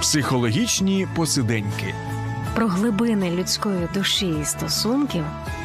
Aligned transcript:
Психологічні 0.00 1.08
посиденьки. 1.16 1.94
Про 2.54 2.66
глибини 2.68 3.30
людської 3.30 3.88
душі 3.94 4.34
і 4.42 4.44
стосунків 4.44 5.24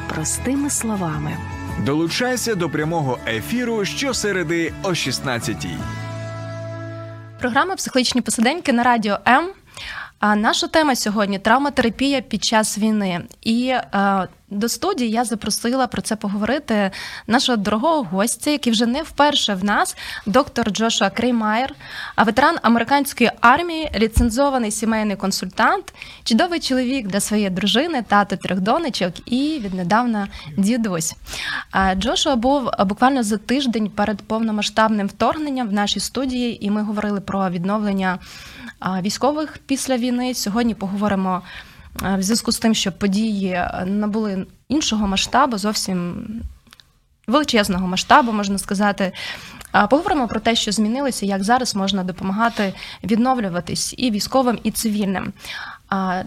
простими 0.09 0.69
словами. 0.69 1.37
Долучайся 1.85 2.55
до 2.55 2.69
прямого 2.69 3.19
ефіру 3.27 3.85
щосереди 3.85 4.73
о 4.83 4.89
16-й. 4.89 5.77
Програма 7.39 7.75
Психологічні 7.75 8.21
посиденьки 8.21 8.73
на 8.73 8.83
радіо 8.83 9.17
М. 9.27 9.49
А 10.27 10.35
наша 10.35 10.67
тема 10.67 10.95
сьогодні 10.95 11.39
травматерапія 11.39 12.21
під 12.21 12.43
час 12.43 12.77
війни. 12.77 13.21
І 13.41 13.67
е, 13.67 14.27
до 14.49 14.69
студії 14.69 15.11
я 15.11 15.25
запросила 15.25 15.87
про 15.87 16.01
це 16.01 16.15
поговорити 16.15 16.91
нашого 17.27 17.57
дорогого 17.57 18.03
гостя, 18.03 18.51
який 18.51 18.73
вже 18.73 18.85
не 18.85 19.01
вперше 19.01 19.53
в 19.53 19.63
нас, 19.63 19.97
доктор 20.25 20.71
Джошуа 20.71 21.09
Креймайер, 21.09 21.75
ветеран 22.17 22.57
американської 22.61 23.31
армії, 23.41 23.91
ліцензований 23.95 24.71
сімейний 24.71 25.15
консультант, 25.15 25.93
чудовий 26.23 26.59
чоловік 26.59 27.07
для 27.07 27.19
своєї 27.19 27.49
дружини, 27.49 28.03
тато 28.07 28.35
трьох 28.35 28.59
донечок 28.59 29.13
і 29.25 29.59
віднедавна 29.63 30.27
дідусь. 30.57 31.15
Джошуа 31.97 32.35
був 32.35 32.69
буквально 32.79 33.23
за 33.23 33.37
тиждень 33.37 33.89
перед 33.89 34.21
повномасштабним 34.21 35.07
вторгненням 35.07 35.67
в 35.67 35.73
нашій 35.73 35.99
студії, 35.99 36.65
і 36.65 36.69
ми 36.69 36.83
говорили 36.83 37.21
про 37.21 37.49
відновлення 37.49 38.19
військових 39.01 39.57
після 39.65 39.97
війни. 39.97 40.33
Сьогодні 40.33 40.75
поговоримо 40.75 41.41
в 42.01 42.23
зв'язку 42.23 42.51
з 42.51 42.59
тим, 42.59 42.75
що 42.75 42.91
події 42.91 43.61
набули 43.85 44.47
іншого 44.69 45.07
масштабу, 45.07 45.57
зовсім 45.57 46.25
величезного 47.27 47.87
масштабу, 47.87 48.31
можна 48.31 48.57
сказати. 48.57 49.11
Поговоримо 49.89 50.27
про 50.27 50.39
те, 50.39 50.55
що 50.55 50.71
змінилося, 50.71 51.25
як 51.25 51.43
зараз 51.43 51.75
можна 51.75 52.03
допомагати 52.03 52.73
відновлюватись 53.03 53.95
і 53.97 54.11
військовим, 54.11 54.59
і 54.63 54.71
цивільним. 54.71 55.33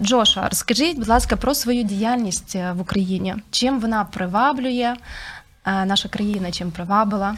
Джоша, 0.02 0.48
розкажіть, 0.48 0.98
будь 0.98 1.08
ласка, 1.08 1.36
про 1.36 1.54
свою 1.54 1.82
діяльність 1.82 2.56
е, 2.56 2.72
в 2.72 2.80
Україні. 2.80 3.34
Чим 3.50 3.80
вона 3.80 4.04
приваблює 4.04 4.96
е, 5.64 5.84
наша 5.84 6.08
країна, 6.08 6.52
чим 6.52 6.70
привабила? 6.70 7.36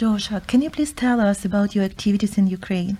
Joshua, 0.00 0.40
can 0.50 0.60
you 0.62 0.70
please 0.70 0.92
tell 0.92 1.18
us 1.20 1.44
about 1.44 1.74
your 1.74 1.84
activities 1.84 2.36
in 2.40 2.46
Ukraine? 2.58 2.96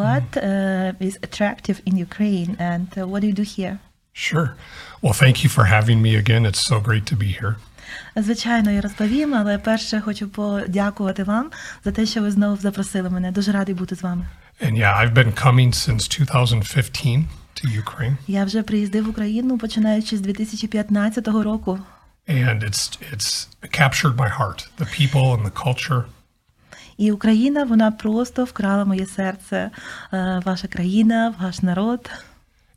What 0.00 0.28
uh, 0.36 0.92
is 1.08 1.14
attractive 1.26 1.76
in 1.88 1.94
Ukraine 2.08 2.56
and 2.70 2.88
uh, 2.96 3.06
what 3.10 3.20
do 3.22 3.26
you 3.26 3.34
do 3.42 3.46
here? 3.58 3.78
Sure. 4.12 4.48
Well, 5.02 5.12
thank 5.12 5.36
you 5.44 5.50
for 5.56 5.64
having 5.76 5.98
me 6.06 6.12
again. 6.16 6.42
It's 6.50 6.62
so 6.72 6.76
great 6.88 7.04
to 7.12 7.16
be 7.16 7.30
here. 7.40 7.54
Звичайно, 8.16 8.70
я 8.70 8.80
розповім, 8.80 9.34
але 9.34 9.58
перше 9.58 10.00
хочу 10.00 10.28
подякувати 10.28 11.22
вам 11.24 11.50
за 11.84 11.92
те, 11.92 12.06
що 12.06 12.22
ви 12.22 12.30
знову 12.30 12.56
запросили 12.56 13.10
мене. 13.10 13.30
Дуже 13.32 13.52
радий 13.52 13.74
бути 13.74 13.94
з 13.96 14.02
вами. 14.02 14.26
And 14.62 14.72
yeah, 14.78 14.96
I've 15.00 15.14
been 15.14 15.32
coming 15.44 15.72
since 15.72 16.08
2015 16.18 17.24
to 17.54 17.82
Ukraine, 17.82 18.16
Я 18.26 18.44
вже 18.44 18.62
приїздив 18.62 19.04
в 19.06 19.08
Україну 19.08 19.58
починаючи 19.58 20.16
з 20.16 20.20
2015 20.20 21.28
року. 21.28 21.78
and 22.28 22.62
it's 22.62 22.98
it's 23.12 23.48
captured 23.80 24.16
my 24.16 24.28
heart. 24.38 24.58
The 24.78 24.86
people 25.00 25.24
and 25.34 25.42
the 25.46 25.54
culture. 25.66 26.04
І 26.97 27.11
Україна 27.11 27.63
вона 27.63 27.91
просто 27.91 28.43
вкрала 28.43 28.85
моє 28.85 29.05
серце. 29.05 29.71
Е, 30.13 30.41
Ваша 30.45 30.67
країна, 30.67 31.33
ваш 31.39 31.61
народ. 31.61 32.09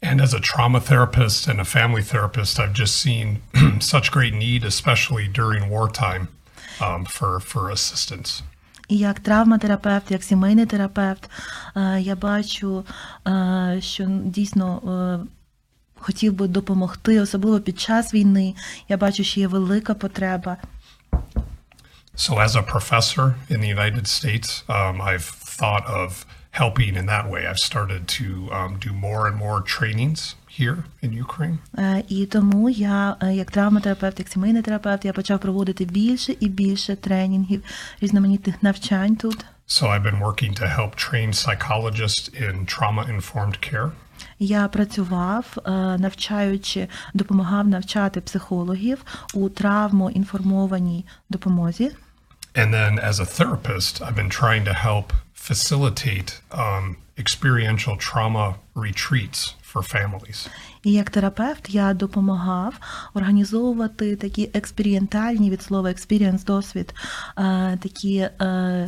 And 0.02 0.20
as 0.20 0.32
a 0.32 0.40
trauma 0.40 0.80
therapist 0.90 1.48
and 1.50 1.58
a 1.60 1.68
family 1.76 2.04
therapist, 2.12 2.52
I've 2.60 2.76
just 2.82 2.94
seen 3.06 3.26
such 3.94 4.06
great 4.16 4.34
need, 4.46 4.62
especially 4.74 5.26
during 5.40 5.62
wartime, 5.76 6.24
um, 6.84 7.00
for 7.16 7.32
for 7.40 7.70
assistance. 7.70 8.42
І 8.88 8.96
як 8.98 9.20
травматерапевт, 9.20 10.10
як 10.10 10.22
сімейний 10.22 10.66
терапевт, 10.66 11.30
е, 11.76 12.00
я 12.00 12.16
бачу, 12.16 12.84
е, 13.28 13.78
що 13.80 14.06
дійсно 14.24 14.80
хотів 16.00 16.32
би 16.32 16.48
допомогти, 16.48 17.20
особливо 17.20 17.60
під 17.60 17.80
час 17.80 18.14
війни. 18.14 18.54
Я 18.88 18.96
бачу, 18.96 19.24
що 19.24 19.40
є 19.40 19.48
велика 19.48 19.94
потреба. 19.94 20.56
So, 22.24 22.40
as 22.40 22.56
a 22.56 22.62
professor 22.62 23.26
in 23.48 23.60
the 23.60 23.68
United 23.68 24.06
States, 24.08 24.64
um, 24.68 25.00
I've 25.00 25.28
thought 25.58 25.86
of 25.86 26.26
helping 26.50 26.96
in 26.96 27.06
that 27.06 27.30
way. 27.32 27.46
I've 27.46 27.62
started 27.72 28.08
to 28.18 28.26
um, 28.58 28.78
do 28.86 28.92
more 28.92 29.28
and 29.28 29.36
more 29.36 29.58
trainings 29.76 30.34
here 30.48 30.78
in 31.00 31.12
Ukraine. 31.12 31.58
Е, 31.78 32.02
І 32.08 32.26
тому 32.26 32.70
я, 32.70 33.16
е, 33.22 33.34
як 33.34 33.50
травматерапевт, 33.50 34.18
як 34.18 34.28
сімейний 34.28 34.62
терапевт, 34.62 35.04
я 35.04 35.12
почав 35.12 35.38
проводити 35.38 35.84
більше 35.84 36.34
і 36.40 36.48
більше 36.48 36.96
тренінгів, 36.96 37.62
різноманітних 38.00 38.62
навчань 38.62 39.16
тут. 39.16 39.44
So, 39.68 39.86
I've 39.86 40.02
been 40.02 40.20
working 40.20 40.52
to 40.60 40.66
help 40.78 40.96
train 40.96 41.32
psychologists 41.32 42.28
in 42.42 42.66
trauma 42.66 43.04
informed 43.16 43.72
care. 43.72 43.90
Я 44.38 44.68
працював, 44.68 45.56
е, 45.66 45.70
навчаючи, 45.98 46.88
допомагав 47.14 47.68
навчати 47.68 48.20
психологів 48.20 49.04
у 49.34 49.48
травмоінформованій 49.48 51.04
допомозі. 51.30 51.90
And 52.55 52.73
then, 52.73 52.99
as 52.99 53.19
a 53.19 53.25
therapist, 53.25 54.01
I've 54.01 54.15
been 54.15 54.29
trying 54.29 54.63
to 54.65 54.73
help 54.73 55.11
facilitate 55.33 56.39
um, 56.51 56.97
experiential 57.17 57.97
trauma 57.97 58.55
retreats 58.75 59.55
for 59.61 59.81
families. 59.81 60.49
І 60.83 60.91
як 60.91 61.09
терапевт 61.09 61.69
я 61.69 61.93
допомагав 61.93 62.73
організовувати 63.13 64.15
такі 64.15 64.49
експерієнтальні 64.53 65.49
від 65.49 65.61
слова 65.61 65.89
experience, 65.89 66.45
досвід, 66.45 66.93
е, 67.37 67.77
такі 67.81 68.17
е, 68.17 68.29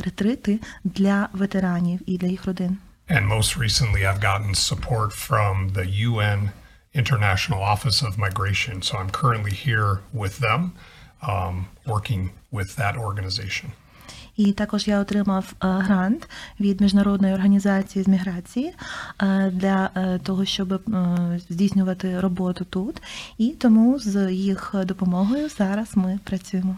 ретрити 0.04 0.60
для 0.84 1.28
ветеранів 1.32 2.00
і 2.06 2.18
для 2.18 2.28
їх 2.28 2.44
родин. 2.44 2.78
And 3.08 3.26
most 3.28 3.56
recently, 3.56 4.04
I've 4.04 4.20
gotten 4.20 4.54
support 4.54 5.10
from 5.28 5.52
the 5.78 5.86
UN 6.10 6.50
International 7.02 7.60
Office 7.74 7.98
of 8.02 8.12
Migration. 8.18 8.82
So 8.82 8.92
I'm 9.00 9.10
currently 9.10 9.54
here 9.66 9.90
with 10.22 10.34
them, 10.46 10.72
um, 11.32 11.54
working 11.86 12.22
with 12.51 12.79
that 12.79 12.95
organization. 12.97 13.65
І 14.37 14.51
також 14.51 14.87
я 14.87 14.99
отримав 14.99 15.53
е, 15.53 15.67
грант 15.67 16.29
від 16.59 16.81
міжнародної 16.81 17.33
організації 17.33 18.03
з 18.03 18.07
міграції 18.07 18.73
е, 19.21 19.51
для 19.53 19.89
е, 19.95 20.19
того, 20.23 20.45
щоб 20.45 20.81
здійснювати 21.49 22.19
роботу 22.19 22.65
тут. 22.65 23.01
І 23.37 23.49
тому 23.49 23.99
з 23.99 24.33
їх 24.33 24.75
допомогою 24.85 25.49
зараз 25.49 25.87
ми 25.95 26.19
працюємо. 26.23 26.77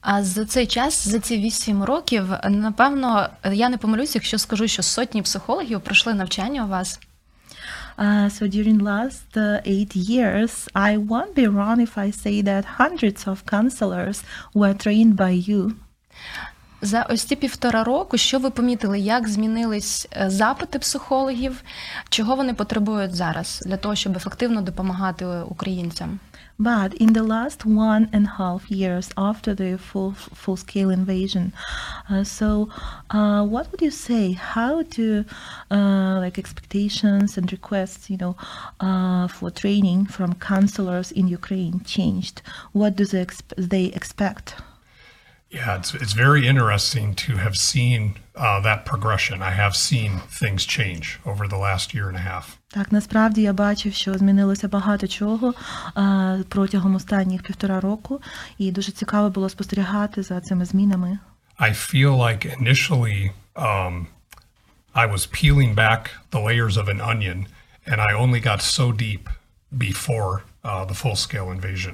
А 0.00 0.24
за 0.24 0.44
цей 0.44 0.66
час, 0.66 1.08
за 1.08 1.18
ці 1.18 1.38
вісім 1.38 1.84
років, 1.84 2.24
напевно, 2.48 3.28
я 3.52 3.68
не 3.68 3.76
помилюсь, 3.76 4.14
якщо 4.14 4.38
скажу, 4.38 4.68
що 4.68 4.82
сотні 4.82 5.22
психологів 5.22 5.80
пройшли 5.80 6.14
навчання 6.14 6.64
у 6.64 6.68
вас. 6.68 7.00
Uh, 8.00 8.30
so 8.30 8.48
during 8.48 8.78
last 8.78 9.36
uh, 9.36 9.60
eight 9.66 9.94
years, 9.94 10.66
I 10.74 10.96
won't 10.96 11.34
be 11.34 11.46
wrong 11.46 11.80
if 11.82 11.98
I 11.98 12.10
say 12.10 12.40
that 12.40 12.64
hundreds 12.80 13.28
of 13.28 13.44
counselors 13.44 14.24
were 14.54 14.72
trained 14.72 15.16
by 15.16 15.30
you. 15.30 15.76
За 16.82 17.02
ось 17.02 17.24
ці 17.24 17.36
півтора 17.36 17.84
року, 17.84 18.16
що 18.16 18.38
ви 18.38 18.50
помітили, 18.50 19.00
як 19.00 19.28
змінились 19.28 20.08
е, 20.16 20.30
запити 20.30 20.78
психологів, 20.78 21.62
чого 22.08 22.36
вони 22.36 22.54
потребують 22.54 23.14
зараз 23.14 23.62
для 23.66 23.76
того, 23.76 23.94
щоб 23.94 24.16
ефективно 24.16 24.62
допомагати 24.62 25.26
українцям? 25.26 26.18
But 26.58 26.90
in 27.00 27.12
the 27.14 27.22
last 27.22 27.64
one 27.64 28.04
and 28.12 28.26
a 28.26 28.34
half 28.42 28.62
years 28.70 29.06
after 29.16 29.54
the 29.54 29.78
full 29.88 30.12
full 30.42 30.58
scale 30.64 30.90
invasion, 31.00 31.44
uh, 32.10 32.22
so 32.38 32.48
uh, 33.18 33.42
what 33.52 33.64
would 33.70 33.82
you 33.88 33.94
say? 34.08 34.24
How 34.56 34.82
do 34.98 35.06
uh, 35.76 36.14
like 36.24 36.36
expectations 36.44 37.28
and 37.38 37.46
requests, 37.56 38.10
you 38.12 38.18
know, 38.22 38.34
uh, 38.88 39.26
for 39.36 39.48
training 39.62 40.00
from 40.16 40.30
counselors 40.50 41.08
in 41.18 41.24
Ukraine 41.40 41.76
changed? 41.96 42.36
What 42.80 42.92
do 42.98 43.04
they 43.12 43.22
exp- 43.26 43.58
they 43.72 43.86
expect? 43.98 44.46
Yeah, 45.51 45.77
it's, 45.77 45.93
it's 45.93 46.13
very 46.13 46.47
interesting 46.47 47.13
to 47.15 47.37
have 47.37 47.55
seen 47.55 48.15
uh, 48.35 48.59
that 48.61 48.85
progression. 48.85 49.41
I 49.41 49.51
have 49.51 49.75
seen 49.75 50.19
things 50.41 50.65
change 50.65 51.19
over 51.25 51.47
the 51.47 51.57
last 51.57 51.93
year 51.93 52.07
and 52.09 52.17
a 52.17 52.25
half. 52.31 52.57
Так, 52.67 52.91
насправді 52.91 53.41
я 53.41 53.53
бачив, 53.53 53.93
що 53.93 54.13
змінилося 54.13 54.67
багато 54.67 55.07
чого 55.07 55.53
а, 55.95 56.37
протягом 56.49 56.95
останніх 56.95 57.43
півтора 57.43 57.79
року, 57.79 58.21
і 58.57 58.71
дуже 58.71 58.91
цікаво 58.91 59.29
було 59.29 59.49
спостерігати 59.49 60.23
за 60.23 60.41
цими 60.41 60.65
змінами. 60.65 61.19
I 61.59 61.71
feel 61.73 62.17
like 62.17 62.45
initially 62.59 63.31
um, 63.55 64.07
I 64.93 65.05
was 65.05 65.25
peeling 65.25 65.75
back 65.75 66.01
the 66.31 66.41
layers 66.41 66.75
of 66.77 66.89
an 66.89 67.01
onion, 67.01 67.47
and 67.87 68.01
I 68.01 68.11
only 68.13 68.41
got 68.41 68.61
so 68.61 68.91
deep 68.91 69.29
before 69.77 70.41
uh, 70.64 70.86
the 70.86 70.94
full 70.94 71.16
invasion. 71.54 71.92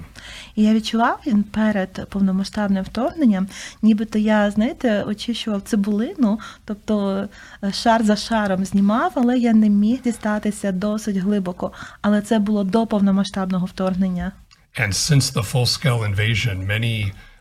І 0.55 0.63
я 0.63 0.75
відчував 0.75 1.21
він 1.27 1.43
перед 1.43 2.09
повномасштабним 2.11 2.85
вторгненням, 2.85 3.49
нібито 3.83 4.19
я, 4.19 4.51
знаєте, 4.51 5.03
очищував 5.03 5.61
цибулину, 5.63 6.41
тобто 6.65 7.29
е, 7.65 7.73
шар 7.73 8.05
за 8.05 8.17
шаром 8.17 8.65
знімав, 8.65 9.13
але 9.15 9.39
я 9.39 9.53
не 9.53 9.69
міг 9.69 10.03
дістатися 10.03 10.73
досить 10.73 11.17
глибоко. 11.17 11.73
Але 12.03 12.21
це 12.21 12.39
було 12.39 12.65
до 12.65 12.87
повномасштабного 12.87 13.67
вторгнення. 13.67 14.33
And 14.79 14.93
since 14.93 15.33
the 15.33 15.43
full 15.53 15.67
scale 15.67 16.03
invasion, 16.05 16.57
many 16.67 16.97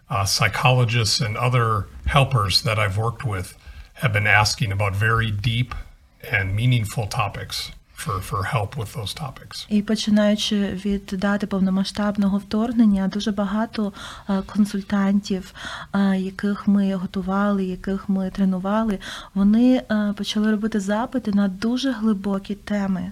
uh, 0.10 0.26
psychologists 0.26 1.20
and 1.26 1.36
other 1.48 1.68
helpers 2.16 2.54
that 2.68 2.78
I've 2.84 2.98
worked 3.06 3.26
with 3.34 3.48
have 4.02 4.14
been 4.14 4.30
asking 4.42 4.72
about 4.72 4.94
very 5.08 5.30
deep 5.32 5.70
and 6.36 6.46
meaningful 6.62 7.06
topics 7.22 7.72
for, 7.96 8.22
for 8.22 8.44
help 8.44 8.76
with 8.76 8.94
those 8.98 9.14
topics. 9.14 9.66
І 9.70 9.82
починаючи 9.82 10.56
від 10.86 11.06
дати 11.06 11.48
повномасштабного 11.48 12.38
вторгнення, 12.38 13.08
дуже 13.08 13.32
багато 13.32 13.94
е, 14.30 14.42
консультантів, 14.42 15.54
е, 15.94 16.18
яких 16.18 16.68
ми 16.68 16.96
готували, 16.96 17.66
яких 17.66 18.10
ми 18.10 18.30
тренували, 18.30 19.00
вони 19.34 19.84
е, 19.92 20.14
почали 20.18 20.52
робити 20.52 20.80
запити 20.80 21.32
на 21.32 21.48
дуже 21.48 21.92
глибокі 21.92 22.56
теми. 22.56 23.12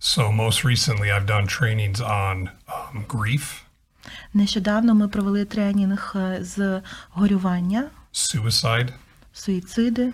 So 0.00 0.32
most 0.32 0.64
recently, 0.64 1.08
I've 1.10 1.26
done 1.26 1.46
trainings 1.58 2.00
on 2.00 2.36
um, 2.68 3.06
grief, 3.06 3.62
Нещодавно 4.34 4.94
ми 4.94 5.08
провели 5.08 5.44
тренінг 5.44 6.16
з 6.40 6.82
горювання, 7.10 7.84
suicide, 8.12 8.88
суїциди, 9.32 10.12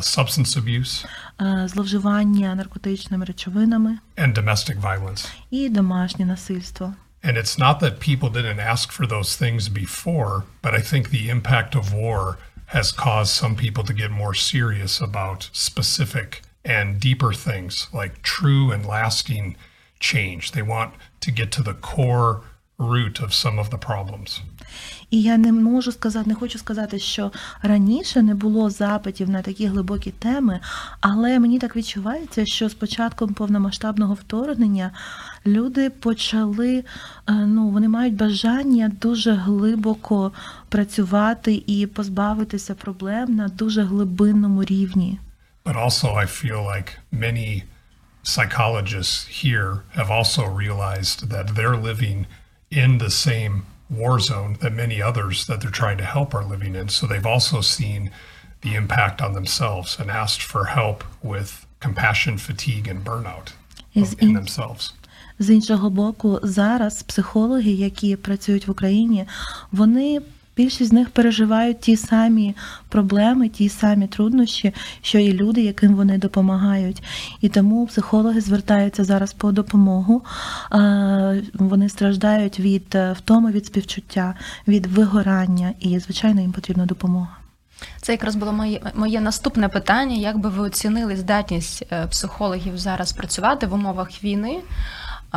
substance 0.00 0.56
abuse, 0.56 1.06
е, 1.40 1.68
зловживання 1.68 2.54
наркотичними 2.54 3.24
речовинами 3.24 3.98
and 4.16 4.32
domestic 4.34 4.80
violence. 4.80 5.28
і 5.50 5.68
домашнє 5.68 6.24
насильство. 6.24 6.94
And 7.24 7.36
it's 7.36 7.58
not 7.58 7.80
that 7.80 7.98
people 7.98 8.30
didn't 8.30 8.60
ask 8.60 8.92
for 8.92 9.06
those 9.06 9.30
things 9.42 9.68
before, 9.68 10.44
but 10.62 10.72
I 10.74 10.82
think 10.90 11.10
the 11.10 11.28
impact 11.36 11.74
of 11.74 11.92
war 11.92 12.38
has 12.76 12.92
caused 12.92 13.32
some 13.42 13.54
people 13.56 13.82
to 13.84 13.92
get 13.92 14.10
more 14.10 14.34
serious 14.34 15.00
about 15.00 15.50
specific 15.52 16.28
and 16.64 17.00
deeper 17.00 17.32
things 17.32 17.88
like 17.92 18.22
true 18.22 18.70
and 18.74 18.84
lasting 18.86 19.56
change. 20.00 20.52
They 20.52 20.62
want 20.62 20.90
to 21.20 21.30
get 21.30 21.50
to 21.52 21.62
the 21.62 21.74
core 21.74 22.42
root 22.79 23.21
of 23.21 23.33
some 23.33 23.59
of 23.59 23.69
the 23.69 23.77
problems. 23.77 24.41
І 25.09 25.21
я 25.21 25.37
не 25.37 25.51
можу 25.51 25.91
сказати, 25.91 26.29
не 26.29 26.35
хочу 26.35 26.59
сказати, 26.59 26.99
що 26.99 27.31
раніше 27.61 28.21
не 28.21 28.35
було 28.35 28.69
запитів 28.69 29.29
на 29.29 29.41
такі 29.41 29.67
глибокі 29.67 30.11
теми, 30.11 30.59
але 31.01 31.39
мені 31.39 31.59
так 31.59 31.75
відчувається, 31.75 32.45
що 32.45 32.69
з 32.69 32.73
початком 32.73 33.33
повномасштабного 33.33 34.13
вторгнення 34.13 34.91
люди 35.45 35.89
почали, 35.89 36.83
е, 37.29 37.33
ну 37.33 37.69
вони 37.69 37.89
мають 37.89 38.15
бажання 38.15 38.91
дуже 39.01 39.31
глибоко 39.31 40.31
працювати 40.69 41.63
і 41.67 41.87
позбавитися 41.87 42.75
проблем 42.75 43.35
на 43.35 43.47
дуже 43.47 43.83
глибинному 43.83 44.63
рівні. 44.63 45.19
But 45.65 45.75
also, 45.77 46.07
I 46.23 46.25
feel 46.25 46.61
like 46.73 46.89
many 47.11 47.63
psychologists 48.23 49.27
here 49.43 49.71
have 49.95 50.11
also 50.11 50.41
realized 50.63 51.29
that 51.33 51.45
they're 51.55 51.81
living 51.89 52.25
in 52.72 52.98
the 52.98 53.10
same 53.10 53.54
war 53.90 54.18
zone 54.20 54.56
that 54.60 54.72
many 54.74 55.00
others 55.10 55.46
that 55.46 55.60
they're 55.60 55.70
trying 55.82 55.98
to 55.98 56.04
help 56.04 56.34
are 56.34 56.44
living 56.44 56.74
in. 56.80 56.88
So 56.88 57.06
they've 57.06 57.32
also 57.34 57.60
seen 57.62 58.10
the 58.60 58.74
impact 58.74 59.22
on 59.22 59.32
themselves 59.32 59.98
and 60.00 60.10
asked 60.10 60.42
for 60.42 60.64
help 60.78 60.98
with 61.22 61.50
compassion 61.80 62.36
fatigue 62.38 62.86
and 62.92 63.04
burnout 63.04 63.46
Is 63.94 64.12
in 64.14 64.28
in- 64.28 64.34
themselves. 64.34 64.92
З 65.40 65.50
іншого 65.50 65.90
боку, 65.90 66.40
зараз 66.42 67.02
психологи, 67.02 67.70
які 67.70 68.16
працюють 68.16 68.66
в 68.66 68.70
Україні, 68.70 69.26
вони 69.72 70.20
більшість 70.57 70.89
з 70.89 70.93
них 70.93 71.09
переживають 71.09 71.79
ті 71.79 71.97
самі 71.97 72.55
проблеми, 72.89 73.49
ті 73.49 73.69
самі 73.69 74.07
труднощі, 74.07 74.73
що 75.01 75.19
і 75.19 75.33
люди, 75.33 75.61
яким 75.61 75.95
вони 75.95 76.17
допомагають. 76.17 77.03
І 77.41 77.49
тому 77.49 77.87
психологи 77.87 78.41
звертаються 78.41 79.03
зараз 79.03 79.33
по 79.33 79.51
допомогу. 79.51 80.21
Вони 81.53 81.89
страждають 81.89 82.59
від 82.59 82.95
е, 82.95 83.13
втоми 83.13 83.51
від 83.51 83.65
співчуття, 83.65 84.35
від 84.67 84.85
вигорання, 84.85 85.73
і 85.79 85.99
звичайно 85.99 86.41
їм 86.41 86.51
потрібна 86.51 86.85
допомога. 86.85 87.37
Це 88.01 88.11
якраз 88.11 88.35
було 88.35 88.53
моє 88.53 88.81
моє 88.93 89.21
наступне 89.21 89.69
питання. 89.69 90.15
Як 90.15 90.37
би 90.37 90.49
ви 90.49 90.63
оцінили 90.63 91.15
здатність 91.15 91.83
е, 91.91 92.07
психологів 92.07 92.77
зараз 92.77 93.13
працювати 93.13 93.67
в 93.67 93.73
умовах 93.73 94.23
війни, 94.23 94.59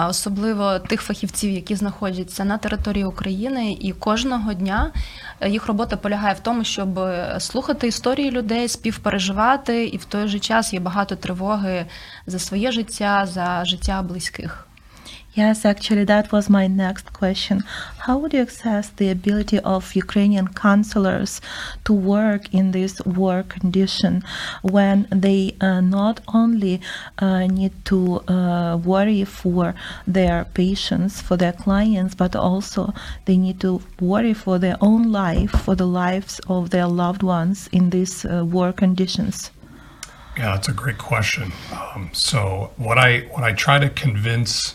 особливо 0.04 0.78
тих 0.78 1.00
фахівців, 1.00 1.52
які 1.52 1.75
знаходяться 1.75 2.44
на 2.44 2.58
території 2.58 3.04
України, 3.04 3.76
і 3.81 3.93
кожного 3.93 4.52
дня 4.54 4.93
е, 5.40 5.50
їх 5.50 5.66
робота 5.66 5.96
полягає 5.96 6.34
в 6.34 6.40
тому, 6.40 6.64
щоб 6.64 6.98
е, 6.98 7.37
слухати 7.40 7.87
історії 7.87 8.31
людей, 8.31 8.69
співпереживати, 8.69 9.87
і 9.87 9.96
в 9.96 10.04
той 10.04 10.28
же 10.28 10.38
час 10.38 10.72
є 10.72 10.81
багато 10.81 11.16
тривоги 11.16 11.87
за 12.26 12.38
своє 12.38 12.72
життя, 12.72 13.26
за 13.26 13.64
життя 13.64 14.02
близьких. 14.02 14.66
Yes, 15.37 15.67
actually, 15.67 16.05
that 16.05 16.33
was 16.33 16.49
my 16.49 16.67
next 16.67 17.12
question. 17.12 17.62
How 17.99 18.17
would 18.17 18.33
you 18.33 18.41
assess 18.41 18.88
the 18.88 19.11
ability 19.11 19.59
of 19.59 19.94
Ukrainian 19.94 20.49
counselors 20.49 21.43
to 21.85 21.93
work 21.93 22.55
in 22.55 22.71
this 22.71 23.03
war 23.05 23.43
condition 23.43 24.25
when 24.62 25.06
they 25.11 25.55
uh, 25.61 25.83
not 25.83 26.23
only 26.33 26.81
uh, 27.19 27.49
need 27.49 27.75
to 27.85 28.21
uh, 28.21 28.79
worry 28.79 29.27
for 29.27 29.75
their 30.06 30.47
patients, 30.55 31.21
for 31.21 31.37
their 31.37 31.53
clients, 31.53 32.15
but 32.15 32.35
also 32.35 32.94
they 33.27 33.37
need 33.37 33.61
to 33.61 33.82
worry 34.00 34.32
for 34.32 34.59
their 34.59 34.79
own 34.81 35.12
life, 35.12 35.50
for 35.50 35.75
the 35.75 35.87
lives 35.87 36.41
of 36.49 36.71
their 36.71 36.87
loved 36.87 37.23
ones 37.23 37.69
in 37.73 37.91
these 37.91 38.25
uh, 38.25 38.43
war 38.43 38.73
conditions? 38.73 39.50
Yeah, 40.39 40.53
that's 40.53 40.69
a 40.69 40.73
great 40.73 40.97
question. 40.97 41.53
Um, 41.73 42.09
so 42.15 42.73
what 42.79 42.97
I 42.97 43.21
what 43.32 43.44
I 43.44 43.53
try 43.53 43.79
to 43.79 43.91
convince 43.91 44.75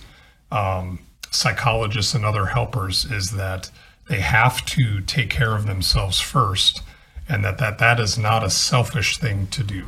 um, 0.51 0.99
psychologists 1.31 2.15
and 2.15 2.25
other 2.25 2.47
helpers 2.47 3.05
is 3.05 3.33
that 3.33 3.71
they 4.09 4.21
have 4.21 4.65
to 4.77 5.01
take 5.01 5.31
care 5.31 5.55
of 5.55 5.67
themselves 5.67 6.21
first, 6.21 6.83
and 7.29 7.45
that 7.45 7.59
that, 7.59 7.79
that 7.79 7.99
is 8.01 8.17
not 8.19 8.45
a 8.45 8.51
selfish 8.51 9.19
thing 9.19 9.49
to 9.49 9.63
do. 9.63 9.85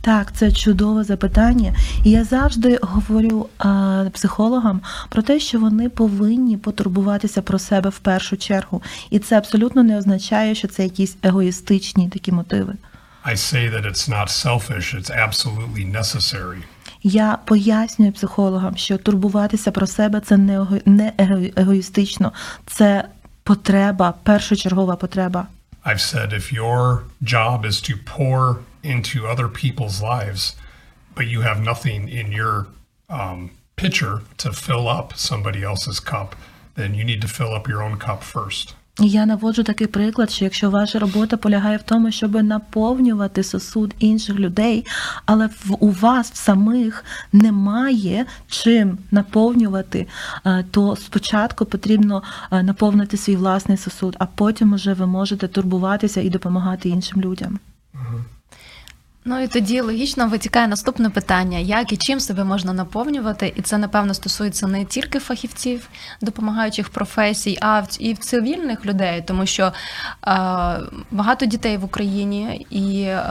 Так, 0.00 0.32
це 0.36 0.52
чудове 0.52 1.04
запитання. 1.04 1.74
І 2.04 2.10
я 2.10 2.24
завжди 2.24 2.78
говорю 2.82 3.48
а, 3.58 4.04
психологам 4.12 4.80
про 5.08 5.22
те, 5.22 5.40
що 5.40 5.58
вони 5.58 5.88
повинні 5.88 6.56
потурбуватися 6.56 7.42
про 7.42 7.58
себе 7.58 7.90
в 7.90 7.98
першу 7.98 8.36
чергу. 8.36 8.82
І 9.10 9.18
це 9.18 9.38
абсолютно 9.38 9.82
не 9.82 9.98
означає, 9.98 10.54
що 10.54 10.68
це 10.68 10.82
якісь 10.82 11.16
егоїстичні 11.22 12.08
такі 12.08 12.32
мотиви. 12.32 12.74
I 13.26 13.36
say 13.36 13.70
that 13.70 13.86
it's 13.86 14.06
not 14.08 14.28
selfish; 14.28 14.94
it's 14.94 15.10
absolutely 15.10 15.84
necessary. 16.00 16.62
Я 17.03 17.37
пояснюю 17.45 18.11
психологам, 18.11 18.77
що 18.77 18.97
турбуватися 18.97 19.71
про 19.71 19.87
себе 19.87 20.19
це 20.19 20.37
не 20.37 20.67
не 20.85 21.13
его- 21.17 21.47
егоїстично, 21.55 22.33
це 22.65 23.05
потреба, 23.43 24.13
першочергова 24.23 24.95
потреба. 24.95 25.47
I've 25.85 26.01
said 26.13 26.33
if 26.33 26.53
your 26.53 26.99
job 27.23 27.65
is 27.65 27.81
to 27.89 27.93
pour 28.17 28.57
into 28.83 29.25
other 29.33 29.47
people's 29.47 30.01
lives, 30.01 30.55
but 31.15 31.25
you 31.33 31.39
have 31.41 31.59
nothing 31.71 32.01
in 32.19 32.27
your 32.39 32.65
um, 33.09 33.49
pitcher 33.81 34.13
to 34.43 34.51
fill 34.51 34.85
up 34.97 35.07
somebody 35.29 35.61
else's 35.63 35.99
cup, 36.13 36.29
then 36.75 36.89
you 36.97 37.03
need 37.11 37.21
to 37.21 37.27
fill 37.27 37.51
up 37.57 37.65
your 37.71 37.81
own 37.85 37.95
cup 38.07 38.21
first. 38.35 38.75
Я 39.01 39.25
наводжу 39.25 39.63
такий 39.63 39.87
приклад, 39.87 40.31
що 40.31 40.45
якщо 40.45 40.69
ваша 40.69 40.99
робота 40.99 41.37
полягає 41.37 41.77
в 41.77 41.83
тому, 41.83 42.11
щоб 42.11 42.43
наповнювати 42.43 43.43
сосуд 43.43 43.95
інших 43.99 44.39
людей, 44.39 44.85
але 45.25 45.47
в 45.47 45.77
у 45.79 45.91
вас 45.91 46.31
в 46.31 46.35
самих 46.35 47.05
немає 47.33 48.25
чим 48.47 48.97
наповнювати, 49.11 50.07
е, 50.45 50.65
то 50.71 50.95
спочатку 50.95 51.65
потрібно 51.65 52.23
е, 52.51 52.63
наповнити 52.63 53.17
свій 53.17 53.35
власний 53.35 53.77
сосуд, 53.77 54.15
а 54.19 54.25
потім 54.25 54.73
уже 54.73 54.93
ви 54.93 55.07
можете 55.07 55.47
турбуватися 55.47 56.21
і 56.21 56.29
допомагати 56.29 56.89
іншим 56.89 57.21
людям. 57.21 57.59
Ну 59.25 59.43
і 59.43 59.47
тоді 59.47 59.81
логічно 59.81 60.27
витікає 60.27 60.67
наступне 60.67 61.09
питання: 61.09 61.57
як 61.57 61.93
і 61.93 61.97
чим 61.97 62.19
себе 62.19 62.43
можна 62.43 62.73
наповнювати? 62.73 63.53
І 63.55 63.61
це 63.61 63.77
напевно 63.77 64.13
стосується 64.13 64.67
не 64.67 64.85
тільки 64.85 65.19
фахівців, 65.19 65.89
допомагаючих 66.21 66.89
професій, 66.89 67.57
а 67.61 67.83
і 67.99 68.15
цивільних 68.15 68.85
людей, 68.85 69.23
тому 69.27 69.45
що 69.45 69.63
е, 69.63 69.71
багато 71.11 71.45
дітей 71.45 71.77
в 71.77 71.83
Україні, 71.83 72.65
і 72.69 73.01
е, 73.01 73.23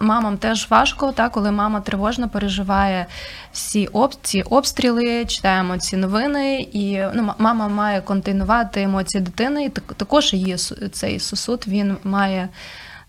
мамам 0.00 0.38
теж 0.38 0.70
важко, 0.70 1.12
так, 1.12 1.32
коли 1.32 1.50
мама 1.50 1.80
тривожно 1.80 2.28
переживає 2.28 3.06
всі 3.52 3.86
об, 3.86 4.14
ці 4.22 4.42
обстріли, 4.42 5.24
читаємо 5.24 5.78
ці 5.78 5.96
новини, 5.96 6.68
і 6.72 7.02
ну, 7.14 7.34
мама 7.38 7.68
має 7.68 8.00
контейнувати 8.00 8.82
емоції 8.82 9.24
дитини, 9.24 9.64
і 9.64 9.68
також 9.68 10.32
її 10.32 10.56
цей 10.92 11.20
сосуд 11.20 11.64
він 11.66 11.96
має 12.04 12.48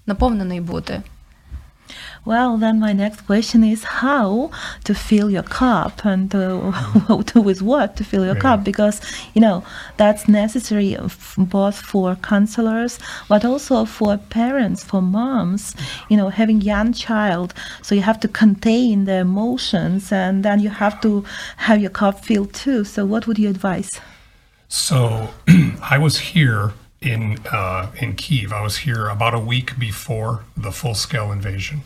наповнений 0.06 0.62
бути. 0.62 1.02
Well, 2.26 2.58
then 2.58 2.80
my 2.80 2.94
next 2.94 3.22
question 3.26 3.64
is 3.64 3.84
how 3.84 4.52
to 4.84 4.94
fill 4.94 5.30
your 5.30 5.44
cup 5.44 6.06
and 6.06 6.34
uh, 6.36 6.72
with 7.36 7.62
what 7.62 7.96
to 7.98 8.04
fill 8.04 8.26
your 8.26 8.36
Yeah. 8.36 8.42
cup 8.42 8.64
because 8.64 9.02
you 9.34 9.42
know 9.42 9.64
that's 9.98 10.28
necessary 10.28 10.98
both 11.38 11.78
for 11.92 12.16
counselors 12.18 13.00
but 13.28 13.44
also 13.46 13.86
for 13.86 14.18
parents, 14.18 14.84
for 14.84 15.02
moms. 15.02 15.76
You 16.10 16.18
know, 16.18 16.30
having 16.30 16.62
young 16.62 16.94
child, 16.94 17.54
so 17.82 17.96
you 17.96 18.02
have 18.02 18.20
to 18.22 18.28
contain 18.28 19.06
the 19.06 19.18
emotions 19.20 20.12
and 20.12 20.44
then 20.44 20.60
you 20.60 20.70
have 20.70 21.00
to 21.02 21.24
have 21.58 21.80
your 21.82 21.92
cup 21.92 22.24
filled 22.26 22.54
too. 22.54 22.84
So, 22.84 23.06
what 23.06 23.28
would 23.28 23.40
you 23.40 23.50
advise? 23.50 23.90
So 24.68 25.30
I 25.82 25.98
was 25.98 26.20
here 26.20 26.74
in 27.01 27.39
uh, 27.53 28.03
in 28.03 28.15
Kiev. 28.15 28.53
I 28.53 28.63
was 28.63 28.77
here 28.87 29.09
about 29.09 29.35
a 29.35 29.43
week 29.53 29.69
before 29.79 30.33
the 30.57 30.73
full-scale 30.73 31.33
invasion, 31.33 31.81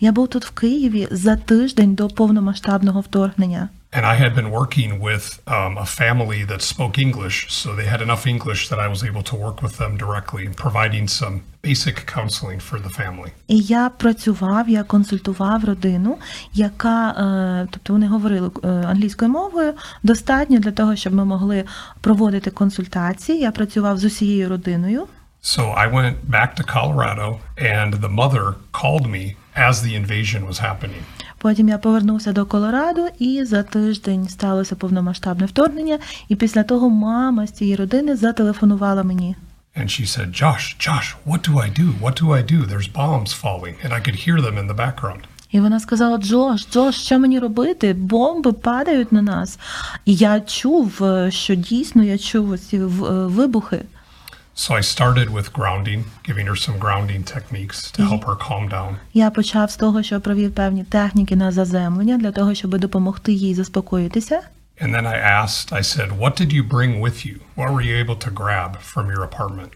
Я 0.00 0.12
був 0.12 0.28
тут 0.28 0.44
в 0.44 0.50
Києві 0.50 1.08
за 1.10 1.36
тиждень 1.36 1.94
до 1.94 2.08
повномасштабного 2.08 3.00
вторгнення. 3.00 3.68
and 3.96 4.06
I 4.06 4.14
had 4.14 4.34
been 4.34 4.50
working 4.50 5.00
with 5.00 5.24
um, 5.46 5.76
a 5.76 5.84
family 5.84 6.44
that 6.44 6.62
spoke 6.62 6.98
English, 6.98 7.52
so 7.52 7.76
they 7.76 7.84
had 7.84 8.00
enough 8.00 8.26
English 8.26 8.70
that 8.70 8.78
I 8.78 8.88
was 8.88 9.04
able 9.04 9.22
to 9.30 9.36
work 9.36 9.60
with 9.60 9.76
them 9.76 9.98
directly, 9.98 10.48
providing 10.48 11.08
some 11.08 11.42
basic 11.60 12.06
counseling 12.06 12.58
for 12.58 12.78
the 12.78 12.88
family. 12.88 13.30
І 13.48 13.58
я 13.58 13.88
працював, 13.88 14.68
я 14.68 14.82
консультував 14.82 15.64
родину, 15.64 16.18
яка, 16.52 17.10
е, 17.10 17.68
тобто 17.70 17.92
вони 17.92 18.06
говорили 18.06 18.50
е, 18.64 18.68
англійською 18.68 19.30
мовою, 19.30 19.74
достатньо 20.02 20.58
для 20.58 20.72
того, 20.72 20.96
щоб 20.96 21.14
ми 21.14 21.24
могли 21.24 21.64
проводити 22.00 22.50
консультації. 22.50 23.38
Я 23.38 23.50
працював 23.50 23.98
з 23.98 24.04
усією 24.04 24.48
родиною. 24.48 25.06
So 25.44 25.74
I 25.74 25.88
went 25.88 26.16
back 26.30 26.54
to 26.58 26.62
Colorado, 26.76 27.40
and 27.58 27.90
the 27.94 28.12
mother 28.20 28.44
called 28.80 29.06
me 29.16 29.24
as 29.56 29.82
the 29.82 29.96
invasion 29.96 30.46
was 30.46 30.58
happening. 30.58 31.02
Потім 31.37 31.69
я 31.69 31.77
повернувся 31.77 32.31
до 32.31 32.45
Колорадо, 32.45 33.07
і 33.19 33.45
за 33.45 33.63
тиждень 33.63 34.29
сталося 34.29 34.75
повномасштабне 34.75 35.45
вторгнення. 35.45 35.99
І 36.29 36.35
після 36.35 36.63
того 36.63 36.89
мама 36.89 37.47
з 37.47 37.51
цієї 37.51 37.75
родини 37.75 38.15
зателефонувала 38.15 39.03
мені. 39.03 39.35
And 39.79 39.89
she 39.89 40.05
said, 40.05 40.31
Josh, 40.41 40.75
Josh, 40.79 41.15
what 41.29 41.41
do 41.49 41.53
I 41.65 41.69
do? 41.69 41.87
What 42.05 42.15
do 42.21 42.31
I 42.39 42.41
do? 42.41 42.59
There's 42.65 42.87
bombs 42.87 43.31
falling. 43.43 43.75
And 43.83 43.93
I 43.93 43.99
could 44.05 44.17
hear 44.25 44.37
them 44.41 44.57
in 44.57 44.67
the 44.67 44.75
background. 44.75 45.21
І 45.51 45.59
вона 45.59 45.79
сказала: 45.79 46.17
Джош, 46.17 46.67
Джош, 46.71 46.95
що 46.95 47.19
мені 47.19 47.39
робити? 47.39 47.93
Бомби 47.93 48.53
падають 48.53 49.11
на 49.11 49.21
нас. 49.21 49.59
І 50.05 50.15
я 50.15 50.39
чув, 50.39 51.03
е, 51.03 51.31
що 51.31 51.55
дійсно 51.55 52.03
я 52.03 52.17
чув 52.17 52.59
ці 52.59 52.79
вибухи. 52.79 53.81
So 54.56 54.74
I 54.74 54.82
started 54.82 55.30
with 55.30 55.52
grounding, 55.52 56.04
giving 56.24 56.46
her 56.46 56.56
some 56.56 56.78
grounding 56.78 57.24
techniques 57.24 57.90
to 57.92 58.02
help 58.02 58.24
her 58.24 58.36
calm 58.36 58.68
down. 58.68 58.96
Я 59.14 59.30
почав 59.30 59.70
з 59.70 59.76
того, 59.76 60.02
що 60.02 60.20
провів 60.20 60.54
певні 60.54 60.84
техніки 60.84 61.36
на 61.36 61.52
заземлення 61.52 62.18
для 62.18 62.32
того, 62.32 62.54
щоб 62.54 62.78
допомогти 62.78 63.32
їй 63.32 63.54
заспокоїтися. 63.54 64.40
And 64.80 64.94
then 64.94 65.06
I 65.06 65.18
asked, 65.42 65.72
I 65.72 65.82
said, 65.82 66.18
What 66.18 66.40
did 66.40 66.52
you 66.52 66.62
bring 66.68 67.00
with 67.00 67.26
you? 67.26 67.36
What 67.56 67.70
were 67.72 67.82
you 67.82 67.96
able 68.04 68.18
to 68.26 68.30
grab 68.30 68.70
from 68.94 69.06
your 69.14 69.22
apartment? 69.22 69.70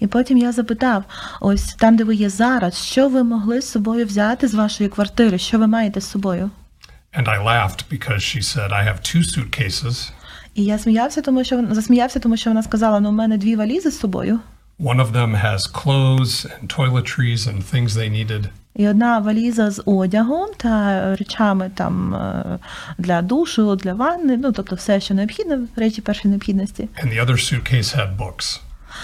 І 0.00 0.06
потім 0.06 0.38
я 0.38 0.52
запитав: 0.52 1.04
ось 1.40 1.74
там, 1.74 1.96
де 1.96 2.04
ви 2.04 2.14
є 2.14 2.30
зараз, 2.30 2.74
що 2.86 3.08
ви 3.08 3.22
могли 3.22 3.60
з 3.62 3.70
собою 3.70 4.06
взяти 4.06 4.48
з 4.48 4.54
вашої 4.54 4.90
квартири? 4.90 5.38
Що 5.38 5.58
ви 5.58 5.66
маєте 5.66 6.00
з 6.00 6.10
собою? 6.10 6.50
And 7.18 7.28
I 7.28 7.44
laughed 7.44 7.84
because 7.90 8.22
she 8.22 8.42
said, 8.42 8.70
I 8.72 8.84
have 8.84 8.98
two 9.02 9.22
suitcases. 9.22 10.12
І 10.55 10.63
я 10.63 10.77
сміявся, 10.77 11.21
тому 11.21 11.43
що 11.43 11.55
вона 11.55 11.75
засміявся, 11.75 12.19
тому 12.19 12.37
що 12.37 12.49
вона 12.49 12.63
сказала: 12.63 12.99
ну, 12.99 13.09
у 13.09 13.11
мене 13.11 13.37
дві 13.37 13.55
валізи 13.55 13.91
з 13.91 13.99
собою. 13.99 14.39
One 14.79 14.99
of 15.05 15.11
them 15.11 15.45
has 15.45 15.59
clothes 15.83 16.45
and 16.45 16.67
toiletries 16.77 17.37
and 17.47 17.63
things 17.73 17.89
they 17.89 18.09
needed. 18.09 18.43
І 18.75 18.87
одна 18.87 19.19
валіза 19.19 19.71
з 19.71 19.81
одягом 19.85 20.47
та 20.57 21.15
речами 21.15 21.71
там 21.75 22.15
е, 22.15 22.59
для 22.97 23.21
душу, 23.21 23.75
для 23.75 23.93
ванни, 23.93 24.37
ну 24.37 24.51
тобто 24.51 24.75
все, 24.75 24.99
що 24.99 25.13
необхідно, 25.13 25.67
речі 25.75 26.01
першої 26.01 26.29
необхідності. 26.29 26.89
And 27.03 27.13
the 27.13 27.25
other 27.25 27.31
suitcase 27.35 27.97
had 27.97 28.17
books, 28.17 28.61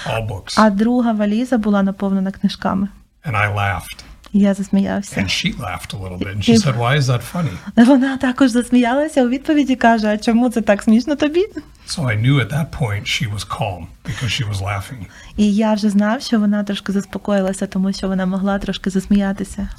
all 0.08 0.28
books. 0.28 0.54
А 0.58 0.70
друга 0.70 1.12
валіза 1.12 1.58
була 1.58 1.84
наповнена 1.84 2.32
книжками. 2.32 2.88
And 3.26 3.36
I 3.36 3.56
laughed. 3.56 4.04
Я 4.34 4.54
засміявся. 4.54 5.22
And 5.22 5.30
she 5.30 5.60
laughed 5.60 5.94
a 5.94 5.98
little 5.98 6.18
bit. 6.18 6.28
And 6.28 6.44
she 6.44 6.58
said, 6.58 6.78
Why 6.78 6.98
is 6.98 7.08
that 7.08 7.22
funny? 7.34 7.86
Вона 7.86 8.18
також 8.18 8.52
засміялася 8.52 9.24
у 9.24 9.30
відповіді 9.30 9.76
каже: 9.76 10.08
А 10.08 10.18
чому 10.18 10.50
це 10.50 10.62
так 10.62 10.84
смішно 10.84 11.16
тобі? 11.16 11.46
So 11.88 12.06
I 12.06 12.22
knew 12.22 12.36
at 12.40 12.50
that 12.50 12.70
point 12.80 13.04
she 13.06 13.28
was 13.34 13.44
calm 13.44 13.88
because 14.06 14.30
she 14.30 14.50
was 14.52 14.62
laughing. 14.62 15.06
І 15.38 15.56
я 15.56 15.74
вже 15.74 15.90
знав, 15.90 16.22
що 16.22 16.40
вона 16.40 16.64
трошки 16.64 16.92
заспокоїлася, 16.92 17.68
тому 17.68 17.94
що 17.94 18.08
вона 18.08 18.26
могла 18.26 18.60
трошки 18.60 18.90
засміятися. 18.90 19.70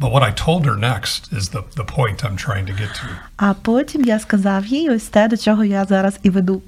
But 0.00 0.12
what 0.12 0.22
I 0.22 0.32
told 0.46 0.62
her 0.66 0.76
next 0.76 1.32
is 1.32 1.48
the, 1.54 1.62
the 1.74 1.86
point 1.98 2.18
I'm 2.24 2.36
trying 2.36 2.66
to 2.66 2.74
get 2.82 2.90
to. 3.00 3.08
А 3.36 3.54
потім 3.54 4.04
я 4.04 4.18
сказав 4.18 4.66
їй 4.66 4.90
ось 4.90 5.08
те, 5.08 5.28
до 5.28 5.36
чого 5.36 5.64
я 5.64 5.84
зараз 5.84 6.18
і 6.22 6.30
веду. 6.30 6.62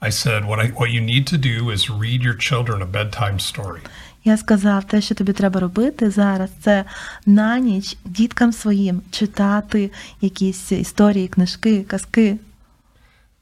I 0.00 0.10
said, 0.10 0.44
what, 0.48 0.58
I, 0.58 0.72
what 0.80 0.90
you 0.90 1.00
need 1.00 1.26
to 1.28 1.38
do 1.38 1.70
is 1.70 1.88
read 1.88 2.20
your 2.24 2.34
children 2.34 2.82
a 2.82 2.86
bedtime 2.86 3.38
story. 3.38 3.80
Я 4.24 4.36
сказав, 4.36 4.84
те, 4.84 5.00
що 5.00 5.14
тобі 5.14 5.32
треба 5.32 5.60
робити 5.60 6.10
зараз, 6.10 6.50
це 6.60 6.84
на 7.26 7.58
ніч 7.58 7.96
діткам 8.04 8.52
своїм 8.52 9.02
читати 9.10 9.90
якісь 10.20 10.72
історії, 10.72 11.28
книжки, 11.28 11.82
казки. 11.82 12.38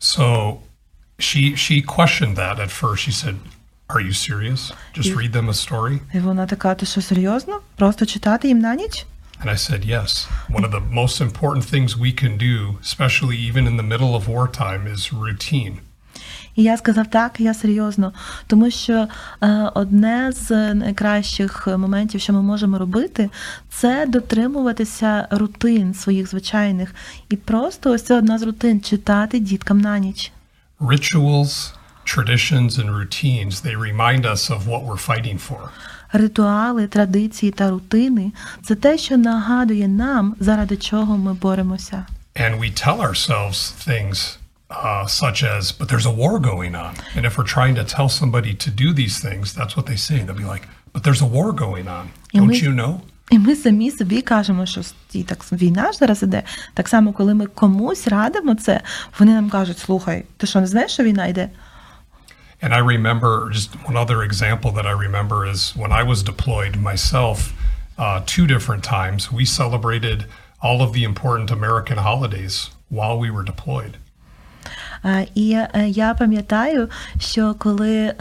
So 0.00 0.56
she 1.18 1.54
she 1.54 1.82
questioned 1.96 2.36
that 2.36 2.56
at 2.58 2.70
first. 2.80 3.00
She 3.06 3.12
said, 3.22 3.36
Are 3.88 4.00
you 4.00 4.14
serious? 4.28 4.72
Just 4.94 5.14
read 5.14 5.32
them 5.32 5.48
a 5.48 5.54
story? 5.54 5.98
І 6.14 6.18
вона 6.18 6.46
така: 6.46 6.74
ти 6.74 6.86
що 6.86 7.02
серйозно? 7.02 7.60
Просто 7.76 8.06
читати 8.06 8.48
їм 8.48 8.58
на 8.58 8.74
ніч? 8.74 9.06
And 9.44 9.48
I 9.50 9.56
said, 9.56 9.86
Yes. 9.86 10.28
One 10.50 10.64
of 10.64 10.70
the 10.70 10.84
most 11.00 11.20
important 11.20 11.64
things 11.72 11.96
we 11.96 12.12
can 12.22 12.36
do, 12.36 12.56
especially 12.82 13.36
even 13.50 13.64
in 13.70 13.76
the 13.76 13.88
middle 13.92 14.14
of 14.14 14.22
wartime, 14.28 14.82
is 14.94 15.12
routine. 15.12 15.74
І 16.60 16.62
я 16.62 16.76
сказав, 16.76 17.06
так, 17.06 17.40
я 17.40 17.54
серйозно, 17.54 18.12
тому 18.46 18.70
що 18.70 19.08
е, 19.42 19.70
одне 19.74 20.32
з 20.32 20.74
найкращих 20.74 21.66
моментів, 21.66 22.20
що 22.20 22.32
ми 22.32 22.42
можемо 22.42 22.78
робити, 22.78 23.30
це 23.70 24.06
дотримуватися 24.06 25.28
рутин 25.30 25.94
своїх 25.94 26.30
звичайних. 26.30 26.94
І 27.28 27.36
просто 27.36 27.90
ось 27.90 28.02
це 28.02 28.16
одна 28.18 28.38
з 28.38 28.42
рутин 28.42 28.80
читати 28.80 29.38
діткам 29.38 29.80
на 29.80 29.98
ніч. 29.98 30.32
Rituals, 30.80 31.72
traditions, 32.04 32.70
and 32.70 32.90
routines, 32.90 33.62
they 33.62 33.76
remind 33.76 34.22
us 34.24 34.50
of 34.50 34.66
what 34.66 34.84
we're 34.86 35.06
fighting 35.08 35.38
for. 35.50 35.68
Ритуали, 36.12 36.86
традиції 36.86 37.52
та 37.52 37.70
рутини 37.70 38.32
це 38.62 38.74
те, 38.74 38.98
що 38.98 39.16
нагадує 39.16 39.88
нам, 39.88 40.36
заради 40.40 40.76
чого 40.76 41.18
ми 41.18 41.34
боремося. 41.34 42.06
And 42.36 42.58
we 42.60 42.86
tell 42.86 43.00
ourselves 43.00 43.58
things 43.88 44.40
uh, 44.69 45.05
such 45.05 45.43
as, 45.43 45.71
but 45.71 45.89
there's 45.89 46.05
a 46.05 46.15
war 46.23 46.39
going 46.39 46.75
on. 46.75 46.95
And 47.15 47.25
if 47.25 47.37
we're 47.37 47.51
trying 47.57 47.75
to 47.75 47.83
tell 47.83 48.09
somebody 48.09 48.53
to 48.65 48.69
do 48.71 48.93
these 48.93 49.19
things, 49.19 49.53
that's 49.53 49.75
what 49.77 49.85
they 49.85 49.95
say. 49.95 50.17
They'll 50.23 50.35
be 50.35 50.51
like, 50.55 50.67
but 50.93 51.03
there's 51.03 51.21
a 51.21 51.25
war 51.37 51.51
going 51.53 51.87
on. 51.87 52.05
And 52.33 52.41
Don't 52.41 52.47
we- 52.47 52.61
you 52.67 52.73
know? 52.73 53.01
І 53.29 53.39
ми 53.39 53.55
самі 53.55 53.91
собі 53.91 54.21
кажемо, 54.21 54.65
що 54.65 54.81
і 55.13 55.23
так 55.23 55.51
війна 55.51 55.91
ж 55.91 55.97
зараз 55.97 56.23
іде. 56.23 56.43
Так 56.73 56.87
само, 56.87 57.13
коли 57.13 57.33
ми 57.33 57.45
комусь 57.45 58.07
радимо 58.07 58.55
це, 58.55 58.81
вони 59.19 59.33
нам 59.33 59.49
кажуть: 59.49 59.79
слухай, 59.79 60.25
ти 60.37 60.47
що 60.47 60.61
не 60.61 60.67
знаєш, 60.67 60.91
що 60.91 61.03
війна 61.03 61.27
йде? 61.27 61.49
And 62.63 62.73
I 62.73 62.81
remember 62.81 63.49
just 63.51 63.69
one 63.89 63.97
other 64.05 64.23
example 64.23 64.71
that 64.77 64.85
I 64.85 64.93
remember 65.07 65.37
is 65.53 65.59
when 65.75 65.91
I 65.91 66.03
was 66.11 66.23
deployed 66.23 66.75
myself, 66.91 67.37
uh, 67.97 68.19
two 68.35 68.45
different 68.47 68.83
times, 68.83 69.21
we 69.31 69.45
celebrated 69.45 70.19
all 70.65 70.79
of 70.85 70.93
the 70.93 71.03
important 71.11 71.47
American 71.51 71.97
holidays 72.09 72.55
while 72.97 73.17
we 73.23 73.29
were 73.35 73.45
deployed. 73.53 73.93
І 75.34 75.52
е, 75.52 75.88
я 75.88 76.14
пам'ятаю, 76.14 76.88
що 77.18 77.54
коли 77.58 77.96
е, 77.96 78.14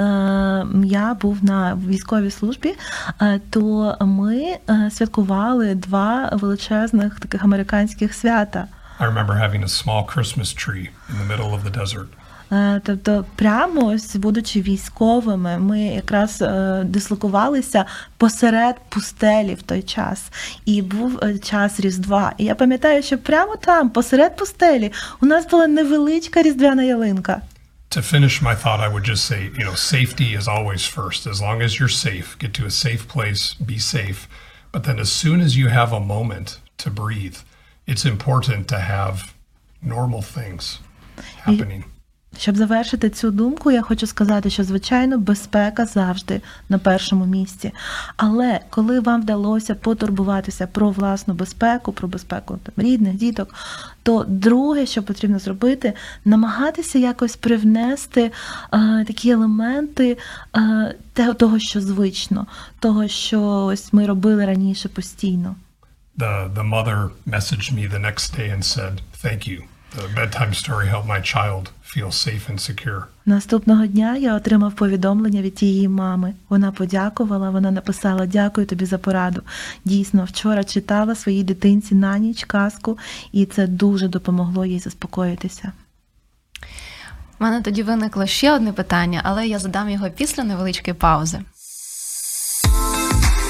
я 0.84 1.14
був 1.22 1.44
на 1.44 1.76
військовій 1.76 2.32
службі, 2.32 2.76
е, 3.22 3.40
то 3.50 3.96
ми 4.02 4.58
святкували 4.92 5.76
два 5.76 6.30
величезних 6.34 7.20
таких 7.20 7.44
американських 7.44 8.14
свята. 8.14 8.68
I 9.00 9.06
remember 9.06 9.34
having 9.34 9.64
a 9.64 9.74
small 9.82 10.04
Christmas 10.04 10.50
tree 10.64 10.90
in 11.10 11.16
the 11.22 11.28
middle 11.32 11.54
of 11.54 11.64
the 11.64 11.72
desert. 11.82 12.10
Е, 12.52 12.82
Тобто, 12.86 13.26
прямо 13.36 13.86
ось 13.86 14.16
будучи 14.16 14.62
військовими, 14.62 15.58
ми 15.58 15.82
якраз 15.82 16.42
е, 16.42 16.84
дислокувалися 16.86 17.86
посеред 18.18 18.76
пустелі 18.90 19.54
в 19.56 19.62
той 19.62 19.82
час, 19.82 20.32
і 20.66 20.82
був 20.82 21.20
е, 21.24 21.40
час 21.40 21.80
Різдва. 21.80 22.34
І 22.38 22.46
я 22.46 22.56
пам'ятаю, 22.56 23.04
що 23.04 23.18
прямо 23.18 23.56
там, 23.56 23.90
посеред 23.90 24.38
пустелі, 24.38 24.92
у 25.22 25.26
нас 25.26 25.48
була 25.50 25.68
невеличка 25.68 26.42
різдвяна 26.42 26.84
ялинка. 26.84 27.42
To 27.92 28.02
finish 28.02 28.44
my 28.44 28.56
thought, 28.64 28.80
I 28.88 28.90
would 28.94 29.04
just 29.04 29.26
say, 29.32 29.42
you 29.60 29.66
know, 29.68 29.74
safety 29.74 30.36
is 30.40 30.48
always 30.48 30.84
first. 30.98 31.22
As 31.34 31.42
long 31.42 31.58
as 31.66 31.72
you're 31.80 31.96
safe, 32.08 32.28
get 32.44 32.52
to 32.60 32.64
a 32.72 32.76
safe 32.86 33.04
place, 33.14 33.44
be 33.72 33.80
safe. 33.96 34.20
But 34.74 34.84
then 34.84 35.00
as 35.00 35.12
soon 35.22 35.42
as 35.42 35.52
you 35.60 35.68
have 35.80 35.92
a 35.92 36.00
moment 36.00 36.48
to 36.84 36.90
breathe, 36.92 37.38
it's 37.92 38.06
important 38.16 38.68
to 38.74 38.80
have 38.96 39.16
normal 39.82 40.22
things 40.22 40.64
happening. 41.48 41.84
Щоб 42.38 42.58
завершити 42.58 43.10
цю 43.10 43.32
думку, 43.32 43.72
я 43.72 43.82
хочу 43.82 44.08
сказати, 44.08 44.50
що 44.50 44.64
звичайно 44.64 45.18
безпека 45.18 45.86
завжди 45.86 46.42
на 46.70 46.80
першому 46.80 47.26
місці. 47.26 47.72
Але 48.18 48.60
коли 48.70 49.00
вам 49.00 49.22
вдалося 49.22 49.76
потурбуватися 49.76 50.68
про 50.68 50.90
власну 50.90 51.34
безпеку, 51.34 51.92
про 51.92 52.08
безпеку 52.08 52.60
там, 52.64 52.86
рідних, 52.86 53.14
діток, 53.14 53.56
то 54.04 54.26
друге, 54.28 54.86
що 54.86 55.04
потрібно 55.04 55.40
зробити, 55.40 55.94
намагатися 56.26 57.00
якось 57.00 57.36
привнести 57.36 58.22
е, 58.22 58.32
такі 59.08 59.30
елементи 59.30 60.18
е, 61.18 61.34
того, 61.34 61.60
що 61.60 61.82
звично, 61.82 62.48
того, 62.80 63.08
що 63.08 63.42
ось 63.66 63.94
ми 63.94 64.06
робили 64.06 64.46
раніше 64.46 64.90
постійно. 64.90 65.56
The, 66.18 66.54
the 66.54 66.70
mother 66.76 67.10
messaged 67.28 67.72
me 67.78 67.88
the 67.88 68.02
next 68.08 68.26
day 68.38 68.50
and 68.56 68.64
said, 68.76 68.94
Thank 69.24 69.48
you. 69.48 69.60
the 69.96 70.08
bedtime 70.16 70.54
story 70.54 70.88
helped 70.88 71.08
my 71.08 71.20
child 71.20 71.72
feel 71.96 72.08
safe 72.08 72.52
and 72.52 72.60
secure. 72.60 73.04
Наступного 73.26 73.86
дня 73.86 74.16
я 74.18 74.36
отримав 74.36 74.74
повідомлення 74.76 75.42
від 75.42 75.56
тієї 75.56 75.88
мами. 75.88 76.34
Вона 76.50 76.72
подякувала, 76.72 77.50
вона 77.50 77.72
написала 77.72 78.26
Дякую 78.26 78.68
тобі 78.68 78.86
за 78.86 78.98
пораду. 78.98 79.42
Дійсно, 79.86 80.24
вчора 80.24 80.64
читала 80.64 81.16
своїй 81.16 81.44
дитинці 81.44 81.96
на 81.96 82.18
ніч 82.18 82.44
казку, 82.44 82.98
і 83.32 83.46
це 83.46 83.68
дуже 83.68 84.08
допомогло 84.08 84.66
їй 84.66 84.80
заспокоїтися. 84.80 85.72
У 87.40 87.44
мене 87.44 87.62
тоді 87.62 87.84
виникло 87.84 88.26
ще 88.26 88.54
одне 88.54 88.74
питання, 88.74 89.22
але 89.24 89.48
я 89.48 89.60
задам 89.60 89.90
його 89.90 90.10
після 90.10 90.44
невеличкої 90.44 90.94
паузи. 90.94 91.40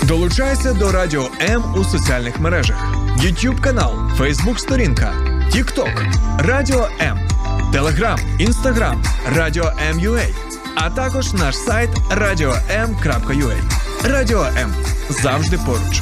Долучайся 0.08 0.74
до 0.74 0.91
Радіо 0.91 1.29
М 1.41 1.63
у 1.77 1.84
соціальних 1.84 2.39
мережах: 2.39 2.96
YouTube 3.17 3.62
канал, 3.62 3.93
Facebook 4.19 4.58
сторінка, 4.58 5.13
TikTok, 5.53 6.13
Радіо 6.38 6.89
М, 7.01 7.28
Telegram, 7.73 8.19
Instagram, 8.39 9.05
Радіо 9.35 9.63
М.UA, 9.89 10.35
а 10.75 10.89
також 10.89 11.33
наш 11.33 11.55
сайт 11.55 11.89
radio.m.ua. 12.11 13.57
Радіо 14.03 14.43
М 14.43 14.73
завжди 15.09 15.57
поруч. 15.65 16.01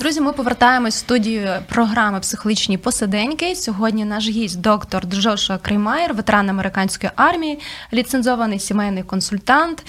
Друзі, 0.00 0.20
ми 0.20 0.32
повертаємось 0.32 0.94
в 0.94 0.98
студію 0.98 1.48
програми 1.68 2.20
Психологічні 2.20 2.78
посиденьки. 2.78 3.54
Сьогодні 3.54 4.04
наш 4.04 4.28
гість, 4.28 4.60
доктор 4.60 5.04
Джошуа 5.06 5.58
Креймайер, 5.58 6.14
ветеран 6.14 6.50
американської 6.50 7.12
армії, 7.16 7.58
ліцензований 7.92 8.60
сімейний 8.60 9.02
консультант 9.02 9.82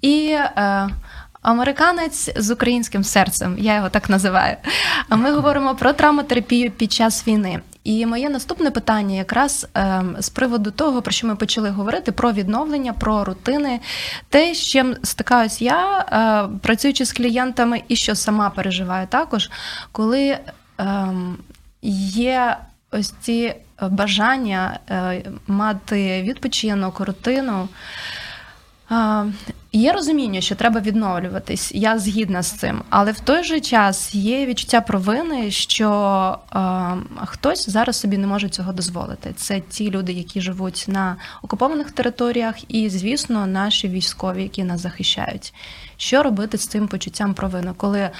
і. 0.00 0.28
Е, 0.30 0.88
Американець 1.42 2.30
з 2.36 2.50
українським 2.50 3.04
серцем, 3.04 3.56
я 3.58 3.76
його 3.76 3.88
так 3.88 4.10
називаю. 4.10 4.56
А 5.08 5.16
ми 5.16 5.32
говоримо 5.32 5.74
про 5.74 5.92
травматерапію 5.92 6.70
під 6.70 6.92
час 6.92 7.26
війни. 7.26 7.60
І 7.88 8.06
моє 8.06 8.28
наступне 8.28 8.70
питання 8.70 9.16
якраз 9.16 9.66
е, 9.76 10.02
з 10.18 10.28
приводу 10.28 10.70
того, 10.70 11.02
про 11.02 11.12
що 11.12 11.26
ми 11.26 11.36
почали 11.36 11.70
говорити: 11.70 12.12
про 12.12 12.32
відновлення, 12.32 12.92
про 12.92 13.24
рутини, 13.24 13.80
те, 14.28 14.54
з 14.54 14.62
чим 14.62 14.96
стикаюсь 15.02 15.62
я, 15.62 15.98
е, 15.98 16.58
працюючи 16.62 17.04
з 17.04 17.12
клієнтами, 17.12 17.82
і 17.88 17.96
що 17.96 18.14
сама 18.14 18.50
переживаю 18.50 19.06
також, 19.06 19.50
коли 19.92 20.28
е, 20.28 20.40
є 21.82 22.56
ось 22.90 23.14
ці 23.20 23.54
бажання 23.82 24.78
е, 24.90 25.22
мати 25.46 26.22
відпочинок, 26.22 27.00
рутину. 27.00 27.68
Є 29.72 29.92
розуміння, 29.92 30.40
що 30.40 30.54
треба 30.54 30.80
відновлюватись, 30.80 31.72
я 31.74 31.98
згідна 31.98 32.42
з 32.42 32.52
цим, 32.52 32.82
але 32.90 33.12
в 33.12 33.20
той 33.20 33.44
же 33.44 33.60
час 33.60 34.14
є 34.14 34.46
відчуття 34.46 34.80
провини, 34.80 35.50
що 35.50 36.38
е, 36.54 36.58
хтось 37.26 37.70
зараз 37.70 38.00
собі 38.00 38.18
не 38.18 38.26
може 38.26 38.48
цього 38.48 38.72
дозволити. 38.72 39.32
Це 39.36 39.60
ті 39.60 39.90
люди, 39.90 40.12
які 40.12 40.40
живуть 40.40 40.84
на 40.88 41.16
окупованих 41.42 41.90
територіях, 41.90 42.54
і, 42.68 42.90
звісно, 42.90 43.46
наші 43.46 43.88
військові, 43.88 44.42
які 44.42 44.64
нас 44.64 44.80
захищають. 44.80 45.54
Що 45.96 46.22
робити 46.22 46.58
з 46.58 46.66
цим 46.66 46.88
почуттям 46.88 47.34
провини, 47.34 47.72
коли 47.76 48.00
е, 48.00 48.10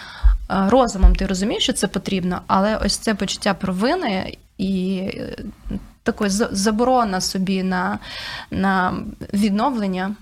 розумом 0.48 1.16
ти 1.16 1.26
розумієш, 1.26 1.62
що 1.62 1.72
це 1.72 1.86
потрібно, 1.88 2.40
але 2.46 2.76
ось 2.76 2.96
це 2.96 3.14
почуття 3.14 3.54
провини 3.54 4.36
і 4.58 4.98
е, 4.98 5.36
такої 6.02 6.30
заборона 6.30 7.20
собі 7.20 7.62
на, 7.62 7.98
на 8.50 8.94
відновлення. 9.34 10.14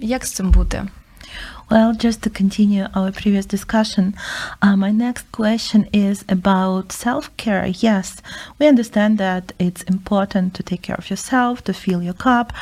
Як 0.00 0.26
з 0.26 0.32
цим 0.32 0.50
бути? 0.50 0.88
Well, 1.72 1.94
just 1.94 2.20
to 2.24 2.30
continue 2.30 2.86
our 2.94 3.10
previous 3.12 3.46
discussion, 3.46 4.14
uh, 4.60 4.76
my 4.76 4.90
next 4.90 5.32
question 5.32 5.88
is 5.90 6.22
about 6.28 6.92
self 6.92 7.34
care. 7.38 7.66
Yes, 7.66 8.20
we 8.58 8.68
understand 8.68 9.16
that 9.16 9.54
it's 9.58 9.82
important 9.84 10.52
to 10.56 10.62
take 10.62 10.82
care 10.82 10.96
of 10.96 11.08
yourself, 11.08 11.64
to 11.64 11.72
fill 11.72 12.02
your 12.02 12.12
cup. 12.12 12.52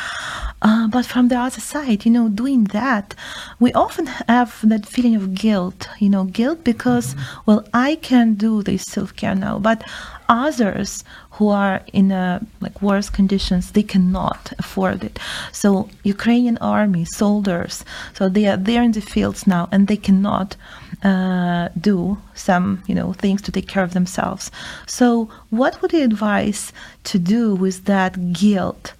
Uh, 0.62 0.86
but 0.86 1.06
from 1.06 1.26
the 1.26 1.36
other 1.36 1.60
side, 1.60 2.04
you 2.04 2.12
know, 2.12 2.28
doing 2.28 2.64
that, 2.64 3.16
we 3.58 3.72
often 3.72 4.06
have 4.06 4.60
that 4.62 4.86
feeling 4.86 5.16
of 5.16 5.34
guilt, 5.34 5.88
you 5.98 6.08
know, 6.08 6.24
guilt 6.24 6.62
because, 6.62 7.16
well, 7.46 7.66
I 7.74 7.96
can 7.96 8.34
do 8.34 8.62
this 8.62 8.84
self 8.84 9.16
care 9.16 9.34
now, 9.34 9.58
but 9.58 9.82
others 10.29 11.03
who 11.31 11.49
are 11.49 11.81
in 11.93 12.11
a, 12.11 12.41
like 12.61 12.81
worse 12.81 13.09
conditions 13.09 13.71
they 13.71 13.83
cannot 13.83 14.53
afford 14.59 15.03
it. 15.03 15.19
So 15.51 15.89
ukrainian 16.03 16.57
army 16.59 17.05
soldiers 17.05 17.83
so 18.13 18.29
they 18.29 18.45
are 18.47 18.57
there 18.57 18.83
in 18.83 18.91
the 18.91 19.01
fields 19.01 19.45
now 19.47 19.67
and 19.71 19.87
they 19.87 19.97
cannot 19.97 20.55
uh, 21.03 21.69
do 21.79 22.17
some 22.33 22.83
you 22.87 22.95
know 22.95 23.13
things 23.13 23.41
to 23.43 23.51
take 23.51 23.67
care 23.67 23.83
of 23.83 23.93
themselves. 23.93 24.51
So 24.87 25.29
what 25.49 25.81
would 25.81 25.93
you 25.93 26.03
advise 26.03 26.73
to 27.05 27.19
do 27.19 27.55
with 27.55 27.85
that 27.85 28.33
guilt? 28.33 28.93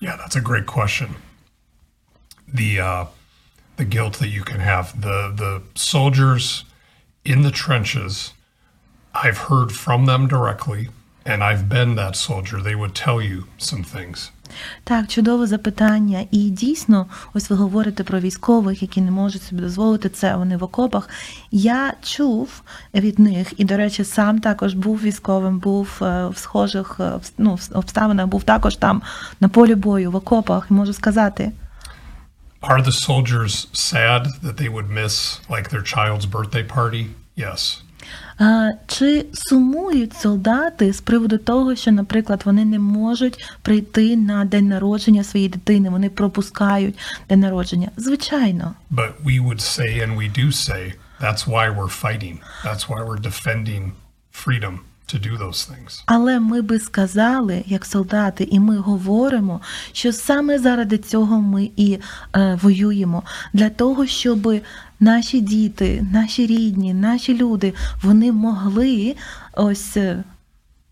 Yeah 0.00 0.16
that's 0.16 0.36
a 0.36 0.40
great 0.40 0.66
question. 0.66 1.16
The 2.52 2.80
uh, 2.80 3.04
the 3.76 3.84
guilt 3.84 4.18
that 4.18 4.28
you 4.28 4.42
can 4.42 4.60
have. 4.60 5.00
The 5.00 5.32
the 5.34 5.62
soldiers 5.74 6.64
in 7.24 7.42
the 7.42 7.50
trenches 7.50 8.32
I've 9.14 9.38
heard 9.50 9.72
from 9.72 10.06
them 10.06 10.26
directly, 10.26 10.88
and 11.24 11.44
I've 11.44 11.68
been 11.68 11.96
that 11.96 12.16
soldier. 12.16 12.60
They 12.60 12.74
would 12.74 12.94
tell 12.94 13.20
you 13.20 13.44
some 13.58 13.84
things. 13.84 14.30
Так, 14.84 15.08
чудове 15.08 15.46
запитання. 15.46 16.24
І 16.30 16.50
дійсно, 16.50 17.06
ось 17.34 17.50
ви 17.50 17.56
говорите 17.56 18.04
про 18.04 18.20
військових, 18.20 18.82
які 18.82 19.00
не 19.00 19.10
можуть 19.10 19.42
собі 19.42 19.62
дозволити 19.62 20.08
це. 20.08 20.36
Вони 20.36 20.56
в 20.56 20.64
окопах. 20.64 21.08
Я 21.50 21.94
чув 22.02 22.62
від 22.94 23.18
них, 23.18 23.52
і, 23.56 23.64
до 23.64 23.76
речі, 23.76 24.04
сам 24.04 24.38
також 24.38 24.74
був 24.74 25.02
військовим, 25.02 25.58
був 25.58 25.88
в 26.00 26.34
схожих 26.36 27.00
ну, 27.38 27.58
обставинах, 27.72 28.26
був 28.26 28.44
також 28.44 28.76
там 28.76 29.02
на 29.40 29.48
полі 29.48 29.74
бою, 29.74 30.10
в 30.10 30.16
окопах, 30.16 30.66
і 30.70 30.74
можу 30.74 30.92
сказати. 30.92 31.52
Are 32.62 32.84
the 32.84 32.92
soldiers 33.08 33.66
sad 33.90 34.22
that 34.44 34.56
they 34.56 34.68
would 34.68 34.88
miss 34.88 35.40
like 35.48 35.70
their 35.70 35.82
child's 35.82 36.26
birthday 36.26 36.62
party? 36.62 37.06
Yes. 37.36 37.81
Чи 38.86 39.26
сумують 39.32 40.14
солдати 40.14 40.92
з 40.92 41.00
приводу 41.00 41.38
того, 41.38 41.76
що, 41.76 41.92
наприклад, 41.92 42.42
вони 42.44 42.64
не 42.64 42.78
можуть 42.78 43.44
прийти 43.62 44.16
на 44.16 44.44
день 44.44 44.68
народження 44.68 45.24
своєї 45.24 45.48
дитини, 45.48 45.90
вони 45.90 46.10
пропускають 46.10 46.98
день 47.28 47.40
народження? 47.40 47.88
Звичайно. 47.96 48.74
But 48.90 49.12
we 49.24 49.46
would 49.46 49.60
say 49.60 50.06
and 50.06 50.16
we 50.16 50.28
do 50.38 50.46
say 50.52 50.94
that's 51.20 51.46
why 51.46 51.70
we're 51.70 51.94
fighting. 52.02 52.38
That's 52.64 52.88
why 52.88 53.00
we're 53.08 53.22
defending 53.30 53.92
freedom. 54.32 54.78
To 55.12 55.18
do 55.18 55.38
those 55.38 55.70
things. 55.70 56.02
Але 56.06 56.40
ми 56.40 56.62
би 56.62 56.80
сказали, 56.80 57.64
як 57.66 57.86
солдати, 57.86 58.48
і 58.50 58.60
ми 58.60 58.76
говоримо, 58.76 59.60
що 59.92 60.12
саме 60.12 60.58
заради 60.58 60.98
цього 60.98 61.40
ми 61.40 61.70
і 61.76 61.98
е, 62.36 62.58
воюємо 62.62 63.22
для 63.52 63.70
того, 63.70 64.06
щоб 64.06 64.54
наші 65.00 65.40
діти, 65.40 66.06
наші 66.12 66.46
рідні, 66.46 66.94
наші 66.94 67.36
люди 67.36 67.74
вони 68.02 68.32
могли 68.32 69.16
ось 69.52 69.96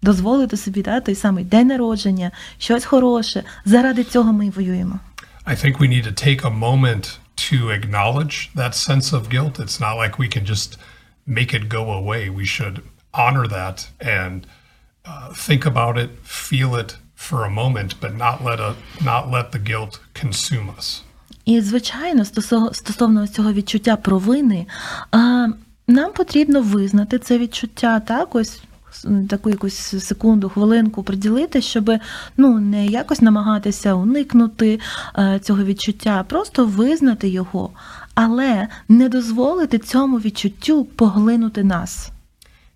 дозволити 0.02 0.56
собі 0.56 0.82
да, 0.82 1.00
той 1.00 1.14
самий 1.14 1.44
день 1.44 1.66
народження, 1.66 2.30
щось 2.58 2.84
хороше. 2.84 3.42
Заради 3.64 4.04
цього 4.04 4.32
ми 4.32 4.46
і 4.46 4.50
воюємо. 4.50 4.98
I 5.46 5.64
think 5.64 5.78
we 5.78 5.88
need 5.88 6.06
to 6.06 6.12
take 6.26 6.42
a 6.44 6.58
moment 6.68 7.18
to 7.36 7.70
acknowledge 7.70 8.36
that 8.54 8.74
sense 8.74 9.12
of 9.12 9.22
guilt. 9.30 9.58
It's 9.58 9.80
not 9.80 9.96
like 9.96 10.18
we 10.18 10.28
can 10.36 10.44
just 10.44 10.78
make 11.26 11.54
it 11.54 11.68
go 11.68 11.82
away. 12.00 12.22
We 12.28 12.44
should 12.44 12.76
honor 13.14 13.46
that 13.46 13.88
and 14.00 14.46
uh, 15.04 15.32
think 15.32 15.66
about 15.66 15.98
it, 15.98 16.10
feel 16.24 16.74
it 16.76 16.96
for 17.14 17.44
a 17.44 17.50
moment, 17.50 18.00
but 18.00 18.14
not 18.14 18.42
let 18.42 18.60
a 18.60 18.74
not 19.04 19.30
let 19.30 19.52
the 19.52 19.58
guilt 19.58 20.00
consume 20.14 20.70
us. 20.78 21.02
І, 21.44 21.60
звичайно, 21.60 22.24
стосовно 22.72 23.26
цього 23.26 23.52
відчуття 23.52 23.96
провини, 23.96 24.66
нам 25.88 26.12
потрібно 26.16 26.62
визнати 26.62 27.18
це 27.18 27.38
відчуття 27.38 28.00
так 28.00 28.34
ось. 28.34 28.62
Таку 29.28 29.50
якусь 29.50 30.04
секунду, 30.04 30.48
хвилинку 30.48 31.02
приділити, 31.02 31.62
щоб 31.62 31.90
ну 32.36 32.60
не 32.60 32.86
якось 32.86 33.20
намагатися 33.20 33.94
уникнути 33.94 34.80
е, 35.18 35.40
цього 35.42 35.64
відчуття, 35.64 36.24
просто 36.28 36.66
визнати 36.66 37.28
його, 37.28 37.70
але 38.14 38.68
не 38.88 39.08
дозволити 39.08 39.78
цьому 39.78 40.18
відчуттю 40.18 40.84
поглинути 40.84 41.64
нас. 41.64 42.10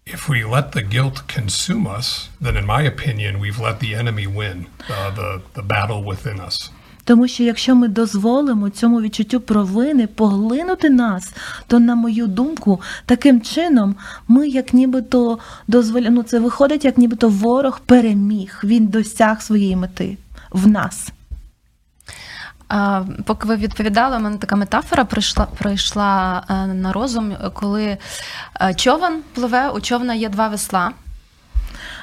If 0.06 0.28
we 0.28 0.44
let 0.44 0.72
the 0.72 0.82
guilt 0.82 1.26
consume 1.28 1.86
us, 1.86 2.28
then 2.38 2.58
in 2.58 2.66
my 2.66 2.82
opinion, 2.82 3.40
we've 3.40 3.58
let 3.58 3.80
the 3.80 3.94
enemy 3.94 4.26
win 4.26 4.66
uh, 4.90 5.10
the, 5.10 5.42
the 5.54 5.62
battle 5.62 6.04
within 6.04 6.40
us. 6.40 6.70
Тому 7.04 7.28
що 7.28 7.42
якщо 7.42 7.74
ми 7.74 7.88
дозволимо 7.88 8.70
цьому 8.70 9.00
відчуттю 9.00 9.40
провини 9.40 10.06
поглинути 10.06 10.90
нас, 10.90 11.34
то, 11.66 11.80
на 11.80 11.94
мою 11.94 12.26
думку, 12.26 12.80
таким 13.06 13.40
чином 13.40 13.96
ми, 14.28 14.48
як 14.48 14.74
нібито 14.74 15.38
дозволяємо, 15.68 16.16
ну 16.16 16.22
це 16.22 16.38
виходить, 16.38 16.84
як 16.84 16.98
нібито 16.98 17.28
ворог 17.28 17.80
переміг, 17.80 18.60
він 18.64 18.86
досяг 18.86 19.42
своєї 19.42 19.76
мети 19.76 20.16
в 20.50 20.66
нас. 20.66 21.12
А, 22.68 23.03
Поки 23.24 23.48
ви 23.48 23.57
відповідали, 23.57 24.16
у 24.16 24.20
мене 24.20 24.37
така 24.37 24.57
метафора 24.57 25.05
прийшла 25.05 25.46
прийшла 25.59 26.42
е, 26.50 26.66
на 26.66 26.92
розум, 26.92 27.33
коли 27.55 27.96
е, 28.61 28.74
човен 28.74 29.22
пливе, 29.35 29.68
у 29.68 29.81
човна 29.81 30.14
є 30.14 30.29
два 30.29 30.48
весла. 30.48 30.92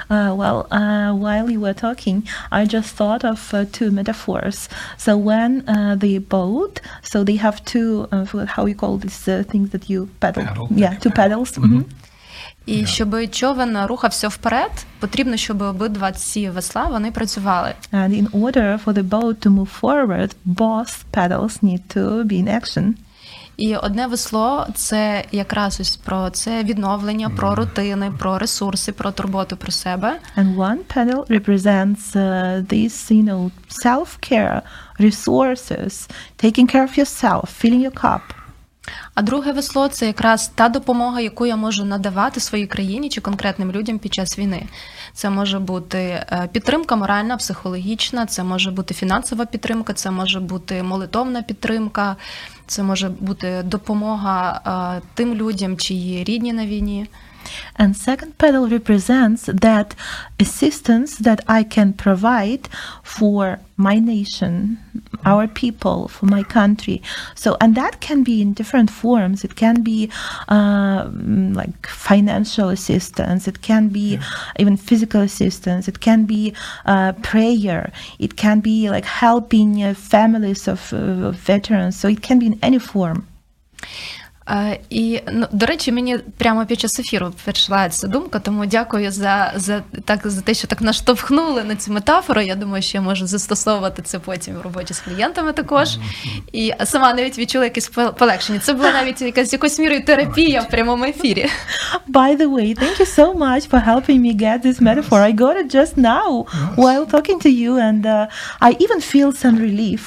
Uh, 0.10 0.36
well, 0.36 0.68
uh, 0.72 1.14
while 1.26 1.50
you 1.50 1.62
were 1.62 1.74
talking, 1.74 2.28
I 2.52 2.66
just 2.66 2.90
thought 2.98 3.24
of 3.24 3.54
uh, 3.54 3.64
two 3.78 3.92
metaphors. 3.92 4.68
So 4.98 5.12
when 5.30 5.52
uh, 5.70 5.96
the 5.96 6.20
boat, 6.20 6.82
so 7.02 7.24
they 7.24 7.38
have 7.38 7.64
two, 7.64 8.10
uh, 8.12 8.46
how 8.46 8.66
you 8.66 8.76
call 8.76 8.98
these 8.98 9.22
uh, 9.30 9.44
things 9.52 9.70
that 9.70 9.90
you 9.90 10.10
paddle. 10.20 10.44
Paddle, 10.44 10.68
Yeah, 10.84 10.96
two 11.04 11.10
a 11.10 11.18
paddles. 11.20 11.52
Mhm. 11.58 11.86
І 12.66 12.74
yeah. 12.74 12.86
щоб 12.86 13.32
човен 13.32 13.86
рухався 13.86 14.28
вперед, 14.28 14.72
потрібно, 15.00 15.38
щоб 15.38 15.62
обидва 15.62 16.12
ці 16.12 16.50
весла 16.50 16.84
вони 16.84 17.12
працювали. 17.12 17.74
And 17.94 18.10
in 18.10 18.30
order 18.30 18.84
for 18.86 18.94
the 18.94 19.10
boat 19.10 19.48
to 19.48 19.50
move 19.50 19.82
forward, 19.82 20.32
both 20.46 20.94
paddles 21.14 21.64
need 21.64 21.82
to 21.96 22.24
be 22.24 22.44
in 22.44 22.62
action. 22.62 22.94
І 23.58 23.76
одне 23.76 24.08
весло 24.08 24.68
це 24.76 25.26
якраз 25.32 25.80
ось 25.80 25.96
про 25.96 26.30
це 26.30 26.64
відновлення, 26.64 27.30
про 27.30 27.56
рутини, 27.56 28.14
про 28.20 28.38
ресурси, 28.38 28.92
про 28.92 29.12
турботу 29.12 29.58
про 29.58 29.72
себе. 29.72 30.20
And 30.38 30.56
one 30.56 30.78
paddle 30.96 31.26
represents 31.28 32.16
uh, 32.16 32.66
this, 32.68 33.12
you 33.12 33.24
know, 33.24 33.52
self-care, 33.86 34.62
resources, 35.00 36.10
taking 36.44 36.68
care 36.74 36.84
of 36.84 36.98
yourself, 36.98 37.46
filling 37.62 37.82
your 37.88 38.04
cup. 38.04 38.22
А 39.14 39.22
друге 39.22 39.52
весло 39.52 39.88
це 39.88 40.08
якраз 40.08 40.48
та 40.56 40.70
допомога, 40.70 41.22
яку 41.22 41.46
я 41.46 41.56
можу 41.56 41.86
надавати 41.86 42.40
своїй 42.40 42.68
країні 42.68 43.10
чи 43.10 43.22
конкретним 43.22 43.72
людям 43.72 44.00
під 44.00 44.14
час 44.14 44.40
війни. 44.40 44.64
Це 45.14 45.30
може 45.30 45.60
бути 45.60 45.98
е, 45.98 46.50
підтримка 46.52 46.96
моральна, 46.96 47.38
психологічна, 47.38 48.26
це 48.26 48.44
може 48.44 48.72
бути 48.72 48.94
фінансова 48.94 49.46
підтримка, 49.46 49.94
це 49.94 50.12
може 50.12 50.40
бути 50.40 50.84
молитовна 50.84 51.42
підтримка, 51.42 52.16
це 52.68 52.84
може 52.84 53.10
бути 53.10 53.64
допомога 53.66 54.62
е, 54.98 55.02
тим 55.14 55.34
людям, 55.34 55.78
чиї 55.78 56.24
рідні 56.24 56.54
на 56.54 56.66
війні. 56.66 57.08
And 57.76 57.96
second 57.96 58.38
pedal 58.38 58.68
represents 58.68 59.46
that 59.46 59.96
assistance 60.40 61.18
that 61.18 61.44
I 61.48 61.64
can 61.64 61.94
provide 61.94 62.70
for 63.04 63.60
my 63.78 64.00
nation, 64.00 64.78
our 65.26 65.48
people, 65.48 66.08
for 66.08 66.28
my 66.28 66.44
country. 66.44 67.02
So, 67.36 67.58
and 67.60 67.76
that 67.76 68.00
can 68.00 68.24
be 68.24 68.42
in 68.42 68.54
different 68.54 68.92
forms. 68.92 69.44
It 69.44 69.56
can 69.56 69.82
be 69.82 70.10
uh, 70.50 71.10
like 71.14 71.88
financial 71.88 72.70
assistance. 72.70 73.48
It 73.48 73.62
can 73.62 73.90
be 73.90 74.20
even 74.60 74.78
physical 74.78 75.22
assistance. 75.22 75.88
It 75.88 76.00
can 76.00 76.26
be 76.26 76.54
uh, 76.86 77.14
prayer. 77.24 77.92
It 78.20 78.36
can 78.38 78.60
be 78.60 78.90
like 78.90 79.06
helping 79.06 79.84
uh, 79.84 79.94
families 79.94 80.68
of, 80.68 80.94
uh, 80.94 81.30
of 81.30 81.36
veterans. 81.36 82.00
So 82.00 82.08
it 82.08 82.22
can 82.22 82.40
be 82.40 82.48
in 82.48 82.60
any 82.62 82.80
form. 82.80 83.28
І 84.90 85.22
ну, 85.32 85.48
до 85.52 85.66
речі, 85.66 85.92
мені 85.92 86.18
прямо 86.38 86.66
під 86.66 86.80
час 86.80 87.00
ефіру 87.00 87.34
прийшла 87.44 87.90
ця 87.90 88.08
думка, 88.08 88.40
тому 88.40 88.66
дякую 88.66 89.12
за, 89.12 89.54
за 89.56 89.84
так 90.06 90.28
за 90.28 90.42
те, 90.42 90.54
що 90.54 90.68
так 90.68 90.82
наштовхнули 90.82 91.64
на 91.64 91.76
цю 91.76 91.92
метафору. 91.92 92.42
Я 92.42 92.56
думаю, 92.56 92.84
що 92.84 92.98
я 92.98 93.02
можу 93.02 93.28
застосовувати 93.28 94.02
це 94.02 94.20
потім 94.20 94.56
в 94.56 94.62
роботі 94.62 94.94
з 94.94 95.00
клієнтами 95.00 95.54
також. 95.54 95.98
І 96.54 96.74
сама 96.84 97.14
навіть 97.14 97.38
відчула 97.38 97.64
якесь 97.64 97.92
полегшення. 98.18 98.60
Це 98.60 98.74
була 98.74 98.92
навіть 98.92 99.22
якась 99.22 99.54
якоюсь 99.54 99.80
мірою 99.80 100.06
терапія 100.06 100.62
в 100.62 100.70
прямому 100.70 101.06
ефірі. 101.06 101.50
By 102.14 102.38
the 102.38 102.48
way, 102.48 102.80
thank 102.80 103.00
you 103.00 103.16
so 103.20 103.38
much 103.38 103.70
for 103.70 103.80
helping 103.86 104.20
me 104.22 104.34
get 104.36 104.62
this 104.66 104.82
metaphor. 104.82 105.20
I 105.22 105.34
got 105.36 105.56
it 105.62 105.68
just 105.76 105.94
now 105.98 106.46
while 106.76 107.06
talking 107.06 107.40
to 107.46 107.52
you, 107.62 107.72
and 107.88 108.04
uh, 108.06 108.68
I 108.68 108.70
even 108.84 109.00
feel 109.12 109.30
some 109.44 109.56
relief. 109.68 110.04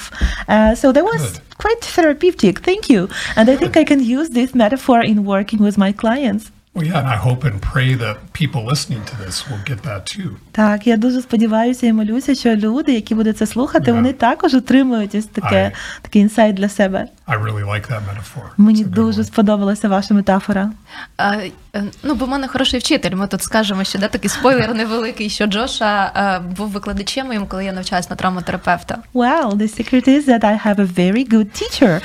Uh, 0.47 0.75
so 0.81 0.91
that 0.95 1.05
was. 1.11 1.23
Quite 1.57 1.81
therapeutic. 1.81 2.59
Thank 2.59 2.89
you. 2.89 3.09
And 3.35 3.49
I 3.49 3.55
think 3.55 3.77
I 3.77 3.83
can 3.83 4.03
use 4.03 4.29
this 4.29 4.53
metaphor 4.55 5.01
in 5.01 5.25
working 5.25 5.59
with 5.59 5.77
my 5.77 5.91
clients. 5.91 6.51
Well, 6.75 6.85
yeah, 6.85 6.99
and 6.99 7.07
I 7.07 7.15
hope 7.15 7.45
and 7.45 7.61
pray 7.73 7.93
that 8.03 8.15
people 8.33 8.61
listening 8.65 9.01
to 9.05 9.15
this 9.23 9.35
will 9.49 9.63
get 9.71 9.79
that 9.83 10.01
too. 10.05 10.29
Так, 10.51 10.87
я 10.87 10.97
дуже 10.97 11.21
сподіваюся 11.21 11.87
і 11.87 11.93
молюся, 11.93 12.35
що 12.35 12.55
люди, 12.55 12.93
які 12.93 13.15
будуть 13.15 13.37
це 13.37 13.45
слухати, 13.45 13.85
Да. 13.85 13.93
вони 13.93 14.13
також 14.13 14.53
отримують 14.53 15.15
ось 15.15 15.25
таке, 15.25 15.55
Ай. 15.65 15.71
такий 16.01 16.21
інсайт 16.21 16.55
для 16.55 16.69
себе. 16.69 17.07
I 17.27 17.43
really 17.43 17.65
like 17.65 17.91
that 17.91 18.01
metaphor. 18.01 18.43
Мені 18.57 18.83
дуже 18.83 19.21
one. 19.21 19.25
сподобалася 19.25 19.89
ваша 19.89 20.13
метафора. 20.13 20.71
Е, 21.17 21.51
е, 21.75 21.83
Ну, 22.03 22.15
бо 22.15 22.25
в 22.25 22.29
мене 22.29 22.47
хороший 22.47 22.79
вчитель. 22.79 23.11
Ми 23.15 23.27
тут 23.27 23.41
скажемо, 23.43 23.83
що 23.83 23.99
да, 23.99 24.07
такий 24.07 24.29
спойлер 24.29 24.73
невеликий, 24.75 25.29
що 25.29 25.45
Джоша 25.45 26.11
е, 26.15 26.39
був 26.39 26.69
викладачем 26.69 27.27
моїм, 27.27 27.47
коли 27.47 27.65
я 27.65 27.73
навчалась 27.73 28.09
на 28.09 28.15
травматерапевта. 28.15 28.97
Well, 29.13 29.51
the 29.51 29.79
secret 29.79 30.07
is 30.07 30.25
that 30.27 30.43
I 30.43 30.65
have 30.67 30.79
a 30.79 30.85
very 30.85 31.29
good 31.33 31.47
teacher. 31.61 32.01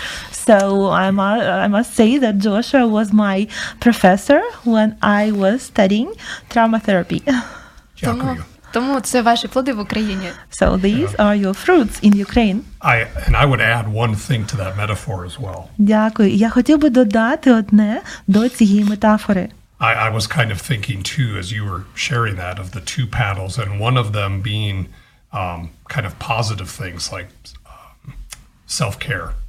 So 0.47 0.59
I 0.91 1.11
must, 1.11 1.43
I 1.67 1.69
must 1.69 1.91
say 2.01 2.19
that 2.25 2.35
Joshua 2.47 2.87
was 2.97 3.09
my 3.13 3.47
professor 3.85 4.41
when 4.64 4.96
I 5.02 5.32
was 5.32 5.62
studying 5.62 6.10
trauma 6.50 6.80
therapy. 6.80 7.22
Тому, 8.02 8.24
Дякую. 8.24 8.44
тому 8.74 9.00
це 9.02 9.22
ваші 9.22 9.48
плоди 9.48 9.74
в 9.74 9.80
Україні. 9.80 10.30
So 10.62 10.78
these 10.78 11.16
are 11.16 11.36
your 11.36 11.54
fruits 11.66 12.04
in 12.04 12.14
Ukraine. 12.26 12.60
I 12.82 13.08
and 13.28 13.36
I 13.36 13.46
would 13.46 13.62
add 13.62 13.86
one 13.94 14.16
thing 14.16 14.46
to 14.52 14.56
that 14.58 14.76
metaphor 14.78 15.26
as 15.26 15.40
well. 15.40 15.64
Дякую. 15.78 16.30
Я 16.30 16.50
хотів 16.50 16.80
би 16.80 16.90
додати 16.90 17.52
одне 17.54 18.02
до 18.28 18.50
цієї 18.50 18.84
метафори. 18.84 19.50
I, 19.80 19.94
I 20.08 20.10
was 20.18 20.26
kind 20.28 20.52
of 20.52 20.60
thinking 20.72 21.04
too, 21.04 21.30
as 21.38 21.52
you 21.52 21.62
were 21.70 21.84
sharing 21.96 22.36
that, 22.44 22.58
of 22.64 22.72
the 22.72 22.82
two 22.94 23.06
paddles, 23.20 23.54
and 23.62 23.70
one 23.88 23.98
of 24.04 24.14
them 24.14 24.42
being 24.42 24.78
um, 25.34 25.70
kind 25.96 26.06
of 26.10 26.14
positive 26.34 26.70
things 26.82 27.12
like 27.12 27.28
um, 27.76 28.14
self 28.80 28.96
care 29.00 29.28
and 29.30 29.34
resources. 29.34 29.49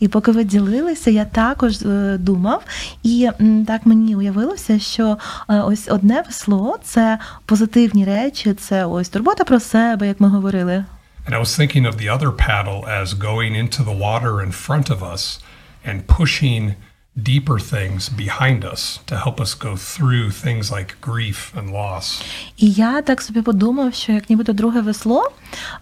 І 0.00 0.08
поки 0.08 0.30
ви 0.32 0.44
ділилися, 0.44 1.10
я 1.10 1.24
також 1.24 1.82
е, 1.82 2.16
думав, 2.18 2.62
і 3.02 3.28
м, 3.40 3.64
так 3.66 3.86
мені 3.86 4.16
уявилося, 4.16 4.78
що 4.78 5.18
е, 5.50 5.60
ось 5.60 5.88
одне 5.90 6.22
весло 6.26 6.78
це 6.84 7.18
позитивні 7.46 8.04
речі, 8.04 8.54
це 8.54 8.84
ось 8.84 9.08
турбота 9.08 9.44
про 9.44 9.60
себе, 9.60 10.06
як 10.06 10.20
ми 10.20 10.28
говорили. 10.28 10.84
And 11.28 11.34
I 11.36 11.40
was 11.40 11.58
thinking 11.60 11.86
of 11.86 11.96
the 11.96 12.08
other 12.18 12.30
paddle 12.32 12.80
as 13.00 13.06
going 13.14 13.54
into 13.62 13.82
the 13.84 13.96
water 14.06 14.32
in 14.46 14.52
front 14.66 14.86
of 14.90 15.00
us 15.14 15.40
and 15.88 16.02
pushing 16.18 16.74
deeper 17.22 17.58
things 17.58 18.08
behind 18.08 18.64
us 18.64 19.00
to 19.06 19.16
help 19.16 19.40
us 19.40 19.54
go 19.54 19.76
through 19.76 20.30
things 20.30 20.70
like 20.70 20.90
grief 21.00 21.52
and 21.58 21.70
loss. 21.70 22.22
І 22.56 22.70
я 22.70 23.02
так 23.02 23.22
собі 23.22 23.42
подумав, 23.42 23.94
що 23.94 24.12
як 24.12 24.30
нібито 24.30 24.52
друге 24.52 24.80
весло, 24.80 25.30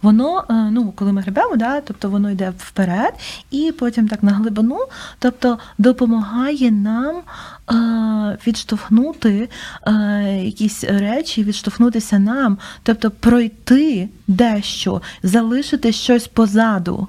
воно, 0.02 0.44
е, 0.50 0.54
ну, 0.54 0.92
коли 0.92 1.12
ми 1.12 1.20
гребемо, 1.20 1.56
да, 1.56 1.80
тобто 1.80 2.10
воно 2.10 2.30
йде 2.30 2.52
вперед, 2.58 3.14
і 3.50 3.72
потім 3.78 4.08
так 4.08 4.22
на 4.22 4.32
глибину, 4.32 4.78
тобто 5.18 5.58
допомагає 5.78 6.70
нам 6.70 7.16
е, 7.16 8.38
відштовхнути 8.46 9.48
е, 9.86 9.92
якісь 10.44 10.84
речі, 10.84 11.44
відштовхнутися 11.44 12.18
нам, 12.18 12.58
тобто 12.82 13.10
пройти 13.10 14.08
дещо, 14.26 15.02
залишити 15.22 15.92
щось 15.92 16.28
позаду. 16.28 17.08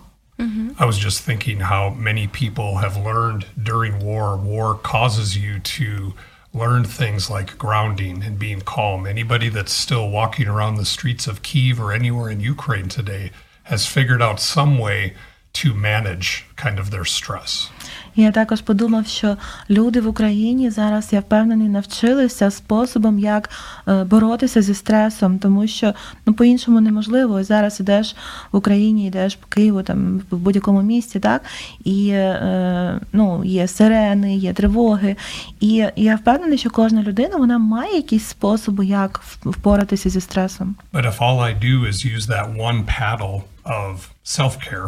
I 0.81 0.85
was 0.85 0.97
just 0.97 1.23
thinking 1.23 1.59
how 1.59 1.89
many 1.89 2.25
people 2.25 2.77
have 2.77 2.95
learned 2.95 3.47
during 3.61 3.99
war. 3.99 4.37
War 4.37 4.75
causes 4.75 5.37
you 5.37 5.59
to 5.59 6.13
learn 6.53 6.85
things 6.85 7.29
like 7.29 7.57
grounding 7.57 8.23
and 8.23 8.39
being 8.39 8.61
calm. 8.61 9.05
Anybody 9.05 9.49
that's 9.49 9.73
still 9.73 10.09
walking 10.09 10.47
around 10.47 10.75
the 10.75 10.85
streets 10.85 11.27
of 11.27 11.41
Kiev 11.41 11.81
or 11.81 11.91
anywhere 11.91 12.29
in 12.29 12.39
Ukraine 12.39 12.87
today 12.87 13.31
has 13.63 13.85
figured 13.85 14.21
out 14.21 14.39
some 14.39 14.77
way 14.77 15.15
to 15.51 15.73
manage 15.73 16.45
kind 16.55 16.79
of 16.79 16.91
their 16.91 17.03
stress. 17.03 17.69
Я 18.15 18.31
також 18.31 18.61
подумав, 18.61 19.07
що 19.07 19.37
люди 19.69 20.01
в 20.01 20.07
Україні 20.07 20.69
зараз, 20.69 21.13
я 21.13 21.19
впевнений, 21.19 21.69
навчилися 21.69 22.51
способом, 22.51 23.19
як 23.19 23.49
е, 23.87 24.03
боротися 24.03 24.61
зі 24.61 24.73
стресом, 24.73 25.39
тому 25.39 25.67
що 25.67 25.93
ну 26.25 26.33
по-іншому 26.33 26.81
неможливо. 26.81 27.43
Зараз 27.43 27.79
ідеш 27.79 28.15
в 28.51 28.57
Україні, 28.57 29.07
йдеш 29.07 29.35
по 29.35 29.47
Києву, 29.47 29.83
там 29.83 30.21
в 30.31 30.37
будь-якому 30.37 30.81
місті, 30.81 31.19
так 31.19 31.41
і 31.83 32.09
е, 32.09 32.99
ну 33.13 33.43
є 33.43 33.67
сирени, 33.67 34.35
є 34.35 34.53
тривоги. 34.53 35.15
І 35.59 35.85
я 35.95 36.15
впевнений, 36.15 36.57
що 36.57 36.69
кожна 36.69 37.03
людина 37.03 37.37
вона 37.37 37.57
має 37.57 37.95
якісь 37.95 38.25
способи, 38.25 38.85
як 38.85 39.21
впоратися 39.45 40.09
зі 40.09 40.21
стресом. 40.21 40.75
But 40.93 41.05
if 41.05 41.17
all 41.19 41.39
I 41.39 41.53
do 41.53 41.85
is 41.89 42.05
use 42.15 42.25
that 42.27 42.47
one 42.67 42.83
paddle 42.99 43.43
of 43.65 43.93
self 44.23 44.53
care, 44.67 44.87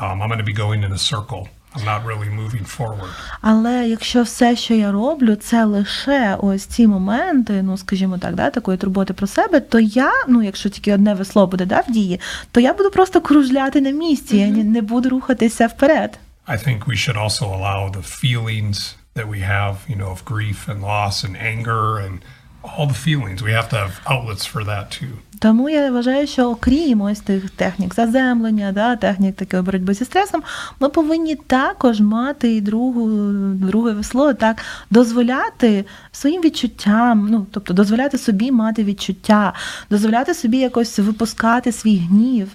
um, 0.00 0.22
I'm 0.22 0.28
going 0.28 0.44
to 0.46 0.50
be 0.54 0.58
going 0.64 0.82
in 0.86 0.92
a 0.92 1.02
circle. 1.12 1.48
Not 1.86 2.04
really 2.06 2.30
moving 2.40 2.78
forward. 2.78 3.08
Але 3.40 3.88
якщо 3.88 4.22
все, 4.22 4.56
що 4.56 4.74
я 4.74 4.92
роблю, 4.92 5.34
це 5.36 5.64
лише 5.64 6.36
ось 6.42 6.64
ці 6.64 6.86
моменти, 6.86 7.62
ну 7.62 7.76
скажімо 7.78 8.18
так, 8.18 8.34
да, 8.34 8.50
такої 8.50 8.78
турботи 8.78 9.12
про 9.14 9.26
себе, 9.26 9.60
то 9.60 9.80
я, 9.80 10.12
ну 10.28 10.42
якщо 10.42 10.68
тільки 10.68 10.94
одне 10.94 11.14
весло 11.14 11.46
буде 11.46 11.66
да, 11.66 11.80
в 11.88 11.92
дії, 11.92 12.20
то 12.52 12.60
я 12.60 12.74
буду 12.74 12.90
просто 12.90 13.20
кружляти 13.20 13.80
на 13.80 13.90
місці, 13.90 14.36
я 14.36 14.46
ні- 14.48 14.64
не 14.64 14.82
буду 14.82 15.08
рухатися 15.08 15.66
вперед. 15.66 16.18
I 16.48 16.56
think 16.68 16.84
we 16.86 16.96
should 16.96 17.16
also 17.24 17.44
allow 17.58 17.90
the 17.98 18.02
feelings 18.22 18.94
that 19.16 19.28
we 19.34 19.40
have, 19.56 19.74
you 19.88 19.96
know, 20.00 20.10
of 20.16 20.20
grief 20.24 20.58
and 20.72 20.80
loss 20.80 21.16
and 21.26 21.34
anger 21.52 21.84
and 22.06 22.14
all 22.76 22.86
the 22.86 22.94
feelings. 22.94 23.42
We 23.42 23.52
have 23.52 23.68
to 23.70 23.76
have 23.76 24.00
outlets 24.06 24.44
for 24.46 24.64
that 24.64 24.90
too. 24.90 25.18
Тому 25.40 25.68
я 25.68 25.90
вважаю, 25.90 26.26
що 26.26 26.50
окрім 26.50 27.00
ось 27.00 27.20
тих 27.20 27.50
технік 27.50 27.94
заземлення, 27.94 28.72
да, 28.72 28.96
технік 28.96 29.36
такої 29.36 29.62
боротьби 29.62 29.94
зі 29.94 30.04
стресом, 30.04 30.42
ми 30.80 30.88
повинні 30.88 31.34
також 31.34 32.00
мати 32.00 32.56
і 32.56 32.60
другу, 32.60 33.08
друге 33.54 33.92
весло, 33.92 34.34
так, 34.34 34.62
дозволяти 34.90 35.84
своїм 36.12 36.42
відчуттям, 36.42 37.28
ну, 37.30 37.46
тобто 37.50 37.74
дозволяти 37.74 38.18
собі 38.18 38.52
мати 38.52 38.84
відчуття, 38.84 39.52
дозволяти 39.90 40.34
собі 40.34 40.58
якось 40.58 40.98
випускати 40.98 41.72
свій 41.72 41.96
гнів. 41.96 42.48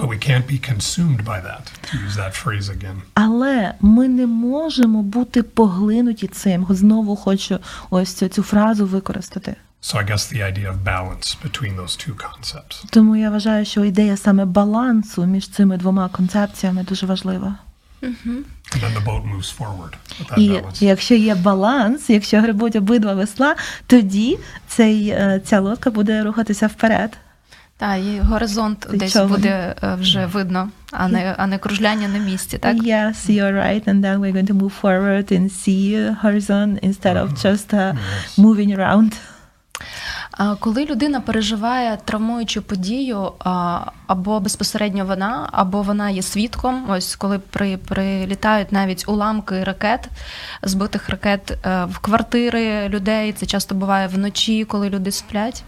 But 0.00 0.08
we 0.08 0.18
can't 0.28 0.46
be 0.46 0.58
consumed 0.72 1.24
by 1.24 1.40
that, 1.48 1.64
to 1.90 1.98
use 2.06 2.16
that 2.16 2.34
phrase 2.44 2.68
again. 2.70 2.96
Але 3.14 3.74
ми 3.80 4.08
не 4.08 4.26
можемо 4.26 5.02
бути 5.02 5.42
поглинуті 5.42 6.26
цим. 6.26 6.66
Знову 6.70 7.16
хочу 7.16 7.58
ось 7.90 8.12
цю, 8.14 8.28
цю 8.28 8.42
фразу 8.42 8.86
використати. 8.86 9.56
So 9.82 9.96
I 9.96 10.04
guess 10.10 10.32
the 10.34 10.42
idea 10.42 10.68
of 10.72 10.84
balance 10.84 11.36
between 11.44 11.76
those 11.76 11.96
two 11.96 12.14
concepts. 12.14 12.84
Тому 12.90 13.16
я 13.16 13.30
вважаю, 13.30 13.64
що 13.64 13.84
ідея 13.84 14.16
саме 14.16 14.44
балансу 14.44 15.26
між 15.26 15.48
цими 15.48 15.76
двома 15.76 16.08
концепціями 16.08 16.82
дуже 16.84 17.06
важлива. 17.06 17.54
And 18.02 18.80
then 18.82 18.94
the 18.94 19.04
boat 19.04 19.24
moves 19.34 19.50
forward 19.58 19.92
with 20.20 20.30
that 20.30 20.38
І 20.38 20.50
balance. 20.50 20.82
якщо 20.84 21.14
є 21.14 21.34
баланс, 21.34 22.10
якщо 22.10 22.40
грибуть 22.40 22.76
обидва 22.76 23.14
весла, 23.14 23.56
тоді 23.86 24.38
цей, 24.68 25.08
е, 25.08 25.40
ця 25.44 25.60
лодка 25.60 25.90
буде 25.90 26.22
рухатися 26.22 26.66
вперед. 26.66 27.18
Та 27.80 27.96
і 27.96 28.20
горизонт 28.20 28.78
Ти 28.80 28.96
десь 28.96 29.12
човен. 29.12 29.28
буде 29.28 29.74
е, 29.82 29.94
вже 29.94 30.26
видно, 30.26 30.68
а 30.92 31.08
не, 31.08 31.34
а 31.38 31.46
не 31.46 31.58
кружляння 31.58 32.08
на 32.08 32.18
місці, 32.18 32.58
так? 32.58 32.76
Yes, 32.76 33.14
you're 33.30 33.54
right. 33.54 33.88
And 33.88 34.00
then 34.00 34.18
we're 34.18 34.32
going 34.32 34.46
to 34.46 34.54
move 34.54 34.72
forward 34.82 35.32
and 35.32 35.50
see 35.50 36.14
horizon 36.22 36.78
instead 36.82 37.16
of 37.16 37.28
just 37.44 37.74
uh, 37.74 37.96
moving 38.38 38.76
around. 38.78 39.12
Коли 40.60 40.84
людина 40.84 41.20
переживає 41.20 41.98
травмуючу 42.04 42.62
подію, 42.62 43.32
або 44.06 44.40
безпосередньо 44.40 45.04
вона, 45.04 45.48
або 45.52 45.82
вона 45.82 46.10
є 46.10 46.22
свідком, 46.22 46.90
ось 46.90 47.16
коли 47.16 47.38
при, 47.38 47.76
прилітають 47.76 48.72
навіть 48.72 49.04
уламки 49.08 49.64
ракет, 49.64 50.08
збитих 50.62 51.08
ракет 51.08 51.58
е, 51.66 51.84
в 51.84 51.98
квартири 51.98 52.88
людей, 52.88 53.32
це 53.32 53.46
часто 53.46 53.74
буває 53.74 54.06
вночі, 54.06 54.64
коли 54.64 54.90
люди 54.90 55.10
сплять. 55.10 55.64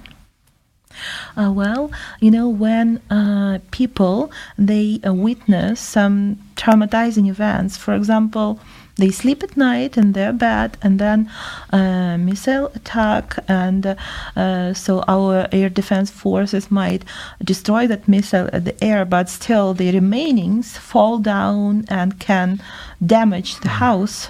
Uh, 1.36 1.52
well, 1.52 1.90
you 2.20 2.30
know, 2.30 2.48
when 2.48 3.00
uh, 3.10 3.58
people 3.70 4.30
they 4.58 5.00
uh, 5.06 5.12
witness 5.12 5.80
some 5.80 6.36
traumatizing 6.56 7.28
events, 7.28 7.76
for 7.76 7.94
example, 7.94 8.60
they 8.96 9.10
sleep 9.10 9.42
at 9.42 9.56
night 9.56 9.96
in 9.96 10.12
their 10.12 10.32
bed, 10.32 10.76
and 10.82 10.98
then 10.98 11.30
uh, 11.72 12.18
missile 12.18 12.70
attack, 12.74 13.38
and 13.48 13.96
uh, 14.36 14.74
so 14.74 15.02
our 15.08 15.48
air 15.50 15.70
defense 15.70 16.10
forces 16.10 16.70
might 16.70 17.02
destroy 17.42 17.86
that 17.86 18.06
missile 18.06 18.50
at 18.52 18.66
the 18.66 18.84
air, 18.84 19.04
but 19.06 19.30
still 19.30 19.72
the 19.72 19.92
remainings 19.92 20.76
fall 20.76 21.18
down 21.18 21.84
and 21.88 22.20
can 22.20 22.60
damage 23.04 23.56
the 23.60 23.68
house. 23.68 24.28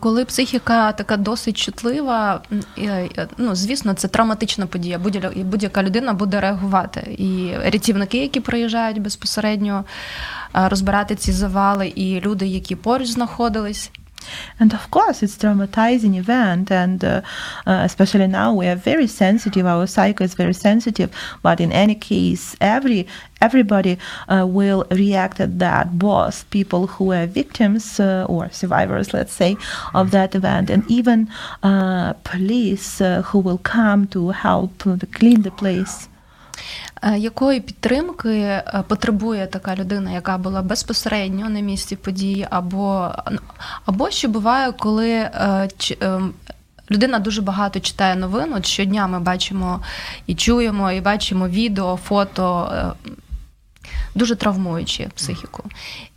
Коли 0.00 0.24
психіка 0.24 0.92
така 0.92 1.16
досить 1.16 1.56
чутлива, 1.56 2.42
е, 2.78 3.08
ну 3.38 3.54
звісно, 3.54 3.94
це 3.94 4.08
травматична 4.08 4.66
подія. 4.66 4.98
Будь-яка 5.36 5.82
людина 5.82 6.12
буде 6.12 6.40
реагувати. 6.40 7.16
І 7.18 7.52
рятівники, 7.64 8.18
які 8.18 8.40
приїжджають 8.40 9.02
безпосередньо 9.02 9.84
розбирати 10.52 11.14
ці 11.14 11.32
завали, 11.32 11.88
і 11.88 12.20
люди, 12.20 12.46
які 12.46 12.76
поруч 12.76 13.08
знаходились. 13.08 13.90
And 14.60 14.74
of 14.74 14.90
course, 14.90 15.22
it's 15.22 15.36
traumatizing 15.36 16.16
event, 16.16 16.70
and 16.70 17.04
uh, 17.04 17.22
uh, 17.66 17.80
especially 17.84 18.26
now 18.26 18.52
we 18.52 18.66
are 18.66 18.74
very 18.74 19.06
sensitive. 19.06 19.66
Our 19.66 19.86
psyche 19.86 20.24
is 20.24 20.34
very 20.34 20.52
sensitive. 20.52 21.10
But 21.42 21.60
in 21.60 21.72
any 21.72 21.94
case, 21.94 22.56
every 22.60 23.06
everybody 23.40 23.98
uh, 24.28 24.46
will 24.48 24.84
react 24.90 25.40
at 25.40 25.58
that. 25.60 25.98
Both 25.98 26.50
people 26.50 26.88
who 26.88 27.12
are 27.12 27.26
victims 27.26 28.00
uh, 28.00 28.26
or 28.28 28.50
survivors, 28.50 29.14
let's 29.14 29.32
say, 29.32 29.56
of 29.94 30.10
that 30.10 30.34
event, 30.34 30.70
and 30.70 30.84
even 30.90 31.30
uh, 31.62 32.14
police 32.24 33.00
uh, 33.00 33.22
who 33.22 33.38
will 33.38 33.58
come 33.58 34.06
to 34.08 34.30
help 34.30 34.76
to 34.78 34.98
clean 35.12 35.42
the 35.42 35.52
place. 35.52 36.08
Е, 37.02 37.18
Якої 37.18 37.60
підтримки 37.60 38.30
е, 38.30 38.84
потребує 38.88 39.46
така 39.46 39.76
людина, 39.76 40.10
яка 40.10 40.38
була 40.38 40.62
безпосередньо 40.62 41.48
на 41.48 41.60
місці 41.60 41.96
події, 41.96 42.46
або, 42.50 43.10
або 43.86 44.10
що 44.10 44.28
буває, 44.28 44.72
коли 44.72 45.10
е, 45.10 45.68
людина 46.90 47.18
дуже 47.18 47.42
багато 47.42 47.80
читає 47.80 48.16
новин. 48.16 48.52
От 48.54 48.66
щодня 48.66 49.06
ми 49.06 49.20
бачимо 49.20 49.80
і 50.26 50.34
чуємо, 50.34 50.92
і 50.92 51.00
бачимо 51.00 51.48
відео, 51.48 51.96
фото. 51.96 52.72
Дуже 54.14 54.36
травмуючі 54.36 55.08
психіку. 55.14 55.64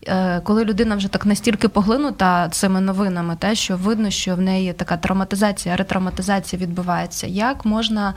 Е, 0.07 0.39
Коли 0.39 0.65
людина 0.65 0.95
вже 0.95 1.07
так 1.07 1.25
настільки 1.25 1.67
поглинута 1.67 2.49
цими 2.49 2.81
новинами, 2.81 3.35
те, 3.35 3.55
що 3.55 3.77
видно, 3.77 4.09
що 4.09 4.35
в 4.35 4.41
неї 4.41 4.73
така 4.73 4.97
травматизація, 4.97 5.75
ретравматизація 5.75 6.61
відбувається. 6.61 7.27
Як 7.27 7.65
можна 7.65 8.13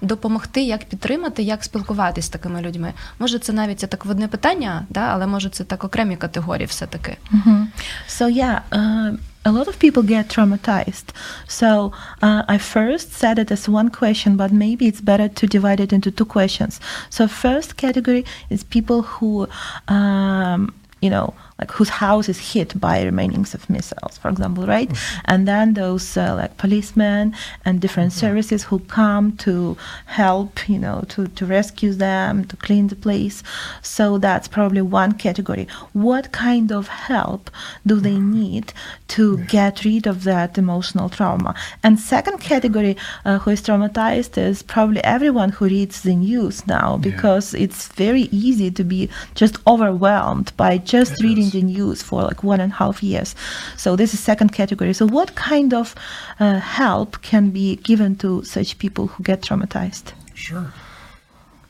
допомогти, 0.00 0.62
як 0.62 0.84
підтримати, 0.84 1.42
як 1.42 1.64
спілкуватись 1.64 2.24
з 2.24 2.28
такими 2.28 2.60
людьми? 2.60 2.92
Може, 3.18 3.38
це 3.38 3.52
навіть 3.52 3.80
це 3.80 3.86
так 3.86 4.06
одне 4.06 4.28
питання, 4.28 4.86
да? 4.90 5.00
але 5.00 5.26
може 5.26 5.48
це 5.48 5.64
так 5.64 5.84
окремі 5.84 6.16
категорії 6.16 6.66
все-таки. 6.66 7.16
Mhm. 7.32 7.66
So 8.08 8.36
yeah, 8.38 8.60
uh, 8.70 9.16
a 9.44 9.52
lot 9.52 9.68
of 9.68 9.78
people 9.78 10.02
get 10.02 10.28
traumatized. 10.28 11.06
So 11.46 11.92
uh, 12.22 12.44
I 12.48 12.58
first 12.58 13.12
said 13.12 13.38
it 13.38 13.50
as 13.50 13.68
one 13.68 13.90
question, 13.90 14.36
but 14.36 14.52
maybe 14.52 14.86
it's 14.86 15.00
better 15.00 15.28
to 15.28 15.46
divide 15.46 15.80
it 15.80 15.92
into 15.92 16.10
two 16.10 16.24
questions. 16.24 16.80
So 17.10 17.28
first 17.28 17.76
category 17.76 18.24
is 18.50 18.64
people 18.64 19.02
who, 19.02 19.46
um, 19.88 20.74
you 21.00 21.10
know, 21.10 21.34
like 21.58 21.70
whose 21.70 21.88
house 21.88 22.28
is 22.28 22.52
hit 22.52 22.78
by 22.80 23.04
remainings 23.04 23.54
of 23.54 23.70
missiles, 23.70 24.18
for 24.18 24.28
example, 24.28 24.66
right? 24.66 24.90
And 25.26 25.46
then 25.46 25.74
those 25.74 26.16
uh, 26.16 26.34
like 26.34 26.56
policemen 26.56 27.34
and 27.64 27.80
different 27.80 28.12
services 28.12 28.64
who 28.64 28.80
come 28.80 29.36
to 29.38 29.76
help, 30.06 30.68
you 30.68 30.78
know, 30.78 31.04
to, 31.10 31.28
to 31.28 31.46
rescue 31.46 31.92
them, 31.92 32.44
to 32.46 32.56
clean 32.56 32.88
the 32.88 32.96
place. 32.96 33.42
So 33.82 34.18
that's 34.18 34.48
probably 34.48 34.82
one 34.82 35.12
category. 35.12 35.68
What 35.92 36.32
kind 36.32 36.72
of 36.72 36.88
help 36.88 37.50
do 37.86 38.00
they 38.00 38.18
need 38.18 38.72
to 39.08 39.38
get 39.44 39.84
rid 39.84 40.06
of 40.08 40.24
that 40.24 40.58
emotional 40.58 41.08
trauma? 41.08 41.54
And 41.84 42.00
second 42.00 42.38
category 42.38 42.96
uh, 43.24 43.38
who 43.38 43.50
is 43.50 43.62
traumatized 43.62 44.36
is 44.36 44.62
probably 44.62 45.04
everyone 45.04 45.50
who 45.50 45.66
reads 45.66 46.02
the 46.02 46.16
news 46.16 46.66
now 46.66 46.96
because 46.96 47.54
it's 47.54 47.88
very 47.88 48.22
easy 48.32 48.70
to 48.72 48.82
be 48.82 49.08
just 49.36 49.56
overwhelmed 49.68 50.52
by 50.56 50.78
just 50.78 51.22
reading 51.22 51.43
is. 51.43 51.51
the 51.51 51.61
news 51.61 52.01
for 52.01 52.23
like 52.23 52.43
one 52.43 52.59
and 52.59 52.71
a 52.71 52.75
half 52.75 53.03
years. 53.03 53.35
So 53.77 53.95
this 53.95 54.13
is 54.13 54.19
second 54.19 54.51
category. 54.53 54.93
So 54.93 55.05
what 55.07 55.35
kind 55.35 55.73
of 55.73 55.95
uh, 56.39 56.59
help 56.59 57.21
can 57.21 57.49
be 57.51 57.75
given 57.77 58.15
to 58.17 58.43
such 58.43 58.77
people 58.79 59.07
who 59.07 59.23
get 59.23 59.41
traumatized? 59.41 60.13
Sure. 60.33 60.73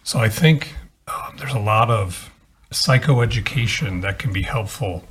So 0.03 0.19
I 0.19 0.29
think 0.29 0.75
um, 1.07 1.37
there's 1.37 1.53
a 1.53 1.59
lot 1.59 1.89
of 1.89 2.29
psychoeducation 2.71 4.01
that 4.01 4.19
can 4.19 4.31
be 4.33 4.41
helpful 4.43 5.03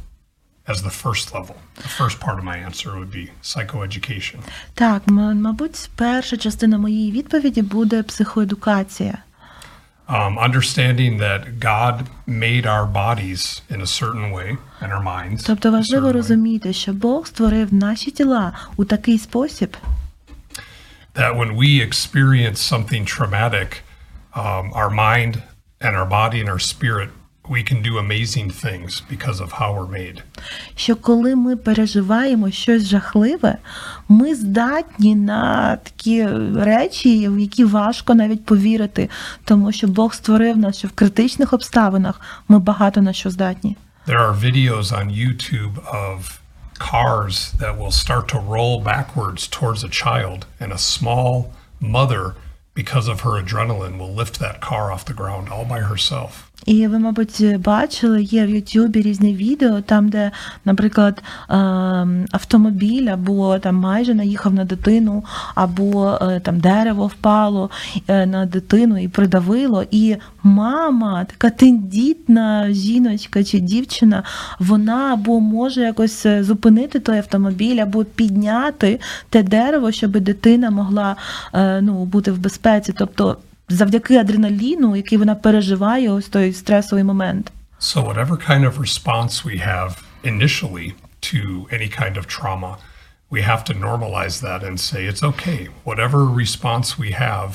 as 0.66 0.82
the 0.82 0.90
first 0.90 1.32
level. 1.34 1.56
The 1.76 1.88
first 1.88 2.20
part 2.20 2.38
of 2.38 2.44
my 2.44 2.56
answer 2.58 2.96
would 2.98 3.10
be 3.10 3.30
psychoeducation. 3.42 4.38
Так, 4.74 5.02
м- 5.08 5.40
мабуть, 5.42 5.90
перша 5.96 6.36
частина 6.36 6.78
моєї 6.78 7.12
відповіді 7.12 7.62
буде 7.62 8.02
психоедукація. 8.02 9.18
Um, 10.10 10.38
understanding 10.38 11.18
that 11.18 11.60
God 11.60 12.08
made 12.26 12.66
our 12.66 12.86
bodies 12.86 13.60
in 13.68 13.82
a 13.82 13.86
certain 13.86 14.30
way 14.30 14.56
and 14.80 14.90
our 14.90 15.02
minds. 15.02 15.44
Тобто 15.44 15.68
a 15.68 15.70
важливо 15.70 16.06
certain 16.06 16.06
way, 16.06 16.12
розуміти, 16.12 16.72
що 16.72 16.92
Бог 16.92 17.26
створив 17.26 17.74
наші 17.74 18.10
тіла 18.10 18.52
у 18.76 18.84
такий 18.84 19.18
спосіб, 19.18 19.76
that 21.14 21.36
when 21.36 21.56
we 21.56 21.80
experience 21.80 22.58
something 22.58 23.04
traumatic, 23.04 23.82
um, 24.34 24.72
our 24.72 24.90
mind 24.90 25.42
and 25.80 25.96
our 25.96 26.06
body 26.06 26.40
and 26.40 26.48
our 26.48 26.58
spirit, 26.58 27.10
we 27.48 27.62
can 27.62 27.82
do 27.82 27.96
amazing 27.98 28.50
things 28.50 29.00
because 29.00 29.40
of 29.40 29.52
how 29.52 29.72
we're 29.72 29.92
made. 30.00 30.22
що 30.76 30.96
коли 30.96 31.36
ми 31.36 31.56
переживаємо 31.56 32.50
щось 32.50 32.84
жахливе, 32.86 33.58
ми 34.08 34.34
здатні 34.34 35.14
на 35.14 35.76
такі 35.76 36.26
речі, 36.56 37.28
в 37.28 37.38
які 37.38 37.64
важко 37.64 38.14
навіть 38.14 38.44
повірити, 38.44 39.10
тому 39.44 39.72
що 39.72 39.88
Бог 39.88 40.14
створив 40.14 40.56
нас, 40.56 40.78
що 40.78 40.88
в 40.88 40.90
критичних 40.90 41.52
обставинах 41.52 42.20
ми 42.48 42.58
багато 42.58 43.02
на 43.02 43.12
що 43.12 43.30
здатні. 43.30 43.76
There 44.06 44.20
are 44.20 44.34
videos 44.34 44.86
on 45.00 45.06
YouTube 45.22 45.76
of 46.06 46.40
cars 46.78 47.52
that 47.62 47.76
will 47.80 47.90
start 47.90 48.28
to 48.28 48.38
roll 48.38 48.80
backwards 48.80 49.40
towards 49.56 49.84
a 49.84 49.88
child, 50.04 50.46
and 50.60 50.72
a 50.72 50.78
small 50.78 51.30
mother, 51.80 52.24
because 52.74 53.06
of 53.08 53.20
her 53.20 53.34
adrenaline, 53.42 53.98
will 53.98 54.14
lift 54.14 54.34
that 54.38 54.56
car 54.60 54.84
off 54.92 55.04
the 55.04 55.18
ground 55.22 55.44
all 55.52 55.66
by 55.74 55.80
herself. 55.80 56.32
І 56.65 56.87
ви, 56.87 56.99
мабуть, 56.99 57.57
бачили, 57.59 58.23
є 58.23 58.45
в 58.45 58.49
Ютубі 58.49 59.01
різні 59.01 59.35
відео, 59.35 59.81
там, 59.81 60.09
де, 60.09 60.31
наприклад, 60.65 61.23
ем, 61.49 62.25
автомобіль 62.31 63.07
або 63.07 63.59
там 63.59 63.75
майже 63.75 64.13
наїхав 64.13 64.53
на 64.53 64.65
дитину, 64.65 65.23
або 65.55 66.19
е, 66.21 66.39
там 66.39 66.59
дерево 66.59 67.07
впало 67.07 67.69
е, 68.07 68.25
на 68.25 68.45
дитину 68.45 68.97
і 68.97 69.07
придавило. 69.07 69.83
І 69.91 70.15
мама, 70.43 71.25
така 71.25 71.49
тендітна 71.49 72.71
жіночка 72.71 73.43
чи 73.43 73.59
дівчина, 73.59 74.23
вона 74.59 75.13
або 75.13 75.39
може 75.39 75.81
якось 75.81 76.25
е, 76.25 76.43
зупинити 76.43 76.99
той 76.99 77.17
автомобіль, 77.17 77.77
або 77.77 78.03
підняти 78.03 78.99
те 79.29 79.43
дерево, 79.43 79.91
щоб 79.91 80.11
дитина 80.11 80.69
могла 80.69 81.15
ну, 81.81 82.05
бути 82.05 82.31
в 82.31 82.37
безпеці. 82.37 82.93
Тобто 82.97 83.37
завдяки 83.68 84.16
адреналіну, 84.16 84.96
який 84.96 85.18
вона 85.18 85.34
переживає, 85.34 86.10
ось 86.10 86.28
той 86.28 86.52
стресовий 86.52 87.04
момент. 87.04 87.52
So, 87.80 88.02
whatever 88.02 88.36
kind 88.50 88.64
of 88.64 88.78
response 88.78 89.44
we 89.44 89.56
have 89.72 89.90
initially 90.24 90.94
to 91.30 91.68
any 91.76 91.88
kind 92.00 92.16
of 92.18 92.26
trauma, 92.26 92.72
we 93.30 93.40
have 93.42 93.62
to 93.68 93.74
normalize 93.74 94.36
that 94.40 94.60
and 94.68 94.76
say 94.80 95.00
it's 95.10 95.22
okay. 95.22 95.68
Whatever 95.84 96.18
response 96.44 96.86
we 96.98 97.10
have 97.12 97.50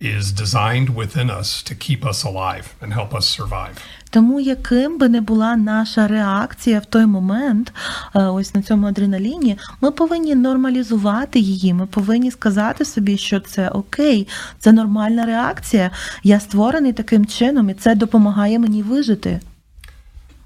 Is 0.00 0.32
designed 0.32 0.88
within 0.96 1.28
us 1.30 1.62
to 1.62 1.74
keep 1.74 2.04
us 2.06 2.24
alive 2.24 2.74
and 2.80 2.92
help 2.92 3.14
us 3.14 3.26
survive. 3.26 3.76
Тому 4.10 4.40
яким 4.40 4.98
би 4.98 5.08
не 5.08 5.20
була 5.20 5.56
наша 5.56 6.08
реакція 6.08 6.78
в 6.78 6.84
той 6.86 7.06
момент, 7.06 7.72
е, 8.14 8.22
ось 8.22 8.54
на 8.54 8.62
цьому 8.62 8.86
адреналіні, 8.86 9.58
ми 9.80 9.90
повинні 9.90 10.34
нормалізувати 10.34 11.38
її. 11.38 11.74
Ми 11.74 11.86
повинні 11.86 12.30
сказати 12.30 12.84
собі, 12.84 13.18
що 13.18 13.40
це 13.40 13.68
окей, 13.68 14.28
це 14.58 14.72
нормальна 14.72 15.26
реакція. 15.26 15.90
Я 16.22 16.40
створений 16.40 16.92
таким 16.92 17.26
чином, 17.26 17.70
і 17.70 17.74
це 17.74 17.94
допомагає 17.94 18.58
мені 18.58 18.82
вижити. 18.82 19.40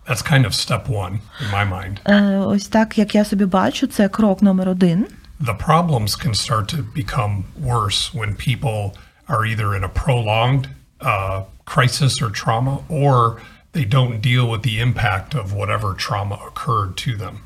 That's 0.08 0.32
kind 0.32 0.44
of 0.46 0.52
step 0.52 0.86
one 0.88 1.18
in 1.42 1.50
my 1.54 1.68
mind. 1.72 1.96
Е, 2.04 2.38
Ось 2.38 2.66
так, 2.66 2.98
як 2.98 3.14
я 3.14 3.24
собі 3.24 3.44
бачу, 3.44 3.86
це 3.86 4.08
крок 4.08 4.42
номер 4.42 4.68
один. 4.68 5.06
The 5.40 5.56
problems 5.66 6.26
can 6.26 6.34
start 6.34 6.66
to 6.74 6.78
become 6.96 7.44
worse 7.60 8.14
when 8.14 8.34
people 8.48 8.92
are 9.28 9.44
either 9.44 9.74
in 9.74 9.84
a 9.84 9.88
prolonged 9.88 10.68
uh, 11.00 11.44
crisis 11.64 12.22
or 12.22 12.30
trauma 12.30 12.80
or 12.88 13.40
they 13.72 13.84
don't 13.84 14.20
deal 14.20 14.48
with 14.48 14.62
the 14.62 14.80
impact 14.80 15.34
of 15.34 15.52
whatever 15.52 15.94
trauma 15.94 16.38
occurred 16.48 16.96
to 16.96 17.16
them. 17.16 17.40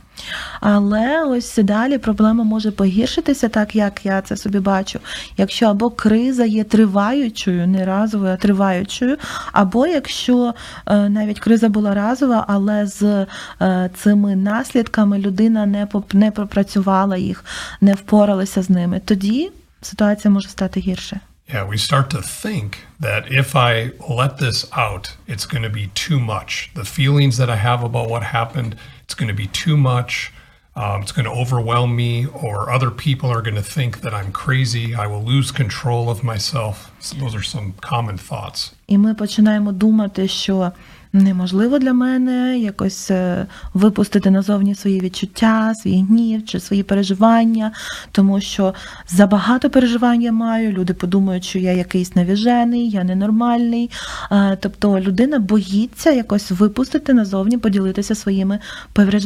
Але 0.61 1.25
ось 1.25 1.57
далі 1.57 1.99
проблема 1.99 2.45
може 2.45 2.71
погіршитися, 2.71 3.49
так 3.49 3.77
як 3.77 4.07
я 4.07 4.21
це 4.23 4.37
собі 4.37 4.59
бачу. 4.59 5.01
Якщо 5.37 5.67
або 5.67 5.91
криза 5.91 6.45
є 6.45 6.65
триваючою, 6.65 7.67
не 7.67 7.85
разовою, 7.85 8.33
а 8.33 8.37
триваючою, 8.37 9.17
або 9.53 9.87
якщо 9.87 10.55
е, 10.87 11.09
навіть 11.09 11.41
криза 11.41 11.69
була 11.69 11.95
разова, 11.95 12.45
але 12.49 12.87
з 12.87 13.27
е, 13.61 13.91
цими 13.95 14.37
наслідками 14.37 15.19
людина 15.19 15.67
не 15.67 15.89
не 16.13 16.31
пропрацювала 16.31 17.17
їх, 17.17 17.45
не 17.81 17.95
впоралася 17.95 18.63
з 18.63 18.71
ними, 18.71 19.01
тоді 19.05 19.51
ситуація 19.83 20.35
може 20.35 20.49
стати 20.49 20.81
гірше. 20.81 21.21
Yeah, 21.48 21.68
we 21.68 21.78
start 21.78 22.10
to 22.12 22.22
think 22.22 22.86
that 23.00 23.32
if 23.32 23.56
I 23.56 23.92
let 24.10 24.38
this 24.38 24.66
out, 24.72 25.16
it's 25.28 25.46
going 25.46 25.64
to 25.64 25.70
be 25.70 25.88
too 25.88 26.20
much. 26.20 26.72
The 26.74 26.86
feelings 26.86 27.38
that 27.38 27.50
I 27.50 27.58
have 27.58 27.84
about 27.84 28.10
what 28.10 28.24
happened, 28.24 28.76
it's 29.04 29.14
going 29.14 29.28
to 29.28 29.34
be 29.34 29.48
too 29.48 29.78
much. 29.78 30.32
Um, 30.76 31.04
it's 31.04 31.12
going 31.12 31.26
to 31.26 31.32
overwhelm 31.32 31.96
me, 31.96 32.26
or 32.26 32.72
other 32.72 32.90
people 32.90 33.30
are 33.30 33.44
going 33.44 33.56
to 33.56 33.62
think 33.62 34.02
that 34.02 34.14
I'm 34.14 34.32
crazy. 34.32 34.96
I 34.96 35.06
will 35.06 35.22
lose 35.22 35.52
control 35.52 36.10
of 36.10 36.24
myself. 36.24 36.90
So 37.00 37.16
those 37.18 37.36
are 37.36 37.44
some 37.44 37.74
common 37.82 38.18
thoughts. 38.18 38.74
І 38.88 38.98
ми 38.98 39.14
починаємо 39.14 39.72
думати, 39.72 40.28
що 40.28 40.72
неможливо 41.13 41.79
для 41.79 41.93
мене 41.93 42.59
якось 42.59 43.11
е, 43.11 43.47
випустити 43.75 44.31
назовні 44.31 44.75
свої 44.75 45.01
відчуття, 45.01 45.75
свій 45.75 46.03
гнів 46.03 46.47
чи 46.47 46.61
свої 46.61 46.83
переживання, 46.83 47.73
тому 48.13 48.41
що 48.41 48.75
забагато 49.09 49.71
переживань 49.71 50.23
я 50.23 50.33
маю. 50.33 50.73
Люди 50.73 50.95
подумають, 50.95 51.45
що 51.45 51.59
я 51.59 51.73
якийсь 51.73 52.17
навіжений, 52.17 52.91
я 52.91 53.05
ненормальний. 53.05 53.91
Е, 54.33 54.59
Тобто 54.61 55.01
людина 55.01 55.39
боїться 55.39 56.11
якось 56.11 56.51
випустити 56.51 57.15
назовні, 57.15 57.59
поділитися 57.59 58.15
своїми 58.15 58.59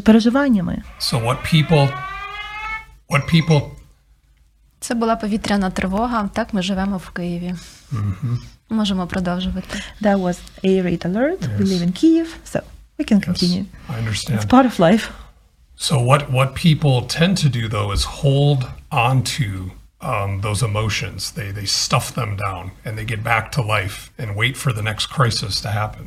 переживаннями. 0.03 0.83
So 1.01 1.27
what 1.27 1.37
people, 1.55 1.89
what 3.11 3.35
people, 3.35 3.82
Це 4.82 4.96
була 4.96 5.16
повітряна 5.16 5.70
тривога. 5.70 6.30
Так 6.34 6.54
ми 6.54 6.62
живемо 6.62 6.98
в 6.98 7.10
Києві. 7.10 7.54
Можемо 8.70 9.08
продовжувати. 9.08 9.80
That 10.02 10.18
was 10.18 10.38
a 10.64 10.84
rate 10.84 11.06
alert. 11.06 11.40
We 11.58 11.64
live 11.64 11.82
in 11.82 11.92
Kyiv, 11.92 12.28
so 12.46 12.62
we 13.00 13.12
can 13.12 13.20
yes, 13.20 13.26
continue. 13.26 13.66
I 13.90 13.94
It's 13.94 14.30
understand. 14.30 14.50
part 14.50 14.66
of 14.66 14.80
life. 14.80 15.10
So 15.88 15.96
what 16.10 16.22
what 16.38 16.50
people 16.66 16.96
tend 17.20 17.34
to 17.46 17.50
do 17.60 17.64
though 17.76 17.92
is 17.98 18.04
hold 18.24 18.62
onto 19.08 19.50
um, 20.02 20.42
those 20.42 20.60
emotions. 20.72 21.20
They 21.32 21.50
they 21.52 21.66
stuff 21.66 22.06
them 22.20 22.32
down 22.48 22.64
and 22.86 22.98
they 22.98 23.06
get 23.14 23.22
back 23.24 23.46
to 23.56 23.62
life 23.62 23.98
and 24.22 24.36
wait 24.42 24.56
for 24.64 24.72
the 24.78 24.82
next 24.90 25.06
crisis 25.08 25.54
to 25.62 25.70
happen. 25.82 26.06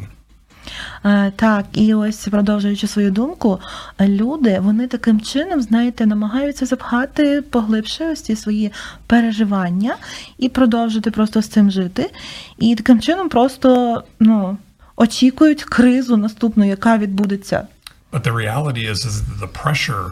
Е, 1.05 1.31
Так, 1.35 1.65
і 1.73 1.93
ось 1.93 2.27
продовжуючи 2.27 2.87
свою 2.87 3.11
думку, 3.11 3.59
люди 3.99 4.59
вони 4.59 4.87
таким 4.87 5.21
чином, 5.21 5.61
знаєте, 5.61 6.05
намагаються 6.05 6.65
запхати 6.65 7.41
поглибше 7.41 8.11
ось 8.11 8.21
ці 8.21 8.35
свої 8.35 8.71
переживання 9.07 9.95
і 10.37 10.49
продовжити 10.49 11.11
просто 11.11 11.41
з 11.41 11.47
цим 11.47 11.71
жити. 11.71 12.11
І 12.59 12.75
таким 12.75 12.99
чином 13.01 13.29
просто 13.29 14.03
ну, 14.19 14.57
очікують 14.95 15.63
кризу 15.63 16.17
наступну, 16.17 16.65
яка 16.65 16.97
відбудеться. 16.97 17.67
But 18.11 18.21
the 18.21 18.33
reality 18.33 18.83
is 18.93 18.99
is 19.09 19.15
that 19.27 19.39
the 19.45 19.51
pressure 19.63 20.05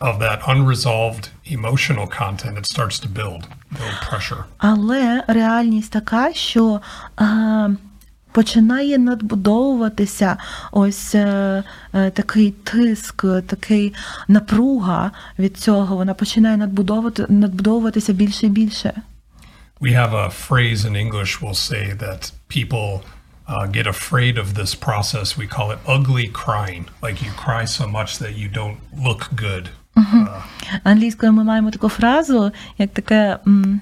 of 0.00 0.18
that 0.18 0.38
unresolved 0.52 1.24
emotional 1.56 2.06
content 2.06 2.58
it 2.58 2.66
starts 2.74 2.98
to 3.04 3.08
build 3.08 3.42
build 3.72 4.10
pressure. 4.10 4.44
Але 4.58 5.24
реальність 5.26 5.92
така, 5.92 6.32
що 6.32 6.80
е, 7.20 7.76
починає 8.34 8.98
надбудовуватися 8.98 10.36
ось 10.72 11.14
е, 11.14 11.62
е, 11.94 12.10
такий 12.10 12.50
тиск, 12.50 13.24
такий 13.46 13.94
напруга 14.28 15.10
від 15.38 15.56
цього. 15.56 15.96
Вона 15.96 16.14
починає 16.14 16.56
надбудовувати, 16.56 17.26
надбудовуватися 17.28 18.12
більше 18.12 18.46
і 18.46 18.50
більше. 18.50 18.92
We 19.80 19.92
have 20.00 20.12
a 20.12 20.30
phrase 20.48 20.80
in 20.88 20.94
English 21.04 21.32
we'll 21.42 21.62
say 21.72 21.84
that 22.04 22.20
people 22.56 22.88
uh, 23.48 23.66
get 23.76 23.86
afraid 23.96 24.34
of 24.44 24.46
this 24.60 24.72
process. 24.86 25.26
We 25.42 25.46
call 25.56 25.68
it 25.74 25.80
ugly 25.96 26.26
crying. 26.42 26.84
Like 27.06 27.16
you 27.26 27.32
cry 27.44 27.64
so 27.78 27.84
much 27.98 28.10
that 28.22 28.32
you 28.40 28.48
don't 28.60 28.78
look 29.06 29.22
good. 29.44 29.64
Англійською 30.84 31.32
ми 31.32 31.44
маємо 31.44 31.70
таку 31.70 31.88
фразу, 31.88 32.52
як 32.78 32.90
таке 32.90 33.38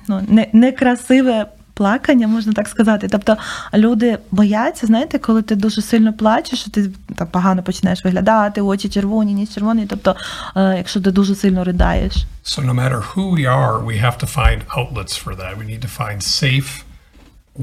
ну, 0.09 0.23
не, 0.29 0.47
некрасиве 0.53 1.47
плакання, 1.75 2.29
можна 2.29 2.53
так 2.53 2.69
сказати. 2.69 3.09
Тобто 3.11 3.37
люди 3.75 4.19
бояться, 4.31 4.87
знаєте, 4.87 5.19
коли 5.19 5.43
ти 5.43 5.57
дуже 5.57 5.83
сильно 5.83 6.13
плачеш, 6.13 6.65
ти 6.65 6.91
там, 7.17 7.27
погано 7.27 7.63
починаєш 7.63 8.05
виглядати, 8.05 8.61
очі 8.61 8.89
червоні, 8.89 9.35
ніс 9.35 9.55
червоний. 9.55 9.87
Тобто, 9.87 10.17
е, 10.57 10.75
якщо 10.77 11.01
ти 11.01 11.11
дуже 11.11 11.35
сильно 11.35 11.65
riдаєш. 11.65 12.27
So 12.45 12.61
no 12.67 12.75
matter 12.75 13.01
who 13.15 13.25
we 13.39 13.45
are, 13.47 13.77
we 13.91 13.97
have 14.07 14.19
to 14.19 14.27
find 14.27 14.59
outlets 14.79 15.15
for 15.25 15.33
that. 15.41 15.53
We 15.61 15.67
need 15.73 15.83
to 15.87 15.93
find 16.01 16.19
safe 16.43 16.71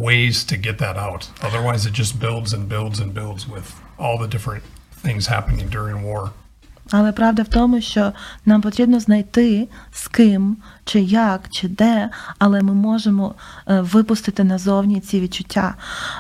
ways 0.07 0.35
to 0.45 0.55
get 0.57 0.77
that 0.77 0.97
out. 1.07 1.21
Otherwise, 1.47 1.85
it 1.85 1.93
just 1.93 2.19
builds 2.19 2.53
and 2.53 2.63
builds 2.69 2.99
and 2.99 3.13
builds 3.13 3.47
with 3.47 3.67
all 3.97 4.17
the 4.17 4.27
different 4.27 4.63
things 5.05 5.27
happening 5.27 5.67
during 5.77 6.03
war. 6.03 6.21
Але 6.91 7.11
правда 7.11 7.43
в 7.43 7.47
тому, 7.47 7.81
що 7.81 8.11
нам 8.45 8.61
потрібно 8.61 8.99
знайти 8.99 9.67
з 9.91 10.07
ким, 10.07 10.57
чи 10.85 10.99
як, 11.01 11.49
чи 11.49 11.67
де, 11.67 12.09
але 12.39 12.61
ми 12.61 12.73
можемо 12.73 13.35
е, 13.67 13.81
випустити 13.81 14.43
назовні 14.43 14.99
ці 14.99 15.19
відчуття, 15.19 15.75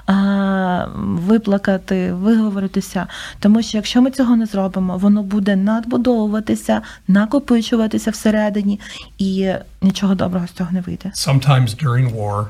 е, 0.09 0.87
виплакати, 0.95 2.13
виговоритися. 2.13 3.07
Тому 3.39 3.61
що 3.61 3.77
якщо 3.77 4.01
ми 4.01 4.11
цього 4.11 4.35
не 4.35 4.45
зробимо, 4.45 4.97
воно 4.97 5.23
буде 5.23 5.55
надбудовуватися, 5.55 6.81
накопичуватися 7.07 8.11
всередині, 8.11 8.79
і 9.17 9.51
нічого 9.81 10.15
доброго 10.15 10.47
з 10.47 10.51
цього 10.51 10.71
не 10.71 10.81
вийде. 10.81 11.11
Sometimes 11.15 11.83
during 11.83 12.15
war, 12.15 12.45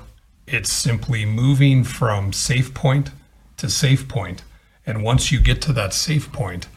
it's 0.54 0.72
simply 0.88 1.26
moving 1.26 1.84
from 2.00 2.34
safe 2.34 2.74
point 2.84 3.06
to 3.62 3.70
safe 3.70 4.04
point. 4.08 4.38
And 4.88 5.04
once 5.04 5.32
you 5.32 5.40
get 5.50 5.60
to 5.68 5.72
that 5.74 5.94
safe 5.94 6.32
point, 6.32 6.68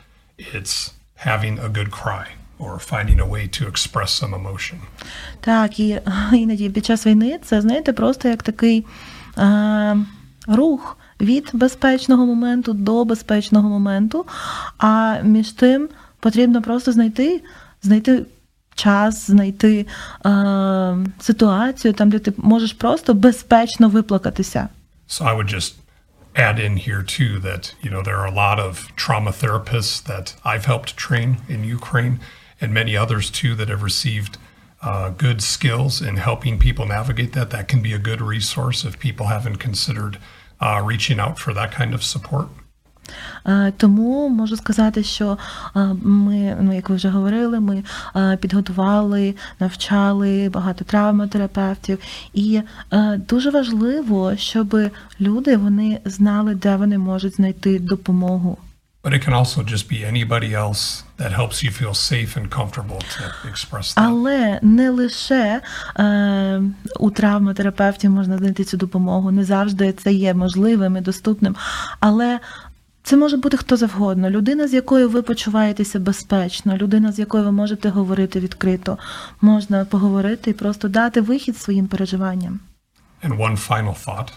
it's 0.54 0.92
having 1.24 1.58
a 1.58 1.68
good 1.68 1.90
cry 1.90 2.26
or 2.58 2.78
finding 2.78 3.20
a 3.20 3.26
way 3.26 3.44
to 3.48 3.66
express 3.66 4.10
some 4.22 4.34
emotion. 4.34 4.76
Так, 5.40 5.80
і 5.80 6.00
іноді 6.32 6.70
під 6.70 6.84
час 6.84 7.06
війни 7.06 7.38
це, 7.44 7.60
знаєте, 7.60 7.92
просто 7.92 8.28
як 8.28 8.42
такий 8.42 8.86
е, 9.38 9.96
рух 10.46 10.98
від 11.20 11.50
безпечного 11.52 12.26
моменту 12.26 12.72
до 12.72 13.04
безпечного 13.04 13.68
моменту. 13.68 14.26
А 14.78 15.16
між 15.22 15.52
тим 15.52 15.88
потрібно 16.20 16.62
просто 16.62 16.92
знайти, 16.92 17.42
знайти 17.82 18.26
час, 18.74 19.26
знайти 19.30 19.86
е, 20.26 20.96
ситуацію, 21.20 21.94
там, 21.94 22.10
де 22.10 22.18
ти 22.18 22.32
можеш 22.36 22.72
просто 22.72 23.14
безпечно 23.14 23.88
виплакатися. 23.88 24.68
So 25.08 25.26
I 25.26 25.36
would 25.36 25.54
just 25.54 25.74
add 26.34 26.58
in 26.58 26.76
here 26.76 27.02
too 27.02 27.38
that 27.40 27.74
you 27.82 27.90
know 27.90 28.02
there 28.02 28.16
are 28.16 28.26
a 28.26 28.32
lot 28.32 28.58
of 28.58 28.90
trauma 28.96 29.30
therapists 29.30 30.02
that 30.04 30.34
I've 30.44 30.64
helped 30.64 30.96
train 30.96 31.38
in 31.48 31.64
Ukraine, 31.64 32.20
and 32.60 32.72
many 32.72 32.96
others 32.96 33.30
too 33.30 33.54
that 33.56 33.68
have 33.68 33.82
received 33.82 34.38
uh, 34.82 35.10
good 35.10 35.42
skills 35.42 36.02
in 36.02 36.16
helping 36.16 36.58
people 36.58 36.86
navigate 36.86 37.32
that. 37.34 37.50
That 37.50 37.68
can 37.68 37.82
be 37.82 37.92
a 37.92 37.98
good 37.98 38.20
resource 38.20 38.84
if 38.84 38.98
people 38.98 39.26
haven't 39.26 39.56
considered 39.56 40.18
uh, 40.60 40.82
reaching 40.84 41.20
out 41.20 41.38
for 41.38 41.52
that 41.54 41.72
kind 41.72 41.94
of 41.94 42.02
support. 42.02 42.48
Е, 43.46 43.72
Тому 43.76 44.28
можу 44.28 44.56
сказати, 44.56 45.02
що 45.02 45.38
е, 45.76 45.80
ми, 46.02 46.56
ну 46.60 46.74
як 46.74 46.88
ви 46.88 46.96
вже 46.96 47.08
говорили, 47.08 47.60
ми 47.60 47.84
е, 48.16 48.36
підготували, 48.36 49.34
навчали 49.60 50.48
багато 50.48 50.84
травматерапевтів, 50.84 51.98
і 52.34 52.60
дуже 53.28 53.50
важливо, 53.50 54.36
щоб 54.36 54.76
люди 55.20 55.56
вони 55.56 56.00
знали, 56.04 56.54
де 56.54 56.76
вони 56.76 56.98
можуть 56.98 57.36
знайти 57.36 57.78
допомогу. 57.78 58.58
But 59.02 59.14
it 59.14 59.22
can 59.22 59.32
also 59.32 59.64
just 59.64 59.88
be 59.88 60.04
anybody 60.04 60.54
else 60.54 61.02
that 61.16 61.32
helps 61.32 61.60
you 61.64 61.72
feel 61.72 61.92
safe 61.92 62.36
and 62.36 62.48
comfortable 62.48 63.00
to 63.00 63.48
express 63.50 63.94
that. 63.94 64.04
Але 64.04 64.58
не 64.62 64.90
лише 64.90 65.60
е, 65.98 66.62
у 67.00 67.10
травматерапевтів 67.10 68.10
можна 68.10 68.38
знайти 68.38 68.64
цю 68.64 68.76
допомогу, 68.76 69.30
не 69.30 69.44
завжди 69.44 69.92
це 69.92 70.12
є 70.12 70.34
можливим 70.34 70.96
і 70.96 71.00
доступним. 71.00 71.56
Але 72.00 72.40
це 73.02 73.16
може 73.16 73.36
бути 73.36 73.56
хто 73.56 73.76
завгодно. 73.76 74.30
Людина, 74.30 74.68
з 74.68 74.74
якою 74.74 75.08
ви 75.08 75.22
почуваєтеся 75.22 75.98
безпечно, 75.98 76.76
людина, 76.76 77.12
з 77.12 77.18
якою 77.18 77.44
ви 77.44 77.52
можете 77.52 77.88
говорити 77.88 78.40
відкрито. 78.40 78.98
Можна 79.40 79.84
поговорити 79.84 80.50
і 80.50 80.54
просто 80.54 80.88
дати 80.88 81.20
вихід 81.20 81.56
своїм 81.56 81.86
переживанням. 81.86 82.60
And 83.24 83.38
one 83.38 83.56
final 83.68 83.94
thought. 84.06 84.32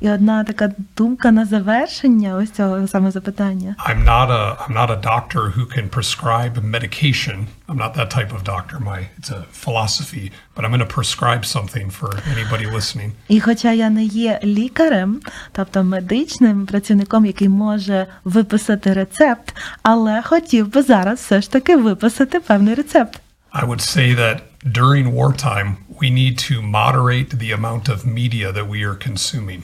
І 0.00 0.10
одна 0.10 0.44
така 0.44 0.70
думка 0.96 1.30
на 1.30 1.46
завершення 1.46 2.36
ось 2.36 2.50
цього 2.50 2.88
саме 2.88 3.10
запитання. 3.10 3.76
I'm 3.88 4.04
not 4.04 4.30
a 4.30 4.56
I'm 4.66 4.76
not 4.76 4.90
a 4.90 5.00
doctor 5.00 5.42
who 5.56 5.78
can 5.78 5.88
prescribe 5.88 6.52
medication. 6.62 7.46
I'm 7.68 7.76
not 7.76 7.94
that 7.94 8.10
type 8.16 8.32
of 8.32 8.42
doctor. 8.44 8.78
My 8.80 8.98
it's 9.18 9.30
a 9.30 9.44
philosophy, 9.64 10.32
but 10.54 10.64
I'm 10.64 10.70
going 10.70 10.86
to 10.88 10.94
prescribe 10.98 11.44
something 11.44 11.90
for 12.00 12.10
anybody 12.32 12.66
listening. 12.76 13.10
І 13.28 13.40
хоча 13.40 13.72
я 13.72 13.90
не 13.90 14.04
є 14.04 14.40
лікарем, 14.44 15.20
тобто 15.52 15.84
медичним 15.84 16.66
працівником, 16.66 17.26
який 17.26 17.48
може 17.48 18.06
виписати 18.24 18.92
рецепт, 18.92 19.56
але 19.82 20.22
хотів 20.22 20.72
би 20.72 20.82
зараз 20.82 21.18
все 21.18 21.40
ж 21.40 21.52
таки 21.52 21.76
виписати 21.76 22.40
певний 22.40 22.74
рецепт. 22.74 23.20
I 23.52 23.66
would 23.66 23.80
say 23.80 24.14
that 24.18 24.40
during 24.71 25.13
wartime, 25.13 25.77
we 26.01 26.09
need 26.09 26.37
to 26.49 26.61
moderate 26.61 27.29
the 27.39 27.51
amount 27.51 27.89
of 27.89 28.05
media 28.05 28.51
that 28.51 28.67
we 28.67 28.83
are 28.83 28.95
consuming. 28.95 29.63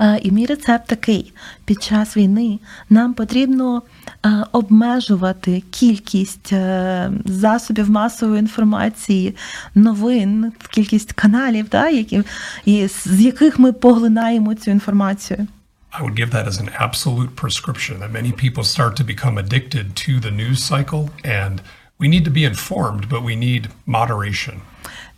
Е, 0.00 0.18
І 0.22 0.30
мій 0.30 0.46
рецепт 0.46 0.86
такий: 0.86 1.32
під 1.64 1.82
час 1.82 2.16
війни 2.16 2.58
нам 2.90 3.14
потрібно 3.14 3.82
е, 4.26 4.44
обмежувати 4.52 5.62
кількість 5.70 6.52
е, 6.52 7.10
засобів 7.24 7.90
масової 7.90 8.38
інформації, 8.38 9.36
новин, 9.74 10.52
кількість 10.70 11.12
каналів, 11.12 11.68
да, 11.68 11.88
які, 11.88 12.22
і 12.64 12.88
з 12.88 13.20
яких 13.20 13.58
ми 13.58 13.72
поглинаємо 13.72 14.54
цю 14.54 14.70
інформацію. 14.70 15.46
I 15.92 16.02
would 16.04 16.14
give 16.14 16.30
that 16.30 16.46
as 16.46 16.58
an 16.64 16.70
absolute 16.86 17.34
prescription 17.34 17.98
that 17.98 18.12
many 18.12 18.32
people 18.44 18.62
start 18.62 18.92
to 19.00 19.04
become 19.14 19.36
addicted 19.44 19.86
to 20.04 20.12
the 20.20 20.30
news 20.30 20.58
cycle, 20.72 21.02
and 21.24 21.56
we 21.99 22.07
need 22.07 22.25
to 22.25 22.31
be 22.31 22.43
informed, 22.45 23.09
but 23.09 23.21
we 23.23 23.35
need 23.35 23.69
moderation. 23.87 24.55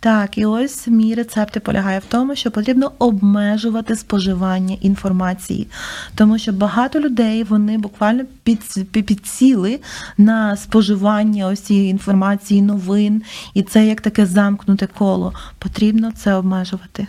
Так, 0.00 0.38
і 0.38 0.46
ось 0.46 0.88
мій 0.88 1.14
рецепт 1.14 1.60
полягає 1.60 1.98
в 1.98 2.04
тому, 2.04 2.36
що 2.36 2.50
потрібно 2.50 2.92
обмежувати 2.98 3.96
споживання 3.96 4.76
інформації, 4.80 5.66
тому 6.14 6.38
що 6.38 6.52
багато 6.52 7.00
людей 7.00 7.42
вони 7.42 7.78
буквально 7.78 8.24
під, 8.42 8.92
підсіли 8.92 9.80
на 10.18 10.56
споживання 10.56 11.46
ось 11.46 11.60
цієї 11.60 11.90
інформації, 11.90 12.62
новин, 12.62 13.22
і 13.54 13.62
це 13.62 13.86
як 13.86 14.00
таке 14.00 14.26
замкнуте 14.26 14.86
коло. 14.86 15.32
Потрібно 15.58 16.12
це 16.12 16.34
обмежувати. 16.34 17.06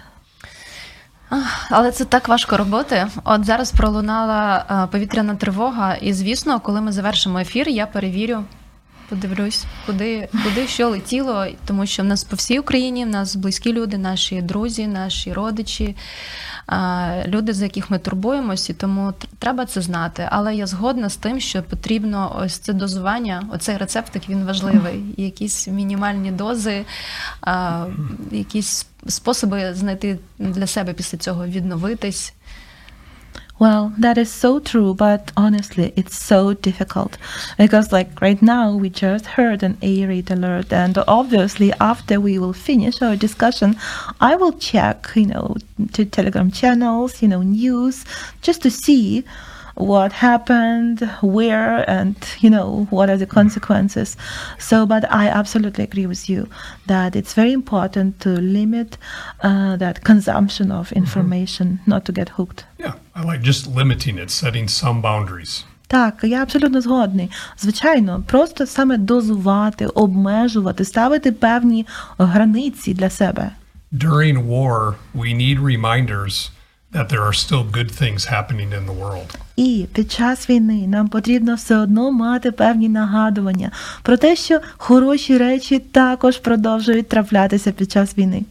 Але 1.69 1.91
це 1.91 2.05
так 2.05 2.27
важко 2.27 2.57
робити. 2.57 3.07
От 3.23 3.45
зараз 3.45 3.71
пролунала 3.71 4.65
е, 4.69 4.87
повітряна 4.91 5.35
тривога, 5.35 5.95
і 5.95 6.13
звісно, 6.13 6.59
коли 6.59 6.81
ми 6.81 6.91
завершимо 6.91 7.39
ефір, 7.39 7.69
я 7.69 7.85
перевірю, 7.85 8.43
подивлюсь, 9.09 9.65
куди, 9.85 10.27
куди 10.43 10.67
що 10.67 10.89
летіло, 10.89 11.47
тому 11.65 11.85
що 11.85 12.03
в 12.03 12.05
нас 12.05 12.23
по 12.23 12.35
всій 12.35 12.59
Україні, 12.59 13.05
в 13.05 13.09
нас 13.09 13.35
близькі 13.35 13.73
люди, 13.73 13.97
наші 13.97 14.41
друзі, 14.41 14.87
наші 14.87 15.33
родичі, 15.33 15.95
люди, 17.25 17.53
за 17.53 17.63
яких 17.63 17.89
ми 17.89 17.99
турбуємося, 17.99 18.73
тому 18.73 19.13
треба 19.39 19.65
це 19.65 19.81
знати. 19.81 20.27
Але 20.31 20.55
я 20.55 20.67
згодна 20.67 21.09
з 21.09 21.15
тим, 21.17 21.39
що 21.39 21.63
потрібно 21.63 22.41
ось 22.43 22.57
це 22.57 22.73
дозування, 22.73 23.43
оцей 23.53 23.77
рецептик 23.77 24.29
він 24.29 24.45
важливий. 24.45 25.03
Якісь 25.17 25.67
мінімальні 25.67 26.31
дози, 26.31 26.85
якісь 28.31 28.85
способи 29.07 29.73
знайти 29.73 30.19
для 30.39 30.67
себе 30.67 30.93
після 30.93 31.17
цього 31.17 31.45
відновитись. 31.45 32.33
Well, 33.59 33.91
that 33.97 34.17
is 34.17 34.31
so 34.31 34.59
true, 34.59 34.93
but 34.93 35.33
honestly, 35.35 35.91
it's 35.97 36.15
so 36.15 36.53
difficult. 36.53 37.17
Because, 37.57 37.91
like 37.91 38.21
right 38.21 38.41
now, 38.41 38.73
we 38.73 38.89
just 38.89 39.25
heard 39.25 39.63
an 39.63 39.77
A 39.81 40.05
rate 40.05 40.31
alert, 40.31 40.71
and 40.71 40.97
obviously, 41.09 41.73
after 41.81 42.21
we 42.21 42.39
will 42.39 42.53
finish 42.53 43.01
our 43.01 43.17
discussion, 43.17 43.75
I 44.21 44.37
will 44.37 44.53
check, 44.53 45.09
you 45.13 45.25
know, 45.25 45.57
to 45.91 46.05
Telegram 46.05 46.51
channels, 46.51 47.21
you 47.21 47.27
know, 47.27 47.41
news, 47.41 48.05
just 48.41 48.61
to 48.61 48.71
see 48.71 49.25
what 49.78 50.12
happened, 50.12 51.00
where, 51.22 51.88
and 51.90 52.16
you 52.40 52.50
know, 52.50 52.86
what 52.90 53.10
are 53.10 53.16
the 53.16 53.26
consequences. 53.26 54.16
So, 54.58 54.86
but 54.86 55.10
I 55.12 55.28
absolutely 55.28 55.84
agree 55.84 56.06
with 56.06 56.28
you 56.28 56.48
that 56.86 57.16
it's 57.16 57.34
very 57.34 57.52
important 57.52 58.20
to 58.20 58.30
limit 58.30 58.96
uh, 59.42 59.76
that 59.76 60.04
consumption 60.04 60.70
of 60.70 60.92
information, 60.92 61.80
not 61.86 62.04
to 62.06 62.12
get 62.12 62.28
hooked. 62.30 62.64
Yeah, 62.78 62.94
I 63.14 63.24
like 63.24 63.42
just 63.42 63.66
limiting 63.66 64.18
it, 64.18 64.30
setting 64.30 64.68
some 64.68 65.00
boundaries. 65.02 65.64
Так, 65.88 66.24
я 66.24 66.42
абсолютно 66.42 66.80
згодний. 66.80 67.30
Звичайно, 67.58 68.22
просто 68.26 68.66
саме 68.66 68.96
дозувати, 68.98 69.86
обмежувати, 69.86 70.84
ставити 70.84 71.32
певні 71.32 71.86
границі 72.18 72.94
для 72.94 73.10
себе. 73.10 73.50
During 73.92 74.48
war, 74.48 74.94
we 75.14 75.34
need 75.34 75.58
reminders 75.60 76.50
that 76.94 77.08
there 77.08 77.22
are 77.22 77.32
still 77.32 77.64
good 77.64 77.90
things 77.90 78.24
happening 78.26 78.72
in 78.72 78.86
the 78.86 78.92
world. 78.92 79.36
І 79.59 79.85
під 79.93 80.11
час 80.11 80.49
війни 80.49 80.87
нам 80.87 81.07
потрібно 81.07 81.55
все 81.55 81.77
одно 81.77 82.11
мати 82.11 82.51
певні 82.51 82.89
нагадування 82.89 83.71
про 84.03 84.17
те, 84.17 84.35
що 84.35 84.59
хороші 84.77 85.37
речі 85.37 85.79
також 85.79 86.37
продовжують 86.37 87.09
траплятися 87.09 87.71
під 87.71 87.91
час 87.91 88.17
війни. 88.17 88.43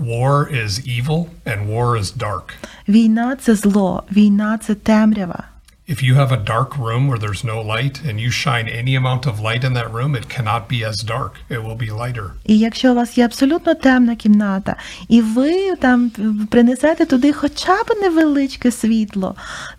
War 0.00 0.64
is 0.64 0.68
evil 0.68 1.26
and 1.46 1.74
war 1.74 1.98
is 2.00 2.18
dark. 2.18 2.42
Війна 2.88 3.36
це 3.40 3.54
зло, 3.54 4.02
війна 4.12 4.58
це 4.58 4.74
темрява. 4.74 5.44
If 5.86 6.02
you 6.02 6.14
have 6.14 6.32
a 6.32 6.38
dark 6.38 6.78
room 6.78 7.08
where 7.08 7.18
there's 7.18 7.44
no 7.44 7.60
light 7.60 8.00
and 8.08 8.18
you 8.18 8.30
shine 8.30 8.66
any 8.68 8.94
amount 8.94 9.26
of 9.26 9.38
light 9.38 9.64
in 9.64 9.74
that 9.74 9.92
room, 9.92 10.14
it 10.14 10.30
cannot 10.30 10.66
be 10.66 10.82
as 10.82 10.96
dark. 11.02 11.32
It 11.50 11.62
will 11.62 11.76
be 11.76 11.90
lighter. 11.90 12.30
І 12.46 12.58
якщо 12.58 12.92
у 12.92 12.94
вас 12.94 13.18
є 13.18 13.24
абсолютно 13.24 13.74
темна 13.74 14.16
кімната, 14.16 14.76
і 15.08 15.22
ви 15.22 15.76
там 15.76 16.10
принесете 16.50 17.06
туди 17.06 17.32
хоча 17.32 17.82
б 17.82 17.86
невеличке 18.02 18.70
світло, 18.70 19.34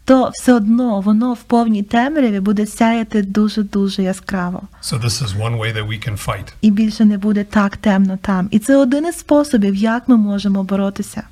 то 0.05 0.29
все 0.33 0.53
одно 0.53 1.01
воно 1.01 1.33
в 1.33 1.43
повній 1.43 1.83
темряві 1.83 2.39
буде 2.39 2.65
сяяти 2.65 3.21
дуже-дуже 3.21 4.03
яскраво. 4.03 4.61
So 4.83 4.99
this 4.99 5.23
is 5.23 5.27
one 5.27 5.57
way 5.59 5.73
that 5.73 5.87
we 5.87 6.09
can 6.09 6.25
fight. 6.27 6.53
І 6.61 6.71
більше 6.71 7.05
не 7.05 7.17
буде 7.17 7.43
так 7.43 7.77
темно 7.77 8.17
там. 8.21 8.47
І 8.51 8.59
це 8.59 8.77
один 8.77 9.05
із 9.05 9.19
способів, 9.19 9.75
як 9.75 10.07
ми 10.07 10.17
можемо 10.17 10.63
боротися. 10.63 11.23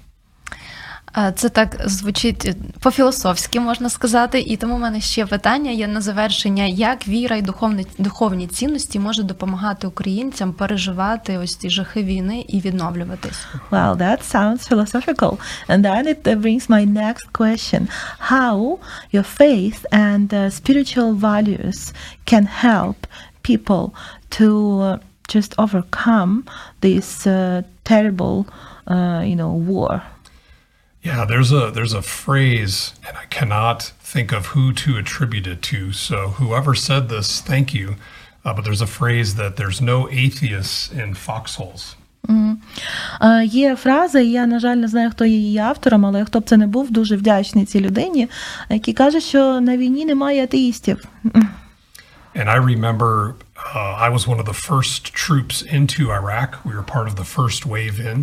Е, 1.18 1.34
Це 1.36 1.50
так 1.50 1.78
звучить 1.86 2.56
по-філософськи, 2.80 3.60
можна 3.60 3.90
сказати. 3.90 4.40
І 4.40 4.58
тому 4.58 4.76
в 4.76 4.80
мене 4.80 5.02
ще 5.02 5.26
питання 5.26 5.72
є 5.72 5.88
на 5.88 6.02
завершення: 6.02 6.64
як 6.64 7.08
віра 7.08 7.36
і 7.36 7.42
духовні, 7.42 7.88
духовні 7.98 8.48
цінності 8.48 9.00
можуть 9.00 9.26
допомагати 9.26 9.88
українцям 9.88 10.54
переживати 10.54 11.38
ось 11.38 11.56
ці 11.56 11.70
жахи 11.70 12.04
війни 12.04 12.46
і 12.48 12.60
відновлюватись? 12.60 13.46
Well, 13.72 13.98
that 13.98 14.34
sounds 14.34 14.70
philosophical. 14.70 15.38
And 15.68 15.86
then 15.86 16.08
it 16.08 16.24
brings 16.24 16.70
my 16.70 16.86
next 16.86 17.26
question 17.40 17.88
How 18.32 18.78
your 19.12 19.28
faith 19.42 19.80
and 19.92 20.34
uh, 20.34 20.50
spiritual 20.50 21.14
values 21.32 21.80
can 22.32 22.46
help 22.66 22.98
people 23.50 23.84
to 24.38 24.48
uh, 24.82 24.98
just 25.34 25.52
overcome 25.64 26.34
this 26.82 27.28
uh, 27.28 27.62
terrible, 27.84 28.46
uh, 28.94 29.22
you 29.30 29.36
know, 29.36 29.52
war? 29.74 30.02
Yeah, 31.03 31.25
there's 31.25 31.53
a 31.53 31.71
there's 31.71 31.93
a 31.93 32.03
phrase, 32.03 32.93
and 33.07 33.17
I 33.17 33.27
cannot 33.27 33.93
think 34.01 34.33
of 34.33 34.47
who 34.47 34.73
to 34.73 34.97
attribute 34.97 35.47
it 35.47 35.63
to. 35.63 35.93
So 35.93 36.29
whoever 36.41 36.75
said 36.75 37.09
this, 37.09 37.41
thank 37.41 37.73
you. 37.73 37.97
Uh, 38.45 38.53
but 38.55 38.65
there's 38.65 38.81
a 38.81 38.87
phrase 38.87 39.35
that 39.37 39.57
there's 39.57 39.81
no 39.81 40.09
atheists 40.11 40.91
in 40.91 41.15
foxholes. 41.15 41.97
Е, 43.21 43.45
Є 43.45 43.77
фраза, 43.77 44.21
і 44.21 44.27
я, 44.27 44.47
на 44.47 44.59
жаль, 44.61 44.77
не 44.77 44.89
знаю, 44.89 45.11
хто 45.11 45.25
є 45.25 45.37
її 45.37 45.59
автором, 45.59 46.07
але 46.07 46.25
хто 46.25 46.41
б 46.41 46.45
це 46.45 46.57
не 46.57 46.67
був, 46.67 46.91
дуже 46.91 47.17
вдячний 47.17 47.65
цій 47.65 47.81
людині, 47.81 48.29
який 48.69 48.95
каже, 48.95 49.21
що 49.21 49.61
на 49.61 49.77
війні 49.77 50.05
немає 50.05 50.45
атеїстів. 50.45 51.05
And 52.35 52.49
I 52.49 52.59
remember 52.75 53.35
uh, 53.75 54.07
I 54.07 54.09
was 54.17 54.23
one 54.33 54.39
of 54.43 54.47
the 54.53 54.61
first 54.71 55.01
troops 55.25 55.57
into 55.79 56.03
Iraq. 56.21 56.51
We 56.69 56.73
were 56.79 56.89
part 56.97 57.09
of 57.11 57.17
the 57.17 57.29
first 57.37 57.61
wave 57.75 57.97
in. 58.11 58.19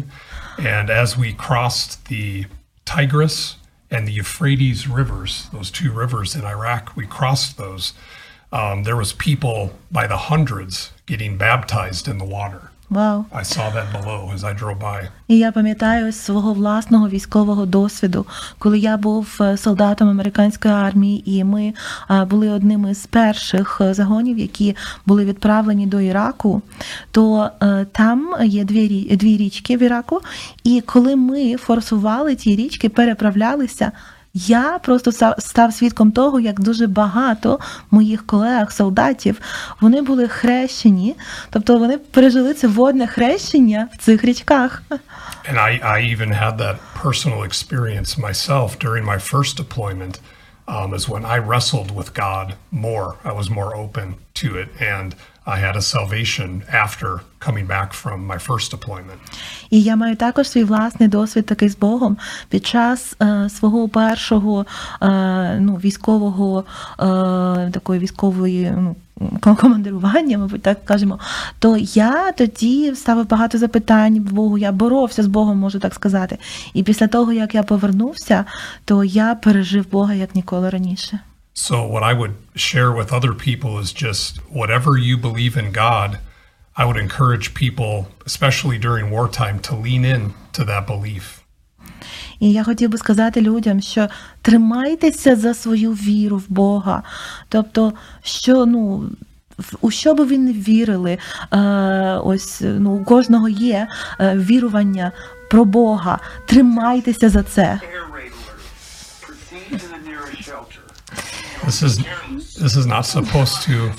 And 0.74 0.86
as 1.04 1.10
we 1.22 1.30
crossed 1.48 1.92
the 2.12 2.46
Tigris 2.91 3.55
and 3.89 4.09
the 4.09 4.13
Euphrates 4.13 4.89
rivers, 4.89 5.49
those 5.53 5.71
two 5.71 5.93
rivers 5.93 6.35
in 6.35 6.45
Iraq, 6.45 6.97
we 6.97 7.07
crossed 7.07 7.57
those. 7.57 7.93
Um, 8.53 8.83
there 8.83 8.97
was 8.97 9.13
people 9.13 9.79
by 9.93 10.09
the 10.09 10.17
hundreds 10.17 10.91
getting 11.07 11.39
baptized 11.39 12.09
in 12.09 12.19
the 12.19 12.25
water. 12.25 12.70
Вау. 12.91 13.25
I 13.33 13.45
saw 13.45 13.71
that 13.71 13.93
below 13.93 14.35
as 14.35 14.45
I 14.45 14.55
drove 14.59 14.79
by. 14.79 15.09
І 15.29 15.39
я 15.39 15.53
пам'ятаю 15.53 16.13
з 16.13 16.17
свого 16.17 16.53
власного 16.53 17.09
військового 17.09 17.67
досвіду, 17.67 18.27
коли 18.59 18.79
я 18.79 18.97
був 18.97 19.39
е, 19.41 19.57
солдатом 19.57 20.09
американської 20.09 20.75
армії, 20.75 21.31
і 21.37 21.45
ми 21.45 21.75
е, 22.11 22.25
були 22.25 22.51
одними 22.51 22.95
з 22.95 23.07
перших 23.07 23.81
е, 23.81 23.95
загонів, 23.95 24.39
які 24.39 24.77
були 25.07 25.25
відправлені 25.25 25.87
до 25.87 26.01
Іраку, 26.01 26.63
то 27.11 27.51
там 27.93 28.35
є 28.45 28.65
дві, 28.65 29.17
дві 29.17 29.37
річки 29.37 29.77
в 29.77 29.83
Іраку, 29.83 30.21
і 30.65 30.81
коли 30.81 31.17
ми 31.17 31.57
форсували 31.57 32.35
ті 32.35 32.57
річки, 32.57 32.89
переправлялися. 32.89 33.93
Я 34.35 34.79
просто 34.79 35.11
ста- 35.11 35.35
став 35.39 35.73
свідком 35.73 36.13
того, 36.13 36.41
як 36.41 36.61
дуже 36.61 36.87
багато 36.87 37.59
моїх 37.91 38.27
колег, 38.27 38.73
солдатів, 38.73 39.41
вони 39.81 40.03
були 40.03 40.29
хрещені, 40.29 41.17
тобто 41.51 41.79
вони 41.79 41.99
пережили 41.99 42.55
це 42.55 42.67
водне 42.69 43.07
хрещення 43.07 43.89
в 43.93 43.97
цих 43.97 44.25
річках. 44.25 44.83
And 45.51 45.59
I, 45.59 45.81
I 45.85 45.99
even 46.17 46.31
had 46.43 46.57
that 46.59 46.77
personal 47.03 47.43
experience 47.51 48.19
myself 48.29 48.69
during 48.79 49.05
my 49.05 49.19
first 49.33 49.57
deployment, 49.63 50.15
um, 50.69 50.95
is 50.95 51.09
when 51.09 51.25
I 51.25 51.39
wrestled 51.39 51.91
with 51.99 52.15
God 52.15 52.47
more. 52.71 53.09
I 53.25 53.33
was 53.41 53.49
more 53.59 53.75
open 53.85 54.07
to 54.41 54.49
it. 54.63 54.69
And 54.95 55.09
I 55.47 55.57
had 55.57 55.77
a 55.77 55.83
salvation 55.83 56.63
after 56.71 57.21
coming 57.39 57.67
back 57.67 57.93
from 57.93 58.27
my 58.27 58.39
first 58.39 58.71
deployment. 58.71 59.19
І 59.71 59.83
я 59.83 59.97
маю 59.97 60.17
також 60.17 60.49
свій 60.49 60.65
власний 60.65 61.09
досвід 61.09 61.47
такий 61.47 61.69
з 61.69 61.77
Богом 61.77 62.17
під 62.49 62.67
час 62.67 63.17
е, 63.23 63.49
свого 63.49 63.89
першого 63.89 64.67
е, 65.03 65.59
ну, 65.61 65.75
військового 65.75 66.65
е, 67.01 67.03
такої 67.71 68.01
військової 68.01 68.73
ну, 68.77 68.97
командирування, 69.57 70.39
мабуть, 70.39 70.63
так 70.63 70.85
кажемо. 70.85 71.19
То 71.59 71.77
я 71.77 72.33
тоді 72.33 72.95
ставив 72.95 73.29
багато 73.29 73.59
запитань 73.59 74.21
Богу. 74.21 74.59
Я 74.59 74.73
боровся 74.73 75.23
з 75.23 75.27
Богом, 75.27 75.59
можу 75.59 75.79
так 75.79 75.95
сказати. 75.95 76.39
І 76.75 76.83
після 76.83 77.07
того, 77.07 77.33
як 77.33 77.55
я 77.55 77.63
повернувся, 77.63 78.45
то 78.85 79.05
я 79.05 79.35
пережив 79.35 79.91
Бога 79.91 80.15
як 80.15 80.35
ніколи 80.35 80.71
раніше. 80.71 81.21
So, 81.67 81.77
what 81.95 82.03
I 82.03 82.15
would 82.21 82.37
share 82.69 82.91
with 82.91 83.13
other 83.13 83.35
people 83.35 83.79
is 83.83 83.93
just 83.93 84.39
whatever 84.61 84.97
you 84.97 85.15
believe 85.19 85.55
in 85.63 85.73
God, 85.73 86.19
I 86.75 86.87
would 86.87 86.97
encourage 87.07 87.53
people, 87.53 88.09
especially 88.25 88.79
during 88.79 89.11
wartime, 89.11 89.59
to 89.69 89.75
lean 89.77 90.03
in 90.15 90.33
to 90.57 90.65
that 90.65 90.87
belief. 90.87 91.25
І 92.41 92.53
я 92.53 92.65
хотів 92.65 92.91
би 92.91 92.99
сказати 92.99 93.41
людям, 93.41 93.81
що 93.81 94.09
тримайтеся 94.43 95.37
за 95.37 95.55
свою 95.55 95.93
віру 95.93 96.37
в 96.37 96.45
Бога. 96.49 97.03
Тобто, 97.49 97.93
що 98.23 98.67
ну. 98.67 99.11
У 99.81 99.91
що 99.91 100.15
би 100.15 100.25
ви 100.25 100.39
не 100.39 100.53
вірили, 100.53 101.19
е, 101.53 101.59
ось 102.25 102.63
ну 102.65 102.91
у 102.91 103.05
кожного 103.05 103.49
є 103.49 103.89
е, 104.21 104.37
вірування 104.37 105.13
про 105.51 105.65
Бога. 105.65 106.19
Тримайтеся 106.47 107.29
за 107.29 107.43
це. 107.43 107.81
This 111.65 111.83
is 111.83 111.99
this 112.55 112.77
is 112.77 112.87
not 112.87 113.03
supposed 113.03 113.63
to. 113.63 113.93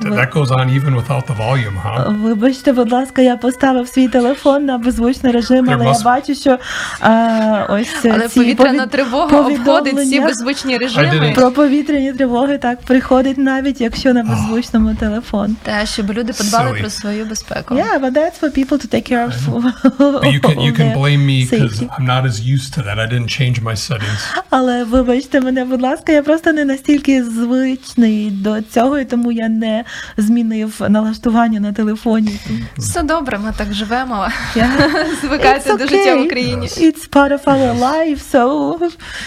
That 0.00 0.30
goes 0.32 0.50
on 0.50 0.70
even 0.70 0.94
without 0.94 1.26
the 1.26 1.34
volume, 1.34 1.76
huh? 1.84 2.12
Вибачте, 2.22 2.72
будь 2.72 2.92
ласка, 2.92 3.22
я 3.22 3.36
поставив 3.36 3.88
свій 3.88 4.08
телефон 4.08 4.64
на 4.64 4.78
беззвучний 4.78 5.32
режим, 5.32 5.66
There 5.66 5.74
але 5.74 5.84
я 5.84 6.00
бачу, 6.04 6.34
що 6.34 6.58
е, 7.02 7.66
ось 7.68 7.88
Але 8.04 8.28
ці 8.28 8.40
повітряна 8.40 8.78
повід- 8.78 8.90
тривога 8.90 9.24
обходить 9.40 9.56
всі 9.58 9.64
повідомлення 9.64 10.26
беззвучні 10.26 10.76
режими. 10.76 11.32
про 11.34 11.50
повітряні 11.50 12.12
тривоги 12.12 12.58
так 12.58 12.80
приходить 12.80 13.38
навіть 13.38 13.80
якщо 13.80 14.12
на 14.14 14.22
беззвучному 14.22 14.94
телефон. 14.94 15.56
Та 15.62 15.86
щоб 15.86 16.12
люди 16.12 16.32
подбали 16.32 16.70
Silly. 16.70 16.80
про 16.80 16.90
свою 16.90 17.24
безпеку. 17.26 17.74
Yeah, 17.74 18.00
but 18.00 18.12
that's 18.12 18.40
for 18.40 18.50
people 18.58 18.78
to 18.78 18.94
take 18.94 19.12
care 19.12 19.26
of. 19.26 19.32
But 19.98 20.32
you 20.34 20.40
can 20.40 20.58
you 20.68 20.72
can 20.80 20.88
blame 21.00 21.22
me 21.26 21.38
because. 21.50 21.82
I'm 21.98 22.06
not 22.14 22.24
as 22.30 22.36
used 22.56 22.70
to 22.74 22.80
that. 22.86 22.96
I 23.04 23.06
didn't 23.12 23.30
change 23.40 23.56
my 23.62 23.76
settings. 23.88 24.20
Але 24.50 24.84
вибачте 24.84 25.40
мене, 25.40 25.64
будь 25.64 25.82
ласка, 25.82 26.12
я 26.12 26.22
просто 26.22 26.52
не 26.52 26.64
настільки 26.64 27.24
звичний 27.24 28.30
до 28.30 28.60
цього, 28.62 28.98
і 28.98 29.04
тому 29.04 29.32
я 29.32 29.48
не 29.48 29.84
змінив 30.16 30.80
налаштування 30.88 31.60
на 31.60 31.72
телефоні. 31.72 32.40
Все 32.78 33.02
добре, 33.02 33.38
ми 33.38 33.54
так 33.56 33.74
живемо. 33.74 34.28
Звикайте 35.22 35.76
до 35.76 35.86
життя 35.86 36.16
в. 36.16 36.24
Україні. 36.24 36.66
It's 36.66 37.08
part 37.10 37.32
of 37.32 37.44
our 37.44 37.78
life, 37.78 38.20
so 38.32 38.78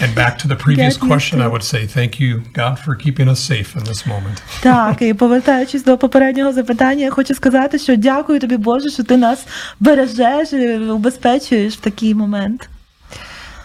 And 0.01 0.15
back 0.15 0.37
to 0.43 0.47
the 0.47 0.55
previous 0.65 0.97
question, 0.97 1.41
I 1.41 1.49
would 1.53 1.63
say 1.73 1.81
thank 1.97 2.19
you, 2.19 2.31
God, 2.61 2.75
for 2.85 2.95
keeping 2.95 3.27
us 3.33 3.39
safe 3.51 3.69
in 3.75 3.83
this 3.83 4.07
moment. 4.07 4.41
так. 4.61 5.01
І 5.01 5.13
повертаючись 5.13 5.83
до 5.83 5.97
попереднього 5.97 6.53
запитання, 6.53 7.03
я 7.05 7.11
хочу 7.11 7.35
сказати, 7.35 7.79
що 7.79 7.95
дякую 7.95 8.39
тобі, 8.39 8.57
Боже, 8.57 8.89
що 8.89 9.03
ти 9.03 9.17
нас 9.17 9.45
бережеш, 9.79 10.53
і 10.53 10.77
убезпечуєш 10.77 11.73
в 11.73 11.79
такий 11.79 12.15
момент. 12.15 12.69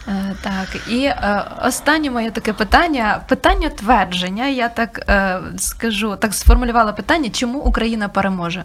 Е, 0.08 0.34
Так, 0.40 0.68
і 0.88 1.04
е, 1.04 1.44
останнє 1.62 2.10
моє 2.10 2.30
таке 2.30 2.52
питання 2.52 3.22
питання 3.28 3.68
твердження. 3.68 4.48
Я 4.48 4.68
так 4.68 5.04
е, 5.08 5.40
скажу, 5.58 6.16
так 6.16 6.34
сформулювала 6.34 6.92
питання, 6.92 7.30
чому 7.30 7.58
Україна 7.58 8.08
переможе? 8.08 8.64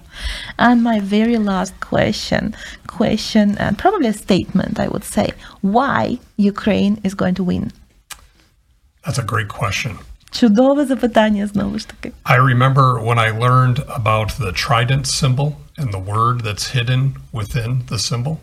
And 0.57 0.81
my 0.81 1.01
very 1.01 1.37
last 1.37 1.73
question, 1.91 2.53
question 2.87 3.57
and 3.57 3.75
probably 3.75 4.07
a 4.07 4.13
statement, 4.13 4.79
I 4.79 4.87
would 4.87 5.05
say, 5.17 5.33
why 5.61 6.19
Ukraine 6.37 6.95
is 7.03 7.13
going 7.15 7.35
to 7.35 7.43
win? 7.43 7.71
That's 9.05 9.19
a 9.19 9.25
great 9.25 9.47
question. 9.47 9.91
Чудове 10.31 10.85
запитання 10.85 11.47
знову 11.47 11.79
ж 11.79 11.87
таки. 11.87 12.11
I 12.25 12.37
remember 12.39 13.03
when 13.07 13.17
I 13.17 13.39
learned 13.39 13.79
about 13.79 14.29
the 14.39 14.51
trident 14.51 15.05
symbol 15.05 15.53
and 15.77 15.91
the 15.91 16.03
word 16.13 16.41
that's 16.45 16.65
hidden 16.75 17.13
within 17.33 17.81
the 17.89 17.99
symbol. 17.99 18.37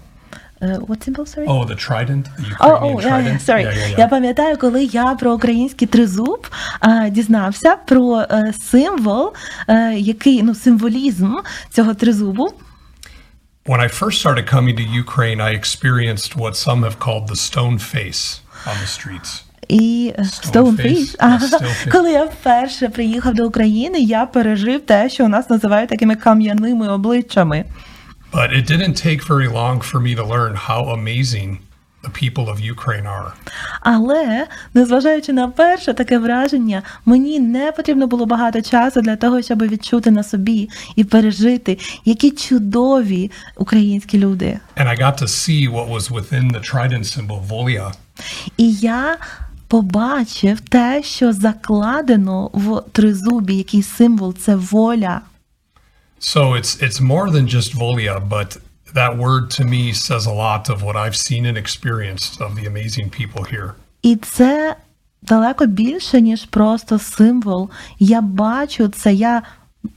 Uh, 0.60 0.78
what 0.88 1.04
symbol, 1.04 1.24
sorry? 1.24 1.46
Oh, 1.46 1.64
the 1.64 1.76
trident, 1.76 2.24
the 2.36 2.48
Ukrainian 2.54 2.82
о, 2.82 3.00
yeah, 3.00 3.08
trident. 3.08 3.38
yeah, 3.40 3.48
sorry. 3.48 3.62
Yeah, 3.62 3.74
yeah, 3.74 3.88
yeah. 3.88 3.98
Я 3.98 4.08
пам'ятаю, 4.08 4.56
коли 4.56 4.84
я 4.84 5.14
про 5.14 5.32
український 5.34 5.88
тризуб 5.88 6.46
е, 6.82 7.10
дізнався 7.10 7.76
про 7.76 8.20
е, 8.20 8.52
символ, 8.70 9.32
е, 9.68 9.94
який 9.94 10.42
ну 10.42 10.54
символізм 10.54 11.34
цього 11.70 11.94
тризубу. 11.94 12.52
When 13.66 13.80
I 13.80 13.88
first 13.88 14.16
started 14.24 14.46
coming 14.54 14.76
to 14.76 14.84
Ukraine, 15.04 15.40
I 15.40 15.50
experienced 15.52 16.30
what 16.36 16.56
some 16.56 16.82
have 16.82 16.98
called 16.98 17.26
the 17.28 17.36
stone 17.36 17.78
face 17.78 18.40
on 18.66 18.76
the 18.82 18.88
streets. 18.96 19.42
І 19.68 20.12
е, 20.18 20.22
Stoneface. 20.22 21.16
Stoneface. 21.18 21.90
Коли 21.92 22.12
я 22.12 22.24
вперше 22.24 22.88
приїхав 22.88 23.34
до 23.34 23.46
України, 23.46 24.00
я 24.00 24.26
пережив 24.26 24.80
те, 24.86 25.08
що 25.08 25.24
у 25.24 25.28
нас 25.28 25.50
називають 25.50 25.90
такими 25.90 26.16
кам'яними 26.16 26.88
обличчями. 26.88 27.64
But 28.32 28.52
it 28.52 28.66
didn't 28.66 28.94
take 28.94 29.22
very 29.22 29.48
long 29.48 29.80
for 29.80 30.00
me 30.00 30.14
to 30.14 30.24
learn 30.24 30.54
how 30.54 30.80
amazing 30.98 31.50
the 32.02 32.10
people 32.10 32.48
of 32.52 32.60
Ukraine 32.60 33.06
are. 33.06 33.32
Але 33.80 34.46
незважаючи 34.74 35.32
на 35.32 35.48
перше 35.48 35.94
таке 35.94 36.18
враження, 36.18 36.82
мені 37.04 37.40
не 37.40 37.72
потрібно 37.72 38.06
було 38.06 38.26
багато 38.26 38.62
часу 38.62 39.00
для 39.00 39.16
того, 39.16 39.42
щоб 39.42 39.62
відчути 39.62 40.10
на 40.10 40.22
собі 40.22 40.70
і 40.96 41.04
пережити, 41.04 41.78
які 42.04 42.30
чудові 42.30 43.30
українські 43.56 44.18
люди. 44.18 44.58
And 44.76 44.88
I 44.88 45.00
got 45.00 45.22
to 45.22 45.28
see 45.28 45.72
what 45.72 45.88
was 45.88 46.10
within 46.10 46.52
the 46.52 46.72
trident 46.72 47.04
symbol, 47.04 47.46
Volia. 47.48 47.92
І 48.56 48.72
я 48.72 49.16
побачив 49.68 50.60
те, 50.60 51.02
що 51.02 51.32
закладено 51.32 52.50
в 52.52 52.82
тризубі, 52.92 53.54
який 53.54 53.82
символ 53.82 54.34
це 54.34 54.56
воля. 54.56 55.20
So 56.19 56.53
it's 56.53 56.81
it's 56.81 57.01
more 57.01 57.29
than 57.29 57.47
just 57.47 57.69
Volia, 57.73 58.15
but 58.37 58.57
that 58.93 59.17
word 59.17 59.49
to 59.51 59.63
me 59.65 59.91
says 59.91 60.25
a 60.25 60.31
lot 60.31 60.69
of 60.69 60.81
what 60.83 60.95
I've 60.95 61.17
seen 61.17 61.45
and 61.45 61.57
experienced 61.57 62.39
of 62.41 62.55
the 62.55 62.65
amazing 62.65 63.09
people 63.09 63.43
here. 63.43 63.73
І 64.01 64.15
це 64.15 64.75
далеко 65.21 65.65
більше, 65.65 66.21
ніж 66.21 66.45
просто 66.45 66.99
символ. 66.99 67.69
Я 67.99 68.21
бачу 68.21 68.87
це, 68.87 69.13
я, 69.13 69.41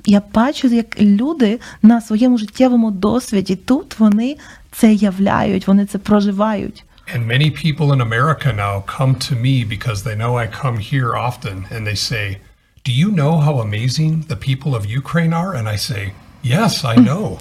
я 0.05 0.23
бачу, 0.35 0.69
як 0.69 1.01
люди 1.01 1.61
на 1.83 2.01
своєму 2.01 2.39
життєвому 2.39 2.91
досвіді 2.91 3.57
тут 3.57 3.99
вони 3.99 4.37
це 4.73 4.93
являють, 4.93 5.67
вони 5.67 5.87
це 5.87 5.99
проживають. 5.99 6.85
And 7.15 7.27
many 7.27 7.51
people 7.51 7.93
in 7.93 8.01
America 8.01 8.53
now 8.53 8.81
come 8.99 9.15
to 9.15 9.35
me 9.37 9.63
because 9.63 10.03
they 10.03 10.17
know 10.17 10.37
I 10.37 10.49
come 10.63 10.79
here 10.79 11.11
often 11.15 11.57
and 11.71 11.87
they 11.87 11.95
say, 11.95 12.39
Do 12.85 12.93
you 12.93 13.11
know 13.11 13.39
how 13.47 13.55
amazing 13.61 14.13
the 14.29 14.37
people 14.37 14.77
of 14.79 14.87
Ukraine 14.87 15.33
are? 15.33 15.53
And 15.55 15.69
I 15.69 15.77
say, 15.77 16.13
Yes, 16.43 16.85
I 16.85 16.97
know. 16.97 17.41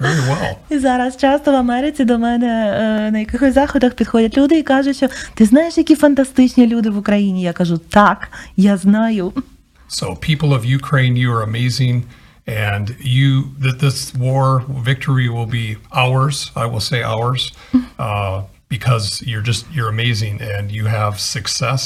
very 0.00 0.20
well. 0.20 0.56
І 0.70 0.78
зараз 0.78 1.16
часто 1.16 1.52
в 1.52 1.54
Америці 1.54 2.04
до 2.04 2.18
мене 2.18 2.46
е, 2.46 3.10
на 3.10 3.18
якихось 3.18 3.54
заходах 3.54 3.94
підходять 3.94 4.38
люди 4.38 4.58
і 4.58 4.62
кажуть, 4.62 4.96
що 4.96 5.08
ти 5.34 5.44
знаєш, 5.44 5.78
які 5.78 5.96
фантастичні 5.96 6.66
люди 6.66 6.90
в 6.90 6.98
Україні. 6.98 7.42
Я 7.42 7.52
кажу, 7.52 7.78
так, 7.78 8.28
я 8.56 8.76
знаю. 8.76 9.32
So, 9.90 10.16
people 10.16 10.52
of 10.52 10.64
Ukraine, 10.64 11.16
you 11.16 11.30
are 11.34 11.42
amazing, 11.42 11.96
and 12.46 12.84
you 13.18 13.28
that 13.64 13.76
this 13.80 13.98
war 14.26 14.44
victory 14.90 15.28
will 15.36 15.50
be 15.60 15.76
ours. 16.04 16.36
I 16.54 16.66
will 16.72 16.84
say 16.92 17.00
ours, 17.16 17.42
uh, 17.98 18.36
because 18.74 19.06
you're 19.28 19.46
just 19.50 19.62
you're 19.74 19.92
amazing, 19.98 20.36
and 20.54 20.64
you 20.78 20.84
have 20.98 21.14
success 21.36 21.82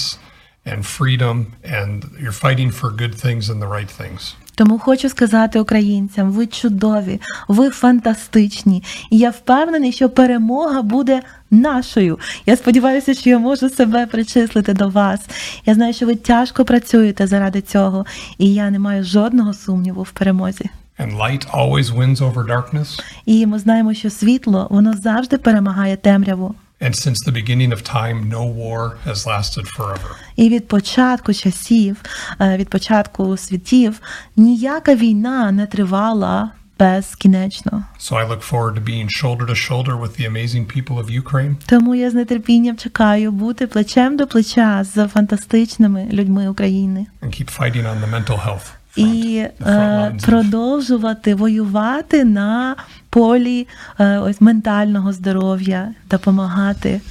And 0.66 0.86
freedom, 0.86 1.36
and 1.64 2.03
you're 2.22 2.32
fighting 2.32 2.72
for 2.72 2.91
good 2.91 3.16
things 3.16 3.49
and 3.49 3.62
the 3.62 3.68
right 3.68 3.89
things. 4.01 4.36
Тому 4.55 4.80
хочу 4.80 5.10
сказати 5.10 5.60
українцям: 5.60 6.32
ви 6.32 6.47
чудові, 6.47 7.22
ви 7.47 7.70
фантастичні. 7.70 8.84
І 9.10 9.18
я 9.18 9.30
впевнений, 9.30 9.91
що 9.91 10.10
перемога 10.10 10.82
буде 10.82 11.22
нашою. 11.51 12.20
Я 12.45 12.55
сподіваюся, 12.55 13.14
що 13.14 13.30
я 13.30 13.39
можу 13.39 13.70
себе 13.70 14.05
причислити 14.05 14.74
до 14.74 14.89
вас. 14.89 15.20
Я 15.66 15.74
знаю, 15.74 15.93
що 15.93 16.05
ви 16.05 16.16
тяжко 16.16 16.66
працюєте 16.66 17.28
заради 17.28 17.62
цього, 17.62 18.05
і 18.38 18.53
я 18.53 18.70
не 18.70 18.80
маю 18.80 19.03
жодного 19.03 19.53
сумніву 19.53 20.03
в 20.03 20.12
перемозі. 20.12 20.70
And 20.99 21.18
light 21.18 21.51
always 21.51 21.86
wins 21.97 22.18
over 22.18 22.45
darkness. 22.45 22.99
І 23.26 23.45
ми 23.45 23.60
знаємо, 23.60 23.93
що 23.93 24.10
світло 24.10 24.68
воно 24.70 24.93
завжди 24.93 25.38
перемагає 25.38 25.97
темряву. 25.97 26.55
And 26.81 26.95
since 26.95 27.19
the 27.27 27.33
beginning 27.33 27.73
of 27.73 27.83
time, 27.83 28.29
no 28.29 28.43
war 28.62 28.83
has 29.07 29.27
lasted 29.27 29.65
forever. 29.77 30.11
І 30.37 30.49
від 30.49 30.69
початку 30.69 31.33
часів, 31.35 31.97
е, 32.41 32.57
від 32.57 32.69
початку 32.69 33.37
світів, 33.37 34.01
ніяка 34.37 34.95
війна 34.95 35.53
не 35.53 35.67
тривала 35.67 36.51
безкінечно. 36.79 37.85
So 38.01 38.12
I 38.17 38.29
look 38.31 38.43
forward 38.53 38.75
to 38.75 38.81
being 38.85 39.09
shoulder 39.23 39.47
to 39.47 39.55
shoulder 39.55 39.97
with 39.97 40.12
the 40.21 40.27
amazing 40.33 40.65
people 40.77 40.99
of 41.05 41.23
Ukraine. 41.23 41.55
Тому 41.67 41.95
я 41.95 42.11
з 42.11 42.15
нетерпінням 42.25 42.77
чекаю 42.77 43.33
бути 43.33 43.67
плечем 43.67 44.17
до 44.17 44.27
плеча 44.27 44.85
з 44.85 45.09
фантастичними 45.09 46.09
людьми 46.12 46.49
України 46.49 47.07
and 47.23 47.29
keep 47.29 47.59
fighting 47.61 47.83
on 47.87 48.01
the 48.05 48.11
mental 48.11 48.39
health 48.47 48.67
front, 48.97 49.07
і 49.09 49.39
the 49.39 49.67
front 49.67 49.71
е, 49.71 50.11
lines 50.11 50.21
of- 50.21 50.27
продовжувати 50.27 51.35
воювати 51.35 52.25
на 52.25 52.77
полі 53.10 53.68
е, 53.99 54.18
ось 54.18 54.41
ментального 54.41 55.14
здоров'я, 55.14 55.93
допомагати. 56.10 57.01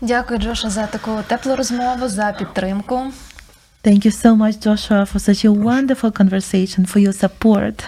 Дякую, 0.00 0.40
Джоша, 0.40 0.70
за 0.70 0.86
таку 0.86 1.10
теплу 1.26 1.56
розмову, 1.56 2.08
за 2.08 2.34
підтримку. 2.38 3.02
Thank 3.84 4.06
you 4.06 4.12
so 4.12 4.34
much, 4.36 4.66
Joshua, 4.66 5.04
for 5.12 5.20
such 5.20 5.44
a 5.44 5.52
wonderful 5.52 6.10
conversation, 6.10 6.80
for 6.92 6.98
your 6.98 7.12
support. 7.24 7.84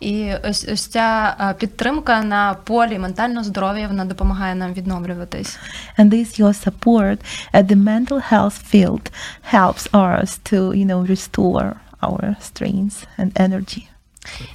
І 0.00 0.32
ось 0.44 0.68
ось 0.72 0.86
ця 0.86 1.36
е, 1.40 1.54
підтримка 1.58 2.22
на 2.22 2.54
полі 2.54 2.98
ментального 2.98 3.44
здоров'я 3.44 3.88
вона 3.88 4.04
допомагає 4.04 4.54
нам 4.54 4.72
відновлюватись. 4.72 5.58
And 5.98 6.10
this 6.10 6.40
your 6.40 6.66
support 6.66 7.18
at 7.52 7.66
the 7.66 7.76
mental 7.76 8.32
health 8.32 8.72
field 8.72 9.10
helps 9.52 9.90
us 9.90 10.38
to, 10.52 10.74
you 10.74 10.84
know, 10.84 11.06
restore 11.10 11.72
our 12.02 12.36
strength 12.40 13.06
and 13.18 13.30
energy. 13.40 13.88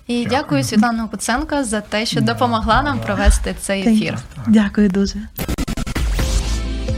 І 0.08 0.28
дякую 0.30 0.64
Світлану 0.64 1.08
Куценко 1.08 1.64
за 1.64 1.82
те, 1.82 2.06
що 2.06 2.22
допомогла 2.22 2.82
нам 2.84 3.00
провести 3.00 3.56
цей 3.62 3.82
ефір. 3.82 4.18
Дякую 4.48 4.90
дуже. 4.90 5.16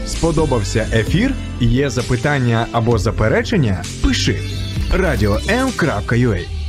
Сподобався 0.06 0.86
ефір? 0.92 1.34
Є 1.60 1.90
запитання 1.90 2.66
або 2.72 2.98
заперечення? 2.98 3.84
Пиши 4.02 4.38
радіом.ua 4.92 6.63